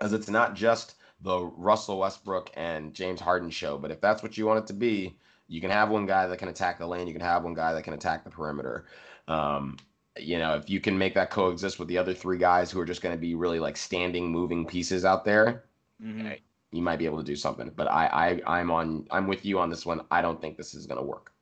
as 0.00 0.12
it's 0.12 0.28
not 0.28 0.54
just 0.54 0.94
the 1.20 1.44
Russell 1.56 1.98
Westbrook 1.98 2.50
and 2.54 2.94
James 2.94 3.20
Harden 3.20 3.50
show. 3.50 3.76
But 3.76 3.90
if 3.90 4.00
that's 4.00 4.22
what 4.22 4.38
you 4.38 4.46
want 4.46 4.60
it 4.60 4.66
to 4.68 4.74
be, 4.74 5.18
you 5.48 5.60
can 5.60 5.70
have 5.70 5.90
one 5.90 6.06
guy 6.06 6.26
that 6.26 6.38
can 6.38 6.48
attack 6.48 6.78
the 6.78 6.86
lane. 6.86 7.06
You 7.06 7.12
can 7.12 7.22
have 7.22 7.44
one 7.44 7.54
guy 7.54 7.72
that 7.72 7.82
can 7.82 7.94
attack 7.94 8.24
the 8.24 8.30
perimeter. 8.30 8.86
Um, 9.28 9.76
you 10.18 10.38
know, 10.38 10.54
if 10.56 10.70
you 10.70 10.80
can 10.80 10.96
make 10.96 11.14
that 11.14 11.30
coexist 11.30 11.78
with 11.78 11.88
the 11.88 11.98
other 11.98 12.14
three 12.14 12.38
guys 12.38 12.70
who 12.70 12.80
are 12.80 12.84
just 12.84 13.02
going 13.02 13.14
to 13.14 13.20
be 13.20 13.34
really 13.34 13.58
like 13.58 13.76
standing, 13.76 14.30
moving 14.30 14.64
pieces 14.66 15.04
out 15.04 15.24
there, 15.24 15.64
mm-hmm. 16.02 16.32
You 16.74 16.82
might 16.82 16.98
be 16.98 17.06
able 17.06 17.18
to 17.18 17.24
do 17.24 17.36
something. 17.36 17.70
But 17.74 17.90
I, 17.90 18.40
I, 18.46 18.58
I'm 18.58 18.70
on, 18.70 19.06
I'm 19.10 19.26
with 19.26 19.44
you 19.44 19.58
on 19.58 19.70
this 19.70 19.86
one. 19.86 20.02
I 20.10 20.22
don't 20.22 20.40
think 20.40 20.56
this 20.56 20.74
is 20.74 20.86
going 20.86 20.98
to 20.98 21.06
work. 21.06 21.32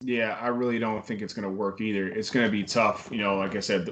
Yeah, 0.00 0.38
I 0.40 0.48
really 0.48 0.78
don't 0.78 1.04
think 1.04 1.22
it's 1.22 1.34
going 1.34 1.42
to 1.42 1.50
work 1.50 1.80
either. 1.80 2.08
It's 2.08 2.30
going 2.30 2.46
to 2.46 2.52
be 2.52 2.62
tough. 2.62 3.08
You 3.10 3.18
know, 3.18 3.36
like 3.36 3.56
I 3.56 3.60
said, 3.60 3.88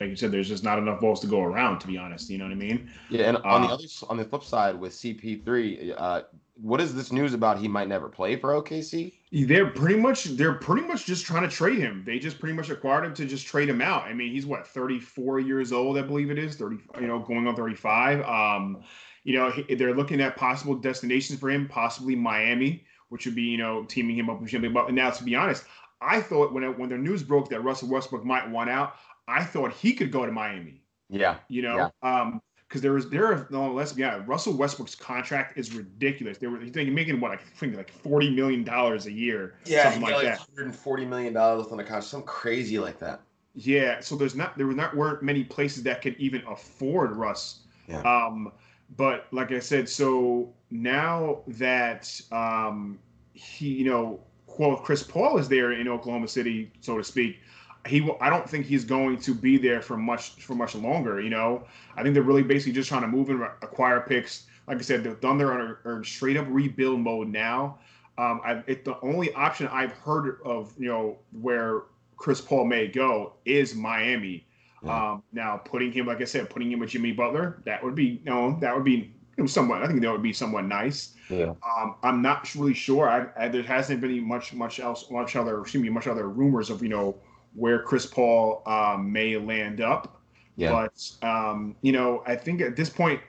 like 0.00 0.08
you 0.08 0.16
said, 0.16 0.32
there's 0.32 0.48
just 0.48 0.64
not 0.64 0.78
enough 0.78 1.00
balls 1.00 1.20
to 1.20 1.26
go 1.26 1.42
around. 1.42 1.80
To 1.80 1.86
be 1.86 1.98
honest, 1.98 2.30
you 2.30 2.38
know 2.38 2.44
what 2.44 2.52
I 2.52 2.56
mean? 2.56 2.90
Yeah, 3.10 3.28
and 3.28 3.36
on 3.38 3.62
the 3.62 3.68
uh, 3.68 3.74
other, 3.74 3.84
on 4.08 4.16
the 4.16 4.24
flip 4.24 4.42
side, 4.42 4.80
with 4.80 4.92
CP3, 4.92 5.94
uh, 5.98 6.22
what 6.54 6.80
is 6.80 6.94
this 6.94 7.12
news 7.12 7.34
about? 7.34 7.58
He 7.58 7.68
might 7.68 7.88
never 7.88 8.08
play 8.08 8.36
for 8.36 8.50
OKC. 8.50 9.12
They're 9.32 9.70
pretty 9.70 9.96
much, 9.96 10.24
they're 10.24 10.54
pretty 10.54 10.86
much 10.86 11.04
just 11.04 11.26
trying 11.26 11.42
to 11.42 11.54
trade 11.54 11.78
him. 11.78 12.02
They 12.06 12.18
just 12.18 12.38
pretty 12.38 12.54
much 12.54 12.70
acquired 12.70 13.04
him 13.04 13.14
to 13.14 13.26
just 13.26 13.46
trade 13.46 13.68
him 13.68 13.80
out. 13.80 14.04
I 14.04 14.14
mean, 14.14 14.32
he's 14.32 14.46
what 14.46 14.66
34 14.66 15.40
years 15.40 15.72
old, 15.72 15.98
I 15.98 16.02
believe 16.02 16.30
it 16.30 16.38
is, 16.38 16.56
30, 16.56 16.78
you 17.00 17.06
know, 17.06 17.18
going 17.18 17.46
on 17.46 17.54
35. 17.54 18.22
Um, 18.22 18.82
you 19.24 19.36
know, 19.36 19.52
they're 19.76 19.94
looking 19.94 20.20
at 20.20 20.36
possible 20.36 20.74
destinations 20.74 21.38
for 21.38 21.50
him, 21.50 21.68
possibly 21.68 22.16
Miami 22.16 22.84
which 23.10 23.26
would 23.26 23.34
be 23.34 23.42
you 23.42 23.58
know 23.58 23.84
teaming 23.84 24.16
him 24.16 24.30
up 24.30 24.40
with 24.40 24.50
Jimmy 24.50 24.68
Butler. 24.68 24.92
Now, 24.92 25.10
to 25.10 25.22
be 25.22 25.36
honest, 25.36 25.64
I 26.00 26.20
thought 26.20 26.52
when 26.52 26.64
it, 26.64 26.78
when 26.78 26.88
the 26.88 26.96
news 26.96 27.22
broke 27.22 27.50
that 27.50 27.62
Russell 27.62 27.88
Westbrook 27.88 28.24
might 28.24 28.48
want 28.48 28.70
out, 28.70 28.94
I 29.28 29.44
thought 29.44 29.72
he 29.72 29.92
could 29.92 30.10
go 30.10 30.24
to 30.24 30.32
Miami. 30.32 30.82
Yeah, 31.10 31.36
you 31.48 31.62
know, 31.62 31.90
yeah. 32.02 32.20
um, 32.20 32.40
because 32.68 32.80
there 32.80 32.92
was 32.92 33.10
there 33.10 33.46
no 33.50 33.72
let's 33.72 33.96
yeah 33.96 34.22
Russell 34.26 34.54
Westbrook's 34.54 34.94
contract 34.94 35.58
is 35.58 35.74
ridiculous. 35.74 36.38
They 36.38 36.46
were 36.46 36.60
he's 36.60 36.74
making 36.74 37.20
what 37.20 37.32
I 37.32 37.36
think 37.36 37.76
like 37.76 37.90
forty 37.90 38.30
million 38.30 38.64
dollars 38.64 39.06
a 39.06 39.12
year. 39.12 39.56
Yeah, 39.66 39.84
something 39.84 40.02
like, 40.02 40.14
like 40.14 40.24
that. 40.24 40.38
Hundred 40.38 40.66
and 40.66 40.76
forty 40.76 41.04
million 41.04 41.34
dollars 41.34 41.66
on 41.66 41.76
the 41.76 41.84
contract, 41.84 42.06
something 42.06 42.26
crazy 42.26 42.78
like 42.78 42.98
that. 43.00 43.20
Yeah, 43.54 43.98
so 43.98 44.14
there's 44.14 44.36
not 44.36 44.56
there 44.56 44.68
were 44.68 44.74
not 44.74 44.96
weren't 44.96 45.24
many 45.24 45.42
places 45.42 45.82
that 45.82 46.00
could 46.00 46.14
even 46.18 46.42
afford 46.48 47.16
Russ. 47.16 47.62
Yeah. 47.88 48.02
Um, 48.02 48.52
but 48.96 49.26
like 49.32 49.52
I 49.52 49.60
said, 49.60 49.88
so 49.88 50.52
now 50.70 51.40
that 51.46 52.20
um, 52.32 52.98
he, 53.32 53.68
you 53.68 53.84
know, 53.84 54.20
quote 54.46 54.82
Chris 54.82 55.02
Paul 55.02 55.38
is 55.38 55.48
there 55.48 55.72
in 55.72 55.88
Oklahoma 55.88 56.28
City, 56.28 56.72
so 56.80 56.98
to 56.98 57.04
speak. 57.04 57.38
He, 57.86 58.06
I 58.20 58.28
don't 58.28 58.48
think 58.48 58.66
he's 58.66 58.84
going 58.84 59.18
to 59.20 59.34
be 59.34 59.56
there 59.56 59.80
for 59.80 59.96
much 59.96 60.32
for 60.42 60.54
much 60.54 60.74
longer. 60.74 61.20
You 61.20 61.30
know, 61.30 61.64
I 61.96 62.02
think 62.02 62.14
they're 62.14 62.22
really 62.22 62.42
basically 62.42 62.72
just 62.72 62.88
trying 62.88 63.02
to 63.02 63.08
move 63.08 63.30
and 63.30 63.42
acquire 63.42 64.00
picks. 64.00 64.46
Like 64.66 64.78
I 64.78 64.82
said, 64.82 65.02
the 65.02 65.14
Thunder 65.14 65.50
are, 65.50 65.80
are 65.84 66.04
straight 66.04 66.36
up 66.36 66.46
rebuild 66.48 67.00
mode 67.00 67.28
now. 67.28 67.78
Um, 68.18 68.40
I, 68.44 68.62
it, 68.66 68.84
the 68.84 69.00
only 69.00 69.32
option 69.32 69.66
I've 69.68 69.92
heard 69.92 70.40
of, 70.44 70.74
you 70.78 70.88
know, 70.88 71.18
where 71.40 71.84
Chris 72.18 72.40
Paul 72.40 72.66
may 72.66 72.86
go 72.86 73.32
is 73.46 73.74
Miami. 73.74 74.46
Yeah. 74.82 75.12
Um, 75.12 75.22
now 75.32 75.56
putting 75.58 75.92
him, 75.92 76.06
like 76.06 76.20
I 76.20 76.24
said, 76.24 76.48
putting 76.50 76.70
him 76.72 76.80
with 76.80 76.90
Jimmy 76.90 77.12
Butler, 77.12 77.62
that 77.64 77.82
would 77.82 77.94
be, 77.94 78.20
you 78.24 78.24
know, 78.24 78.58
that 78.60 78.74
would 78.74 78.84
be 78.84 79.14
somewhat. 79.46 79.82
I 79.82 79.86
think 79.86 80.00
that 80.02 80.10
would 80.10 80.22
be 80.22 80.32
somewhat 80.32 80.64
nice. 80.64 81.14
Yeah. 81.28 81.54
Um, 81.62 81.96
I'm 82.02 82.22
not 82.22 82.52
really 82.54 82.74
sure. 82.74 83.08
I, 83.08 83.44
I, 83.44 83.48
there 83.48 83.62
hasn't 83.62 84.00
been 84.00 84.26
much, 84.26 84.52
much 84.52 84.80
else, 84.80 85.10
much 85.10 85.36
other, 85.36 85.60
excuse 85.60 85.82
me, 85.82 85.88
much 85.90 86.06
other 86.06 86.28
rumors 86.28 86.70
of 86.70 86.82
you 86.82 86.88
know 86.88 87.16
where 87.54 87.82
Chris 87.82 88.06
Paul 88.06 88.62
um, 88.66 89.12
may 89.12 89.36
land 89.36 89.80
up. 89.80 90.20
Yeah. 90.56 90.72
But 90.72 91.26
um, 91.26 91.76
you 91.82 91.92
know, 91.92 92.22
I 92.26 92.36
think 92.36 92.60
at 92.60 92.76
this 92.76 92.90
point, 92.90 93.20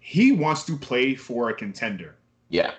he 0.00 0.32
wants 0.32 0.64
to 0.64 0.76
play 0.76 1.14
for 1.14 1.50
a 1.50 1.54
contender. 1.54 2.16
Yeah 2.48 2.72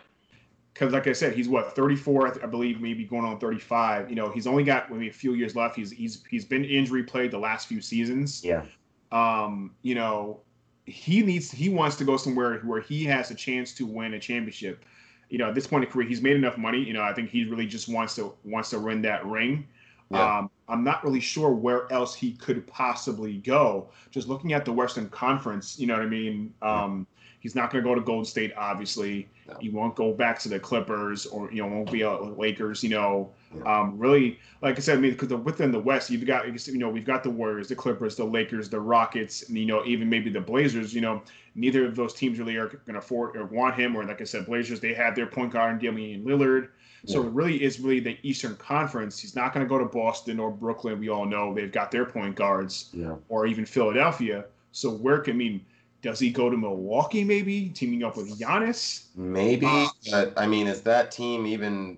because 0.74 0.94
like 0.94 1.08
I 1.08 1.14
said, 1.14 1.34
he's 1.34 1.50
what 1.50 1.76
34, 1.76 2.44
I 2.44 2.48
believe, 2.48 2.82
maybe 2.82 3.04
going 3.04 3.26
on 3.26 3.40
35. 3.40 4.10
You 4.10 4.16
know, 4.16 4.30
he's 4.30 4.48
only 4.48 4.64
got 4.64 4.92
maybe 4.92 5.10
a 5.10 5.14
few 5.14 5.34
years 5.34 5.56
left. 5.56 5.76
He's 5.76 5.92
he's 5.92 6.24
he's 6.30 6.46
been 6.46 6.64
injury 6.64 7.04
played 7.04 7.32
the 7.32 7.40
last 7.40 7.68
few 7.68 7.82
seasons. 7.82 8.44
Yeah. 8.44 8.64
Um, 9.12 9.72
you 9.82 9.96
know, 9.96 10.40
he 10.86 11.22
needs 11.22 11.52
he 11.52 11.70
wants 11.70 11.98
to 11.98 12.04
go 12.04 12.18
somewhere 12.18 12.60
where 12.60 12.82
he 12.82 13.04
has 13.06 13.32
a 13.32 13.36
chance 13.36 13.74
to 13.76 13.86
win 13.86 14.14
a 14.14 14.20
championship. 14.20 14.86
You 15.30 15.38
know, 15.38 15.50
at 15.50 15.56
this 15.56 15.68
point 15.68 15.84
in 15.84 15.90
career, 15.90 16.08
he's 16.08 16.22
made 16.22 16.36
enough 16.36 16.58
money. 16.58 16.80
You 16.80 16.94
know, 16.94 17.04
I 17.04 17.14
think 17.14 17.30
he 17.30 17.46
really 17.46 17.68
just 17.68 17.90
wants 17.90 18.16
to 18.16 18.34
wants 18.44 18.70
to 18.72 18.80
win 18.80 19.02
that 19.04 19.26
ring. 19.26 19.68
Yeah. 20.12 20.40
Um, 20.40 20.50
I'm 20.68 20.84
not 20.84 21.04
really 21.04 21.20
sure 21.20 21.52
where 21.52 21.92
else 21.92 22.16
he 22.16 22.34
could 22.34 22.66
possibly 22.68 23.38
go. 23.38 23.90
Just 24.10 24.28
looking 24.28 24.54
at 24.54 24.66
the 24.66 24.72
Western 24.72 25.10
Conference, 25.10 25.80
you 25.80 25.88
know 25.88 25.94
what 25.94 26.04
I 26.04 26.08
mean. 26.08 26.54
Um, 26.62 27.08
He's 27.42 27.56
not 27.56 27.72
going 27.72 27.84
to 27.84 27.90
go 27.90 27.96
to 27.96 28.02
Golden 28.02 28.24
State, 28.24 28.54
obviously. 28.56 29.28
No. 29.48 29.58
He 29.60 29.70
won't 29.70 29.96
go 29.96 30.14
back 30.14 30.38
to 30.42 30.50
the 30.50 30.60
Clippers 30.60 31.26
or 31.26 31.52
you 31.52 31.64
know 31.64 31.68
won't 31.68 31.92
be 31.92 32.02
a 32.02 32.16
Lakers. 32.16 32.84
You 32.84 32.92
know, 32.92 33.32
yeah. 33.56 33.80
um, 33.80 33.98
really, 33.98 34.40
like 34.62 34.78
I 34.78 34.80
said, 34.80 35.00
I 35.00 35.02
mean, 35.02 35.14
because 35.14 35.34
within 35.34 35.72
the 35.72 35.80
West, 35.80 36.12
you've 36.12 36.24
got 36.26 36.46
you 36.68 36.78
know 36.78 36.90
we've 36.90 37.04
got 37.04 37.24
the 37.24 37.32
Warriors, 37.32 37.68
the 37.68 37.76
Clippers, 37.76 38.16
the 38.16 38.24
Lakers, 38.24 38.70
the 38.70 38.80
Rockets, 38.80 39.50
and 39.50 39.58
you 39.58 39.66
know 39.66 39.84
even 39.86 40.08
maybe 40.08 40.30
the 40.30 40.40
Blazers. 40.40 40.94
You 40.94 41.02
know, 41.02 41.24
neither 41.56 41.84
of 41.88 41.96
those 41.96 42.14
teams 42.14 42.38
really 42.38 42.58
are 42.58 42.68
going 42.68 42.94
to 42.94 43.00
afford 43.00 43.36
or 43.36 43.46
want 43.46 43.74
him. 43.74 43.96
Or 43.96 44.06
like 44.06 44.22
I 44.22 44.26
said, 44.26 44.46
Blazers 44.46 44.80
they 44.80 44.94
have 44.94 45.16
their 45.16 45.26
point 45.26 45.52
guard 45.52 45.82
Damian 45.82 46.24
Lillard. 46.24 46.70
So 47.06 47.22
yeah. 47.22 47.28
it 47.28 47.34
really 47.34 47.64
is 47.64 47.80
really 47.80 48.00
the 48.00 48.18
Eastern 48.22 48.56
Conference. 48.58 49.20
He's 49.20 49.36
not 49.36 49.54
going 49.54 49.66
to 49.66 49.70
go 49.70 49.80
to 49.80 49.86
Boston 49.86 50.40
or 50.40 50.52
Brooklyn. 50.52 51.00
We 51.00 51.10
all 51.10 51.26
know 51.26 51.54
they've 51.54 51.72
got 51.72 51.92
their 51.92 52.06
point 52.06 52.36
guards, 52.36 52.90
yeah. 52.94 53.16
or 53.28 53.48
even 53.48 53.66
Philadelphia. 53.66 54.46
So 54.72 54.92
where 54.92 55.20
can 55.20 55.34
I 55.34 55.38
mean? 55.38 55.66
Does 56.02 56.20
he 56.20 56.32
go 56.32 56.50
to 56.50 56.58
Milwaukee 56.58 57.24
maybe, 57.24 57.70
teaming 57.70 58.04
up 58.04 58.18
with 58.18 58.40
Giannis? 58.40 59.06
Maybe, 59.16 59.68
uh, 59.68 59.88
but 60.10 60.34
I 60.36 60.48
mean, 60.48 60.66
is 60.66 60.82
that 60.82 61.12
team 61.12 61.46
even? 61.46 61.98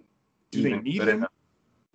Do 0.52 0.60
even 0.60 0.72
they 0.72 0.80
need 0.80 1.02
him? 1.02 1.10
Enough? 1.10 1.32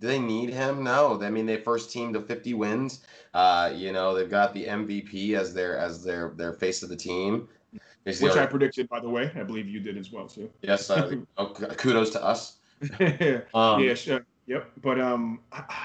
Do 0.00 0.06
they 0.06 0.18
need 0.18 0.50
him? 0.50 0.84
No. 0.84 1.20
I 1.22 1.28
mean, 1.28 1.44
they 1.44 1.56
first 1.56 1.90
team 1.90 2.12
to 2.12 2.20
50 2.20 2.54
wins. 2.54 3.04
Uh, 3.34 3.72
you 3.74 3.92
know, 3.92 4.14
they've 4.14 4.30
got 4.30 4.54
the 4.54 4.64
MVP 4.64 5.34
as 5.34 5.52
their 5.52 5.76
as 5.76 6.02
their 6.02 6.32
their 6.36 6.52
face 6.52 6.82
of 6.82 6.88
the 6.88 6.96
team. 6.96 7.48
Which 8.04 8.36
I 8.36 8.46
predicted, 8.46 8.88
by 8.88 9.00
the 9.00 9.08
way. 9.08 9.30
I 9.34 9.42
believe 9.42 9.68
you 9.68 9.80
did 9.80 9.98
as 9.98 10.10
well 10.10 10.26
too. 10.26 10.50
Yes. 10.62 10.88
Uh, 10.88 11.14
kudos 11.76 12.10
to 12.10 12.24
us. 12.24 12.57
um, 13.54 13.80
yeah. 13.82 13.94
Sure. 13.94 14.24
Yep. 14.46 14.70
But 14.82 15.00
um, 15.00 15.40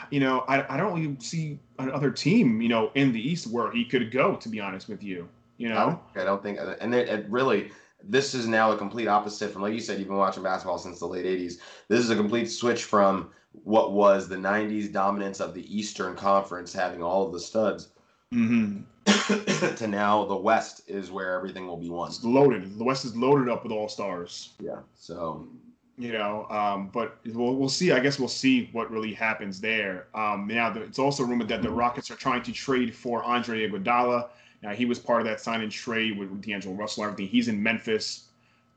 you 0.09 0.19
know, 0.19 0.45
I 0.47 0.73
I 0.73 0.77
don't 0.77 0.97
even 0.99 1.19
see 1.19 1.59
another 1.79 2.11
team, 2.11 2.61
you 2.61 2.69
know, 2.69 2.91
in 2.95 3.11
the 3.11 3.19
East 3.19 3.47
where 3.47 3.71
he 3.71 3.85
could 3.85 4.11
go. 4.11 4.35
To 4.35 4.49
be 4.49 4.59
honest 4.59 4.87
with 4.87 5.03
you. 5.03 5.27
You 5.57 5.69
know, 5.69 5.99
I 6.15 6.23
don't 6.23 6.41
think, 6.41 6.59
and 6.81 6.95
it, 6.95 7.07
it 7.07 7.29
really, 7.29 7.71
this 8.03 8.33
is 8.33 8.47
now 8.47 8.71
a 8.71 8.77
complete 8.77 9.07
opposite 9.07 9.51
from 9.51 9.61
like 9.61 9.73
you 9.73 9.79
said. 9.79 9.99
You've 9.99 10.07
been 10.07 10.17
watching 10.17 10.43
basketball 10.43 10.79
since 10.79 10.99
the 10.99 11.05
late 11.05 11.25
'80s. 11.25 11.59
This 11.87 11.99
is 11.99 12.09
a 12.09 12.15
complete 12.15 12.47
switch 12.47 12.83
from 12.83 13.29
what 13.63 13.93
was 13.93 14.27
the 14.27 14.35
'90s 14.35 14.91
dominance 14.91 15.39
of 15.39 15.53
the 15.53 15.63
Eastern 15.73 16.15
Conference, 16.15 16.73
having 16.73 17.03
all 17.03 17.25
of 17.25 17.33
the 17.33 17.39
studs, 17.39 17.89
mm-hmm. 18.33 18.81
to 19.75 19.87
now 19.87 20.25
the 20.25 20.35
West 20.35 20.81
is 20.87 21.11
where 21.11 21.35
everything 21.35 21.67
will 21.67 21.77
be 21.77 21.89
won. 21.89 22.09
It's 22.09 22.23
loaded. 22.23 22.77
The 22.77 22.83
West 22.83 23.05
is 23.05 23.15
loaded 23.15 23.47
up 23.47 23.63
with 23.63 23.71
all 23.71 23.87
stars. 23.87 24.53
Yeah. 24.59 24.79
So, 24.95 25.47
You 25.95 26.11
know, 26.11 26.47
um, 26.49 26.89
but 26.91 27.17
we'll, 27.23 27.55
we'll 27.55 27.69
see. 27.69 27.91
I 27.91 27.99
guess 27.99 28.17
we'll 28.17 28.27
see 28.27 28.69
what 28.71 28.89
really 28.89 29.13
happens 29.13 29.61
there. 29.61 30.07
Um, 30.15 30.47
now, 30.47 30.71
the, 30.71 30.81
it's 30.81 30.97
also 30.97 31.23
rumored 31.23 31.47
that 31.49 31.61
the 31.61 31.69
Rockets 31.69 32.09
are 32.09 32.15
trying 32.15 32.41
to 32.43 32.51
trade 32.51 32.95
for 32.95 33.23
Andre 33.23 33.69
Iguodala. 33.69 34.29
Now, 34.63 34.71
he 34.71 34.85
was 34.85 34.97
part 34.97 35.21
of 35.21 35.27
that 35.27 35.39
sign 35.39 35.61
and 35.61 35.71
trade 35.71 36.17
with, 36.17 36.29
with 36.29 36.41
D'Angelo 36.41 36.73
Russell 36.73 37.03
and 37.03 37.11
everything. 37.11 37.31
He's 37.31 37.47
in 37.47 37.61
Memphis. 37.61 38.29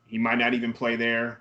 He 0.06 0.18
might 0.18 0.36
not 0.36 0.52
even 0.52 0.74
play 0.74 0.94
there. 0.94 1.40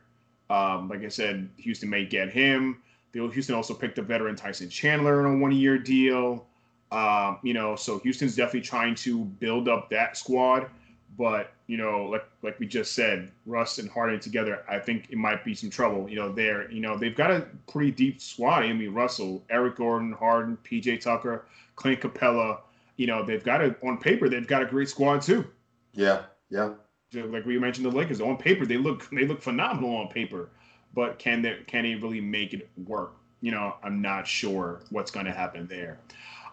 Um, 0.50 0.88
like 0.88 1.04
I 1.04 1.10
said, 1.10 1.50
Houston 1.58 1.90
may 1.90 2.06
get 2.06 2.30
him. 2.30 2.82
Houston 3.14 3.56
also 3.56 3.74
picked 3.74 3.98
up 4.00 4.06
veteran 4.06 4.36
Tyson 4.36 4.70
Chandler 4.70 5.26
on 5.26 5.36
a 5.36 5.38
one-year 5.38 5.78
deal. 5.78 6.46
Um, 6.92 7.40
you 7.44 7.54
know, 7.54 7.76
so 7.76 8.00
Houston's 8.00 8.36
definitely 8.36 8.62
trying 8.62 8.96
to 8.96 9.26
build 9.26 9.68
up 9.68 9.90
that 9.90 10.16
squad. 10.16 10.70
But 11.18 11.54
you 11.68 11.78
know, 11.78 12.06
like 12.06 12.26
like 12.42 12.60
we 12.60 12.68
just 12.68 12.94
said, 12.94 13.32
Russ 13.46 13.78
and 13.80 13.90
Harden 13.90 14.20
together, 14.20 14.64
I 14.68 14.80
think 14.80 15.08
it 15.10 15.18
might 15.18 15.46
be 15.46 15.56
some 15.56 15.70
trouble. 15.70 16.10
You 16.10 16.18
know, 16.18 16.32
there, 16.32 16.70
you 16.72 16.82
know, 16.82 16.98
they've 16.98 17.16
got 17.16 17.32
a 17.32 17.48
pretty 17.72 17.92
deep 17.92 18.22
squad. 18.22 18.64
I 18.64 18.74
mean, 18.74 18.94
Russell, 18.94 19.44
Eric 19.50 19.78
Gordon, 19.78 20.12
Harden, 20.12 20.58
PJ 20.64 21.02
Tucker, 21.02 21.46
Clint 21.76 22.02
Capela. 22.02 22.60
You 22.98 23.08
know, 23.08 23.26
they've 23.26 23.44
got 23.44 23.62
a 23.62 23.76
on 23.84 23.98
paper, 23.98 24.30
they've 24.30 24.48
got 24.48 24.62
a 24.62 24.66
great 24.66 24.90
squad 24.90 25.22
too. 25.22 25.46
Yeah, 25.94 26.24
yeah. 26.50 26.72
Like 27.14 27.46
we 27.46 27.58
mentioned, 27.58 27.86
the 27.86 27.92
Lakers 27.92 28.20
on 28.20 28.38
paper, 28.38 28.66
they 28.66 28.78
look 28.78 29.10
they 29.12 29.26
look 29.26 29.42
phenomenal 29.42 29.96
on 29.96 30.10
paper, 30.10 30.50
but 30.94 31.18
can 31.18 31.42
they 31.42 31.60
can 31.68 31.84
they 31.84 31.96
really 31.96 32.22
make 32.22 32.54
it 32.54 32.70
work? 32.86 33.14
You 33.42 33.52
know, 33.52 33.76
I'm 33.84 34.02
not 34.02 34.28
sure 34.28 34.82
what's 34.90 35.12
going 35.12 35.26
to 35.28 35.32
happen 35.32 35.68
there. 35.68 36.00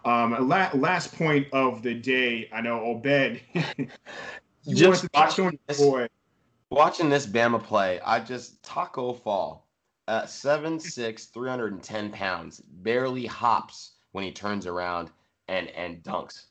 Um, 0.04 0.48
la- 0.48 0.70
last 0.74 1.16
point 1.16 1.46
of 1.52 1.82
the 1.82 1.94
day. 1.94 2.48
I 2.52 2.60
know 2.60 2.80
Obed. 2.80 3.40
just 4.68 5.08
watching 5.14 5.58
this, 5.66 5.78
boy. 5.78 6.08
watching 6.70 7.08
this 7.08 7.26
Bama 7.26 7.62
play, 7.62 8.00
I 8.00 8.20
just 8.20 8.62
Taco 8.62 9.12
Fall 9.12 9.66
uh, 10.08 10.22
at 10.22 10.28
7'6", 10.28 11.30
310 11.30 12.10
pounds, 12.10 12.60
barely 12.60 13.26
hops 13.26 13.92
when 14.12 14.24
he 14.24 14.32
turns 14.32 14.66
around 14.66 15.10
and 15.48 15.68
and 15.68 16.02
dunks. 16.02 16.46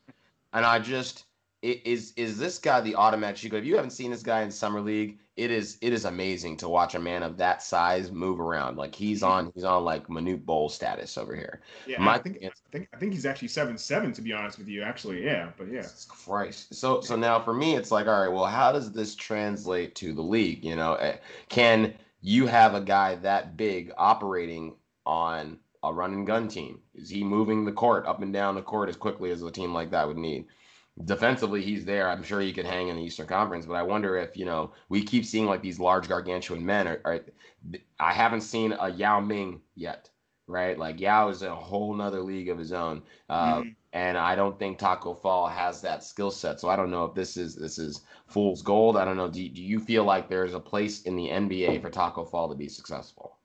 And 0.53 0.65
I 0.65 0.79
just 0.79 1.25
is 1.61 2.13
is 2.15 2.37
this 2.37 2.57
guy 2.57 2.81
the 2.81 2.95
automatic 2.95 3.37
shoot? 3.37 3.53
If 3.53 3.65
you 3.65 3.75
haven't 3.75 3.91
seen 3.91 4.11
this 4.11 4.23
guy 4.23 4.41
in 4.41 4.51
summer 4.51 4.81
league, 4.81 5.19
it 5.37 5.49
is 5.49 5.77
it 5.81 5.93
is 5.93 6.05
amazing 6.05 6.57
to 6.57 6.67
watch 6.67 6.93
a 6.93 6.99
man 6.99 7.23
of 7.23 7.37
that 7.37 7.63
size 7.63 8.11
move 8.11 8.39
around. 8.39 8.77
Like 8.77 8.93
he's 8.93 9.23
on 9.23 9.51
he's 9.55 9.63
on 9.63 9.85
like 9.85 10.07
Manute 10.07 10.45
Bol 10.45 10.67
status 10.67 11.17
over 11.17 11.35
here. 11.35 11.61
Yeah, 11.87 12.01
My, 12.01 12.15
I 12.15 12.17
think 12.17 12.39
I 12.43 12.51
think 12.71 12.89
I 12.93 12.97
think 12.97 13.13
he's 13.13 13.25
actually 13.25 13.47
seven 13.47 13.77
seven 13.77 14.11
to 14.13 14.21
be 14.21 14.33
honest 14.33 14.57
with 14.57 14.67
you. 14.67 14.83
Actually, 14.83 15.23
yeah, 15.23 15.51
but 15.57 15.71
yeah. 15.71 15.85
Christ. 16.09 16.75
So 16.75 16.99
so 17.01 17.15
now 17.15 17.39
for 17.39 17.53
me, 17.53 17.75
it's 17.75 17.91
like 17.91 18.07
all 18.07 18.21
right. 18.21 18.31
Well, 18.31 18.45
how 18.45 18.71
does 18.71 18.91
this 18.91 19.15
translate 19.15 19.95
to 19.95 20.13
the 20.13 20.21
league? 20.21 20.65
You 20.65 20.75
know, 20.75 20.95
eh, 20.95 21.17
can 21.47 21.93
you 22.21 22.45
have 22.47 22.75
a 22.75 22.81
guy 22.81 23.15
that 23.15 23.55
big 23.55 23.91
operating 23.97 24.75
on 25.05 25.57
a 25.83 25.93
run 25.93 26.13
and 26.13 26.27
gun 26.27 26.49
team? 26.49 26.79
Is 26.93 27.09
he 27.09 27.23
moving 27.23 27.63
the 27.63 27.71
court 27.71 28.05
up 28.05 28.21
and 28.21 28.33
down 28.33 28.55
the 28.55 28.61
court 28.61 28.89
as 28.89 28.97
quickly 28.97 29.31
as 29.31 29.41
a 29.41 29.49
team 29.49 29.73
like 29.73 29.91
that 29.91 30.07
would 30.07 30.17
need? 30.17 30.45
Defensively 31.05 31.61
he's 31.61 31.85
there. 31.85 32.09
I'm 32.09 32.23
sure 32.23 32.41
he 32.41 32.53
could 32.53 32.65
hang 32.65 32.89
in 32.89 32.97
the 32.97 33.03
Eastern 33.03 33.27
Conference, 33.27 33.65
but 33.65 33.75
I 33.75 33.83
wonder 33.83 34.17
if 34.17 34.35
you 34.35 34.45
know 34.45 34.71
we 34.89 35.03
keep 35.03 35.25
seeing 35.25 35.45
like 35.45 35.61
these 35.61 35.79
large 35.79 36.07
gargantuan 36.07 36.65
men. 36.65 36.87
Are, 36.87 37.01
are 37.05 37.19
I 37.99 38.13
haven't 38.13 38.41
seen 38.41 38.73
a 38.79 38.89
Yao 38.89 39.19
Ming 39.19 39.61
yet, 39.75 40.09
right? 40.47 40.77
Like 40.77 40.99
Yao 40.99 41.29
is 41.29 41.41
a 41.41 41.55
whole 41.55 41.93
nother 41.93 42.21
league 42.21 42.49
of 42.49 42.57
his 42.57 42.73
own, 42.73 43.01
uh, 43.29 43.55
mm-hmm. 43.55 43.69
and 43.93 44.17
I 44.17 44.35
don't 44.35 44.59
think 44.59 44.77
Taco 44.77 45.13
Fall 45.13 45.47
has 45.47 45.81
that 45.81 46.03
skill 46.03 46.31
set. 46.31 46.59
So 46.59 46.69
I 46.69 46.75
don't 46.75 46.91
know 46.91 47.05
if 47.05 47.15
this 47.15 47.37
is 47.37 47.55
this 47.55 47.79
is 47.79 48.01
fool's 48.27 48.61
gold. 48.61 48.97
I 48.97 49.05
don't 49.05 49.17
know. 49.17 49.29
Do, 49.29 49.47
do 49.47 49.61
you 49.61 49.79
feel 49.79 50.03
like 50.03 50.29
there's 50.29 50.53
a 50.53 50.59
place 50.59 51.03
in 51.03 51.15
the 51.15 51.29
NBA 51.29 51.81
for 51.81 51.89
Taco 51.89 52.25
Fall 52.25 52.49
to 52.49 52.55
be 52.55 52.67
successful? 52.67 53.37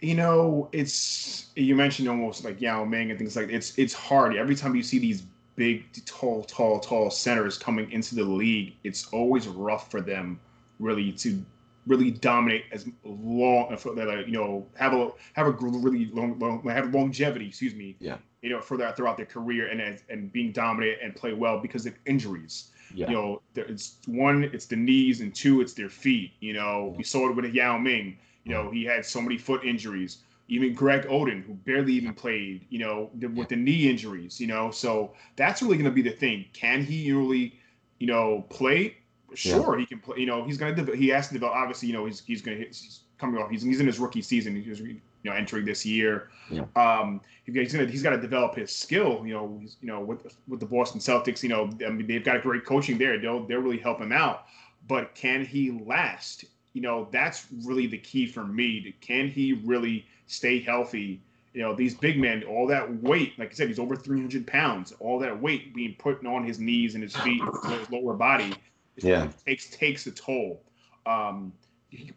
You 0.00 0.14
know, 0.14 0.68
it's 0.70 1.46
you 1.56 1.74
mentioned 1.74 2.08
almost 2.08 2.44
like 2.44 2.60
Yao 2.60 2.84
Ming 2.84 3.10
and 3.10 3.18
things 3.18 3.34
like 3.34 3.50
it's 3.50 3.76
it's 3.78 3.94
hard 3.94 4.36
every 4.36 4.54
time 4.54 4.76
you 4.76 4.82
see 4.82 4.98
these 4.98 5.24
big, 5.58 5.84
tall, 6.06 6.44
tall, 6.44 6.78
tall 6.78 7.10
centers 7.10 7.58
coming 7.58 7.90
into 7.90 8.14
the 8.14 8.24
league, 8.24 8.76
it's 8.84 9.08
always 9.08 9.48
rough 9.48 9.90
for 9.90 10.00
them 10.00 10.40
really 10.78 11.12
to 11.12 11.44
really 11.88 12.10
dominate 12.10 12.64
as 12.70 12.86
long 13.04 13.74
for 13.76 13.94
that 13.94 14.26
you 14.26 14.32
know 14.32 14.66
have 14.76 14.92
a 14.92 15.10
have 15.32 15.46
a 15.46 15.50
really 15.50 16.10
long, 16.12 16.38
long 16.38 16.62
have 16.64 16.92
longevity 16.92 17.48
excuse 17.48 17.74
me 17.74 17.96
yeah. 17.98 18.18
you 18.42 18.50
know 18.50 18.60
for 18.60 18.76
that 18.76 18.94
throughout 18.94 19.16
their 19.16 19.26
career 19.26 19.68
and 19.68 19.98
and 20.10 20.30
being 20.30 20.52
dominant 20.52 20.98
and 21.02 21.16
play 21.16 21.32
well 21.32 21.58
because 21.58 21.86
of 21.86 21.94
injuries. 22.06 22.70
Yeah. 22.94 23.08
you 23.08 23.14
know 23.14 23.42
it's 23.54 23.96
one 24.06 24.44
it's 24.44 24.66
the 24.66 24.76
knees 24.76 25.20
and 25.20 25.34
two 25.34 25.60
it's 25.60 25.74
their 25.74 25.90
feet 25.90 26.32
you 26.40 26.52
know. 26.52 26.94
We 26.96 27.04
saw 27.04 27.28
it 27.28 27.36
with 27.36 27.52
Yao 27.52 27.78
Ming. 27.78 28.18
You 28.44 28.54
know 28.54 28.64
mm-hmm. 28.64 28.76
he 28.76 28.84
had 28.84 29.04
so 29.04 29.20
many 29.20 29.38
foot 29.38 29.64
injuries 29.64 30.18
even 30.48 30.74
Greg 30.74 31.02
Oden, 31.02 31.44
who 31.44 31.54
barely 31.54 31.92
even 31.92 32.14
played, 32.14 32.64
you 32.70 32.78
know, 32.78 33.10
with 33.34 33.48
the 33.48 33.56
knee 33.56 33.88
injuries, 33.88 34.40
you 34.40 34.46
know. 34.46 34.70
So 34.70 35.14
that's 35.36 35.62
really 35.62 35.76
going 35.76 35.84
to 35.84 35.90
be 35.90 36.02
the 36.02 36.10
thing. 36.16 36.46
Can 36.52 36.82
he 36.82 37.12
really, 37.12 37.58
you 37.98 38.06
know, 38.06 38.46
play? 38.48 38.96
Sure, 39.34 39.76
yeah. 39.76 39.80
he 39.80 39.86
can 39.86 40.00
play. 40.00 40.18
You 40.18 40.26
know, 40.26 40.44
he's 40.44 40.56
going 40.56 40.74
to. 40.74 40.92
He 40.96 41.08
has 41.08 41.28
to 41.28 41.34
develop. 41.34 41.54
Obviously, 41.54 41.88
you 41.88 41.94
know, 41.94 42.06
he's 42.06 42.20
he's 42.20 42.42
going 42.42 42.58
to. 42.58 42.64
He's 42.64 43.00
coming 43.18 43.40
off. 43.40 43.50
He's, 43.50 43.62
he's 43.62 43.80
in 43.80 43.86
his 43.86 43.98
rookie 43.98 44.22
season. 44.22 44.56
He's 44.56 44.80
you 44.80 45.00
know 45.24 45.32
entering 45.32 45.64
this 45.64 45.84
year. 45.84 46.30
Yeah. 46.50 46.64
Um, 46.76 47.20
he's 47.44 47.72
gonna 47.72 47.86
he's 47.86 48.02
got 48.02 48.10
to 48.10 48.20
develop 48.20 48.54
his 48.54 48.74
skill. 48.74 49.22
You 49.26 49.34
know, 49.34 49.58
he's, 49.60 49.76
you 49.80 49.88
know 49.88 50.00
with 50.00 50.34
with 50.46 50.60
the 50.60 50.66
Boston 50.66 51.00
Celtics. 51.00 51.42
You 51.42 51.50
know, 51.50 51.70
I 51.86 51.90
mean, 51.90 52.06
they've 52.06 52.24
got 52.24 52.42
great 52.42 52.64
coaching 52.64 52.98
there. 52.98 53.18
They'll 53.18 53.44
they'll 53.46 53.60
really 53.60 53.78
help 53.78 54.00
him 54.00 54.12
out. 54.12 54.46
But 54.86 55.14
can 55.14 55.44
he 55.44 55.72
last? 55.84 56.44
You 56.72 56.82
know, 56.82 57.08
that's 57.10 57.46
really 57.64 57.86
the 57.86 57.98
key 57.98 58.26
for 58.26 58.44
me. 58.44 58.94
Can 59.00 59.28
he 59.28 59.54
really? 59.64 60.06
Stay 60.28 60.60
healthy. 60.60 61.20
You 61.54 61.62
know, 61.62 61.74
these 61.74 61.94
big 61.94 62.20
men, 62.20 62.44
all 62.44 62.68
that 62.68 63.02
weight, 63.02 63.36
like 63.38 63.50
I 63.50 63.54
said, 63.54 63.68
he's 63.68 63.80
over 63.80 63.96
300 63.96 64.46
pounds. 64.46 64.92
All 65.00 65.18
that 65.18 65.42
weight 65.42 65.74
being 65.74 65.96
put 65.98 66.24
on 66.24 66.44
his 66.44 66.60
knees 66.60 66.94
and 66.94 67.02
his 67.02 67.16
feet, 67.16 67.42
his 67.66 67.90
lower 67.90 68.14
body, 68.14 68.54
yeah, 68.96 69.28
takes 69.44 69.68
takes 69.70 70.06
a 70.06 70.12
toll. 70.12 70.62
Um, 71.06 71.52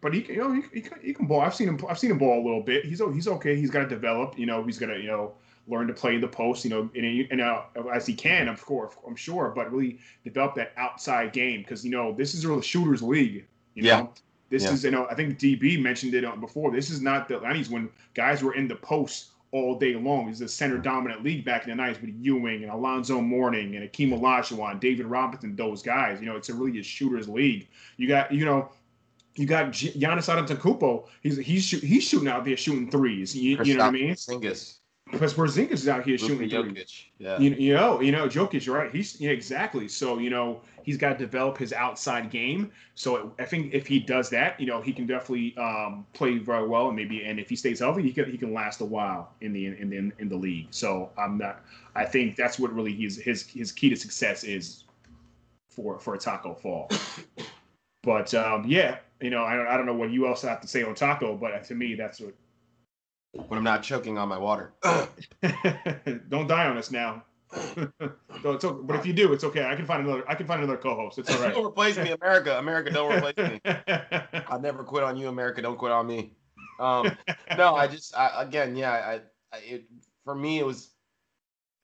but 0.00 0.12
he, 0.12 0.20
you 0.24 0.36
know, 0.36 0.52
he, 0.52 0.62
he, 0.80 0.84
he, 1.02 1.14
can 1.14 1.26
ball. 1.26 1.40
I've 1.40 1.54
seen 1.54 1.68
him. 1.68 1.80
I've 1.88 1.98
seen 1.98 2.10
him 2.10 2.18
ball 2.18 2.40
a 2.40 2.44
little 2.44 2.62
bit. 2.62 2.84
He's 2.84 3.00
he's 3.14 3.26
okay. 3.26 3.56
He's 3.56 3.70
got 3.70 3.80
to 3.80 3.88
develop. 3.88 4.38
You 4.38 4.46
know, 4.46 4.62
he's 4.62 4.78
gonna 4.78 4.98
you 4.98 5.08
know 5.08 5.32
learn 5.66 5.86
to 5.86 5.94
play 5.94 6.18
the 6.18 6.28
post. 6.28 6.64
You 6.64 6.70
know, 6.70 6.90
and, 6.94 7.26
and 7.30 7.40
uh, 7.40 7.62
as 7.92 8.06
he 8.06 8.14
can, 8.14 8.48
of 8.48 8.64
course, 8.64 8.94
I'm 9.06 9.16
sure. 9.16 9.52
But 9.54 9.72
really 9.72 9.98
develop 10.24 10.54
that 10.56 10.72
outside 10.76 11.32
game 11.32 11.62
because 11.62 11.84
you 11.84 11.90
know 11.90 12.12
this 12.12 12.34
is 12.34 12.44
a 12.44 12.62
shooters 12.62 13.02
league. 13.02 13.46
You 13.74 13.84
yeah. 13.84 14.00
Know? 14.02 14.12
This 14.52 14.64
yeah. 14.64 14.72
is, 14.72 14.84
you 14.84 14.90
know, 14.90 15.06
I 15.10 15.14
think 15.14 15.38
DB 15.38 15.80
mentioned 15.80 16.12
it 16.12 16.26
uh, 16.26 16.36
before. 16.36 16.70
This 16.70 16.90
is 16.90 17.00
not 17.00 17.26
the 17.26 17.36
90s 17.36 17.70
when 17.70 17.88
guys 18.12 18.42
were 18.42 18.54
in 18.54 18.68
the 18.68 18.76
post 18.76 19.30
all 19.50 19.78
day 19.78 19.94
long. 19.94 20.28
It's 20.28 20.42
a 20.42 20.48
center 20.48 20.76
dominant 20.76 21.24
league 21.24 21.42
back 21.42 21.66
in 21.66 21.74
the 21.74 21.82
90s 21.82 22.02
with 22.02 22.10
Ewing 22.20 22.62
and 22.62 22.70
Alonzo 22.70 23.22
Mourning 23.22 23.76
and 23.76 23.90
Akeem 23.90 24.10
Olajuwon, 24.10 24.78
David 24.78 25.06
Robinson, 25.06 25.56
those 25.56 25.82
guys. 25.82 26.20
You 26.20 26.26
know, 26.26 26.36
it's 26.36 26.50
a 26.50 26.54
really 26.54 26.78
a 26.80 26.82
shooter's 26.82 27.30
league. 27.30 27.66
You 27.96 28.06
got, 28.08 28.30
you 28.30 28.44
know, 28.44 28.70
you 29.36 29.46
got 29.46 29.68
Giannis 29.68 30.28
Antetokounmpo. 30.28 31.06
He's 31.22 31.38
he's 31.38 31.70
he's 31.70 32.04
shooting 32.04 32.28
out 32.28 32.44
there 32.44 32.54
shooting 32.58 32.90
threes. 32.90 33.34
You, 33.34 33.58
you 33.64 33.78
know 33.78 33.84
what 33.84 33.88
I 33.88 33.90
mean? 33.90 34.16
Singles 34.16 34.81
because 35.12 35.34
Porzingis 35.34 35.72
is 35.72 35.88
out 35.88 36.04
here 36.04 36.18
shooting 36.18 36.48
Jokic. 36.48 37.04
Yeah. 37.18 37.38
You, 37.38 37.50
you, 37.50 37.74
know, 37.74 38.00
you 38.00 38.10
know, 38.10 38.26
Jokic, 38.26 38.72
right? 38.72 38.90
He's 38.90 39.20
yeah, 39.20 39.30
exactly. 39.30 39.86
So 39.86 40.18
you 40.18 40.30
know, 40.30 40.62
he's 40.82 40.96
got 40.96 41.10
to 41.10 41.18
develop 41.18 41.58
his 41.58 41.72
outside 41.72 42.30
game. 42.30 42.72
So 42.94 43.32
I 43.38 43.44
think 43.44 43.74
if 43.74 43.86
he 43.86 44.00
does 44.00 44.30
that, 44.30 44.58
you 44.58 44.66
know, 44.66 44.80
he 44.80 44.92
can 44.92 45.06
definitely 45.06 45.56
um, 45.58 46.06
play 46.14 46.38
very 46.38 46.66
well, 46.66 46.88
and 46.88 46.96
maybe, 46.96 47.24
and 47.24 47.38
if 47.38 47.48
he 47.48 47.56
stays 47.56 47.78
healthy, 47.78 48.02
he 48.02 48.12
can 48.12 48.30
he 48.30 48.38
can 48.38 48.52
last 48.52 48.80
a 48.80 48.84
while 48.84 49.32
in 49.42 49.52
the 49.52 49.66
in 49.66 49.90
the 49.90 49.96
in 50.18 50.28
the 50.28 50.36
league. 50.36 50.68
So 50.70 51.10
I'm 51.16 51.38
not. 51.38 51.62
I 51.94 52.06
think 52.06 52.34
that's 52.34 52.58
what 52.58 52.72
really 52.72 52.94
his 52.94 53.16
his 53.18 53.46
his 53.46 53.70
key 53.70 53.90
to 53.90 53.96
success 53.96 54.44
is 54.44 54.84
for 55.70 55.98
for 56.00 56.16
Taco 56.16 56.54
Fall. 56.54 56.88
But 58.02 58.34
um, 58.34 58.64
yeah, 58.66 58.96
you 59.20 59.30
know, 59.30 59.44
I 59.44 59.54
don't, 59.54 59.68
I 59.68 59.76
don't 59.76 59.86
know 59.86 59.94
what 59.94 60.10
you 60.10 60.26
else 60.26 60.42
have 60.42 60.60
to 60.62 60.66
say 60.66 60.82
on 60.82 60.94
Taco, 60.94 61.36
but 61.36 61.62
to 61.64 61.74
me, 61.74 61.94
that's 61.94 62.20
what 62.20 62.34
when 63.32 63.58
I'm 63.58 63.64
not 63.64 63.82
choking 63.82 64.18
on 64.18 64.28
my 64.28 64.38
water. 64.38 64.72
Don't 66.28 66.46
die 66.46 66.66
on 66.66 66.76
us 66.76 66.90
now. 66.90 67.24
but 68.42 68.96
if 68.96 69.04
you 69.06 69.12
do, 69.12 69.32
it's 69.32 69.44
okay. 69.44 69.64
I 69.64 69.76
can 69.76 69.84
find 69.84 70.06
another. 70.06 70.24
I 70.26 70.34
can 70.34 70.46
find 70.46 70.62
another 70.62 70.78
co-host. 70.78 71.18
It's 71.18 71.30
all 71.30 71.42
right. 71.42 71.54
don't 71.54 71.66
replace 71.66 71.98
me, 71.98 72.10
America. 72.10 72.58
America, 72.58 72.90
don't 72.90 73.14
replace 73.14 73.36
me. 73.36 73.60
I 73.66 74.58
never 74.58 74.82
quit 74.84 75.04
on 75.04 75.18
you, 75.18 75.28
America. 75.28 75.60
Don't 75.60 75.76
quit 75.76 75.92
on 75.92 76.06
me. 76.06 76.34
Um, 76.80 77.14
no, 77.58 77.74
I 77.74 77.86
just 77.86 78.16
I, 78.16 78.42
again, 78.42 78.74
yeah. 78.74 78.92
I, 78.92 79.20
I 79.54 79.58
it, 79.60 79.84
for 80.24 80.34
me, 80.34 80.60
it 80.60 80.66
was 80.66 80.92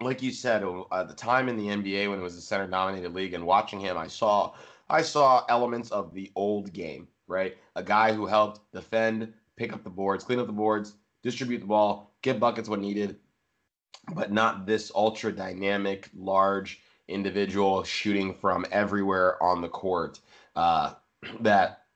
like 0.00 0.22
you 0.22 0.30
said 0.30 0.64
uh, 0.64 1.04
the 1.04 1.14
time 1.14 1.50
in 1.50 1.56
the 1.58 1.66
NBA 1.66 2.08
when 2.08 2.18
it 2.18 2.22
was 2.22 2.36
a 2.36 2.40
center-dominated 2.40 3.12
league, 3.12 3.34
and 3.34 3.44
watching 3.44 3.78
him, 3.78 3.98
I 3.98 4.06
saw 4.06 4.54
I 4.88 5.02
saw 5.02 5.44
elements 5.50 5.90
of 5.90 6.14
the 6.14 6.30
old 6.34 6.72
game. 6.72 7.08
Right, 7.26 7.58
a 7.76 7.82
guy 7.82 8.14
who 8.14 8.24
helped 8.24 8.72
defend, 8.72 9.34
pick 9.56 9.74
up 9.74 9.84
the 9.84 9.90
boards, 9.90 10.24
clean 10.24 10.38
up 10.38 10.46
the 10.46 10.52
boards, 10.52 10.94
distribute 11.22 11.60
the 11.60 11.66
ball, 11.66 12.14
get 12.22 12.40
buckets 12.40 12.68
when 12.68 12.80
needed, 12.80 13.18
but 14.14 14.32
not 14.32 14.66
this 14.66 14.90
ultra 14.94 15.32
dynamic, 15.32 16.10
large 16.14 16.80
individual 17.08 17.82
shooting 17.84 18.34
from 18.34 18.66
everywhere 18.70 19.42
on 19.42 19.60
the 19.62 19.68
court 19.68 20.20
uh, 20.56 20.94
that 21.40 21.86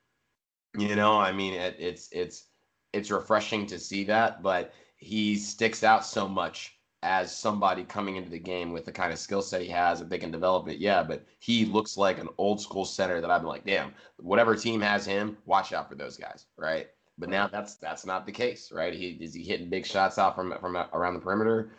You 0.76 0.96
know, 0.96 1.18
I 1.18 1.32
mean, 1.32 1.54
it, 1.54 1.76
it's 1.78 2.08
it's 2.12 2.46
it's 2.92 3.10
refreshing 3.10 3.66
to 3.66 3.78
see 3.78 4.04
that, 4.04 4.42
but 4.42 4.72
he 4.96 5.36
sticks 5.36 5.84
out 5.84 6.04
so 6.06 6.28
much 6.28 6.78
as 7.02 7.36
somebody 7.36 7.84
coming 7.84 8.16
into 8.16 8.30
the 8.30 8.38
game 8.38 8.72
with 8.72 8.84
the 8.84 8.92
kind 8.92 9.12
of 9.12 9.18
skill 9.18 9.42
set 9.42 9.60
he 9.62 9.68
has, 9.68 10.00
if 10.00 10.08
they 10.08 10.18
can 10.18 10.30
develop 10.30 10.68
it, 10.68 10.78
yeah. 10.78 11.02
But 11.02 11.26
he 11.40 11.64
looks 11.66 11.96
like 11.96 12.18
an 12.18 12.28
old 12.38 12.60
school 12.60 12.84
center 12.84 13.20
that 13.20 13.30
I've 13.30 13.40
been 13.42 13.48
like, 13.48 13.66
damn, 13.66 13.92
whatever 14.18 14.54
team 14.56 14.80
has 14.80 15.04
him, 15.04 15.36
watch 15.46 15.72
out 15.72 15.88
for 15.88 15.94
those 15.96 16.16
guys, 16.16 16.46
right? 16.56 16.88
But 17.18 17.28
now 17.28 17.46
that's 17.46 17.76
that's 17.76 18.06
not 18.06 18.26
the 18.26 18.32
case, 18.32 18.72
right? 18.72 18.94
He 18.94 19.18
is 19.20 19.34
he 19.34 19.42
hitting 19.42 19.68
big 19.68 19.86
shots 19.86 20.18
out 20.18 20.34
from 20.34 20.54
from 20.60 20.76
around 20.76 21.14
the 21.14 21.20
perimeter? 21.20 21.72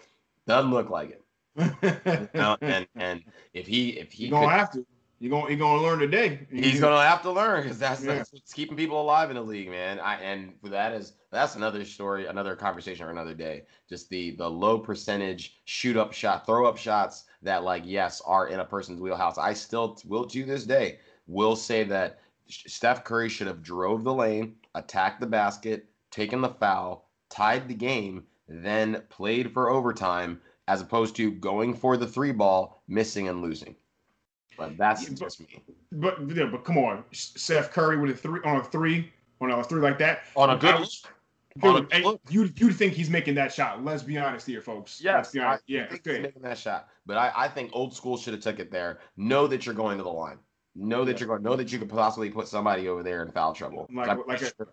Doesn't 0.47 0.71
look 0.71 0.89
like 0.89 1.11
it. 1.11 1.21
you 2.34 2.39
know? 2.39 2.57
And 2.61 2.88
and 2.95 3.23
if 3.53 3.67
he 3.67 3.91
if 3.91 4.11
he 4.11 4.25
you 4.25 4.31
gonna 4.31 4.49
have 4.49 4.71
to. 4.71 4.86
You're 5.19 5.29
gonna 5.29 5.49
you're 5.51 5.59
gonna 5.59 5.81
learn 5.81 5.99
today. 5.99 6.45
He's 6.51 6.81
gonna 6.81 7.01
have 7.01 7.21
to 7.21 7.31
learn 7.31 7.63
because 7.63 7.79
that's, 7.79 8.03
yeah. 8.03 8.15
that's 8.15 8.34
what's 8.34 8.51
keeping 8.51 8.75
people 8.75 8.99
alive 8.99 9.29
in 9.29 9.38
the 9.38 9.41
league, 9.41 9.69
man. 9.69 9.97
I 9.99 10.15
and 10.15 10.51
that 10.63 10.91
is 10.91 11.13
that's 11.31 11.55
another 11.55 11.86
story, 11.86 12.25
another 12.25 12.57
conversation 12.57 13.05
for 13.05 13.11
another 13.11 13.34
day. 13.34 13.61
Just 13.88 14.09
the 14.09 14.36
the 14.36 14.49
low 14.49 14.77
percentage 14.77 15.61
shoot 15.63 15.95
up 15.95 16.11
shot, 16.11 16.45
throw 16.45 16.65
up 16.65 16.77
shots 16.77 17.23
that 17.41 17.63
like 17.63 17.84
yes 17.86 18.21
are 18.25 18.47
in 18.47 18.59
a 18.59 18.65
person's 18.65 18.99
wheelhouse. 18.99 19.38
I 19.38 19.53
still 19.53 19.97
will 20.05 20.25
to 20.25 20.43
this 20.43 20.65
day 20.65 20.99
will 21.25 21.55
say 21.55 21.86
that 21.86 22.19
Steph 22.47 23.03
Curry 23.03 23.29
should 23.29 23.47
have 23.47 23.63
drove 23.63 24.03
the 24.03 24.13
lane, 24.13 24.55
attacked 24.75 25.19
the 25.19 25.27
basket, 25.27 25.87
taken 26.11 26.41
the 26.41 26.49
foul, 26.49 27.09
tied 27.29 27.67
the 27.67 27.73
game, 27.73 28.23
then 28.47 29.01
played 29.09 29.51
for 29.51 29.69
overtime 29.69 30.39
as 30.67 30.81
opposed 30.81 31.15
to 31.15 31.31
going 31.31 31.73
for 31.73 31.97
the 31.97 32.07
three 32.07 32.31
ball, 32.31 32.83
missing 32.87 33.27
and 33.27 33.41
losing. 33.41 33.75
But 34.57 34.77
that's 34.77 35.07
yeah, 35.07 35.15
just 35.15 35.39
me. 35.39 35.61
But 35.91 36.19
yeah, 36.35 36.45
but 36.45 36.63
come 36.63 36.77
on, 36.77 37.03
Seth 37.11 37.71
Curry 37.71 37.97
with 37.97 38.11
a 38.11 38.13
three 38.13 38.39
on 38.45 38.57
a 38.57 38.63
three 38.63 39.11
on 39.41 39.51
a 39.51 39.63
three 39.63 39.81
like 39.81 39.97
that 39.97 40.23
on 40.35 40.51
a 40.51 40.57
good. 40.57 40.87
Dude, 41.61 41.87
hey, 41.91 42.03
you 42.29 42.49
you 42.55 42.71
think 42.71 42.93
he's 42.93 43.11
making 43.11 43.35
that 43.35 43.53
shot? 43.53 43.83
Let's 43.83 44.01
be 44.01 44.17
honest 44.17 44.47
here, 44.47 44.61
folks. 44.61 44.99
Yeah, 44.99 45.17
Let's 45.17 45.31
be 45.31 45.39
honest. 45.39 45.63
yeah, 45.67 45.85
okay. 45.91 46.19
making 46.19 46.41
that 46.41 46.57
shot. 46.57 46.89
But 47.05 47.17
I, 47.17 47.31
I 47.35 47.47
think 47.47 47.69
old 47.73 47.93
school 47.93 48.17
should 48.17 48.33
have 48.33 48.41
took 48.41 48.59
it 48.59 48.71
there. 48.71 48.99
Know 49.17 49.45
that 49.45 49.65
you're 49.65 49.75
going 49.75 49.97
to 49.99 50.03
the 50.03 50.09
line. 50.09 50.39
Know 50.76 51.05
that 51.05 51.13
yeah. 51.13 51.19
you're 51.19 51.28
going. 51.28 51.43
Know 51.43 51.55
that 51.55 51.71
you 51.71 51.80
could 51.80 51.89
possibly 51.89 52.30
put 52.30 52.47
somebody 52.47 52.88
over 52.88 53.03
there 53.03 53.21
in 53.24 53.32
foul 53.32 53.53
trouble. 53.53 53.88
Like, 53.93 54.07
like, 54.07 54.41
a, 54.41 54.65
like 54.65 54.69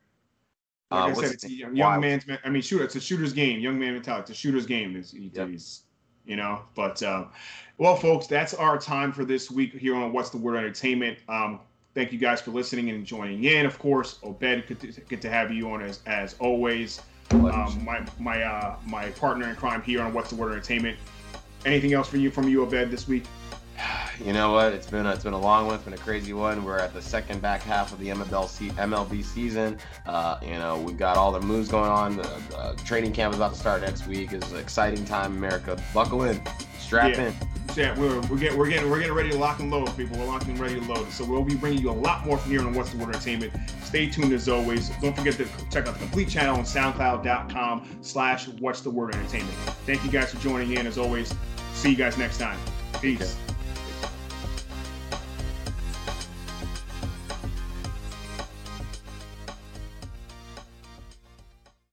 uh, 0.91 0.97
I 0.97 1.13
said, 1.13 1.33
it's 1.33 1.45
a 1.45 1.53
young, 1.53 1.77
young 1.77 2.01
man's. 2.01 2.25
I 2.45 2.49
mean, 2.49 2.63
shooter. 2.63 2.85
it's 2.85 2.97
a 2.97 3.01
shooter's 3.01 3.33
game. 3.33 3.61
Young 3.61 3.79
man 3.79 3.93
mentality. 3.93 4.23
It's 4.23 4.31
a 4.31 4.35
shooter's 4.35 4.67
game. 4.67 4.97
Is 4.97 5.15
yep. 5.15 5.51
you 6.25 6.37
know. 6.37 6.63
But 6.75 7.03
um, 7.03 7.29
well, 7.79 7.97
folks, 7.97 8.27
that's 8.27 8.55
our 8.55 8.79
time 8.79 9.13
for 9.13 9.25
this 9.25 9.51
week 9.51 9.75
here 9.75 9.95
on 9.95 10.13
What's 10.13 10.31
the 10.31 10.39
Word 10.39 10.57
Entertainment. 10.57 11.19
Um, 11.29 11.61
thank 11.95 12.13
you 12.13 12.19
guys 12.19 12.41
for 12.41 12.51
listening 12.51 12.91
and 12.91 13.05
joining 13.05 13.45
in. 13.45 13.67
Of 13.67 13.79
course, 13.79 14.19
Obed, 14.23 14.67
good 14.67 14.81
to, 14.81 15.01
good 15.03 15.23
to 15.23 15.31
have 15.31 15.53
you 15.53 15.71
on 15.71 15.83
as 15.83 16.01
as 16.07 16.35
always. 16.39 17.03
Um, 17.31 17.85
my 17.85 18.05
my 18.19 18.43
uh, 18.43 18.77
my 18.87 19.11
partner 19.11 19.49
in 19.49 19.57
crime 19.57 19.83
here 19.83 20.03
on 20.03 20.13
What's 20.15 20.31
the 20.31 20.37
Word 20.37 20.53
Entertainment. 20.53 20.99
Anything 21.67 21.93
else 21.93 22.09
for 22.09 22.17
you 22.17 22.31
from 22.31 22.49
you, 22.49 22.63
Obed, 22.63 22.91
this 22.91 23.07
week? 23.07 23.25
You 24.25 24.35
know 24.35 24.53
what? 24.53 24.73
It's 24.73 24.87
been 24.87 25.07
a, 25.07 25.13
it's 25.13 25.25
been 25.25 25.33
a 25.33 25.41
long 25.41 25.67
one. 25.67 25.77
It's 25.77 25.85
been 25.85 25.95
a 25.95 25.99
crazy 25.99 26.35
one. 26.35 26.63
We're 26.63 26.79
at 26.79 26.93
the 26.93 27.01
second 27.01 27.41
back 27.41 27.63
half 27.63 27.93
of 27.93 27.99
the 27.99 28.09
MLB 28.09 28.71
MLB 28.73 29.25
season. 29.25 29.79
Uh, 30.07 30.39
you 30.43 30.53
know, 30.53 30.79
we've 30.79 30.99
got 30.99 31.17
all 31.17 31.33
the 31.33 31.41
moves 31.41 31.69
going 31.69 31.91
on. 31.91 32.17
The, 32.17 32.23
the 32.51 32.81
training 32.85 33.13
camp 33.13 33.33
is 33.33 33.39
about 33.39 33.55
to 33.55 33.59
start 33.59 33.81
next 33.81 34.07
week. 34.07 34.33
It's 34.33 34.51
an 34.53 34.59
exciting 34.59 35.05
time, 35.07 35.37
America. 35.37 35.83
Buckle 35.95 36.25
in, 36.25 36.41
strap 36.79 37.17
yeah. 37.17 37.29
in. 37.29 37.35
Yeah, 37.77 37.99
we're, 37.99 38.21
we're 38.23 38.37
getting 38.37 38.59
we're 38.59 38.69
getting 38.69 38.91
we're 38.91 38.99
getting 38.99 39.15
ready 39.15 39.31
to 39.31 39.39
lock 39.39 39.61
and 39.61 39.71
load, 39.71 39.97
people. 39.97 40.19
We're 40.19 40.27
locking 40.27 40.51
and 40.51 40.59
ready 40.59 40.79
to 40.79 40.87
load. 40.87 41.11
So 41.13 41.25
we'll 41.25 41.45
be 41.45 41.55
bringing 41.55 41.81
you 41.81 41.91
a 41.91 41.93
lot 41.93 42.27
more 42.27 42.37
from 42.37 42.51
here 42.51 42.61
on 42.61 42.75
What's 42.75 42.91
the 42.91 42.99
Word 42.99 43.15
Entertainment. 43.15 43.53
Stay 43.85 44.11
tuned 44.11 44.33
as 44.33 44.49
always. 44.49 44.91
Don't 45.01 45.17
forget 45.17 45.35
to 45.35 45.47
check 45.71 45.87
out 45.87 45.95
the 45.95 46.01
complete 46.01 46.29
channel 46.29 46.57
on 46.57 46.65
SoundCloud.com/slash 46.65 48.49
What's 48.49 48.83
the 48.83 48.91
Word 48.91 49.15
Entertainment. 49.15 49.55
Thank 49.87 50.05
you 50.05 50.11
guys 50.11 50.33
for 50.33 50.41
joining 50.41 50.77
in 50.77 50.87
as 50.87 50.99
always. 50.99 51.35
See 51.73 51.91
you 51.91 51.97
guys 51.97 52.19
next 52.19 52.39
time. 52.39 52.59
Peace. 53.01 53.21
Okay. 53.23 53.50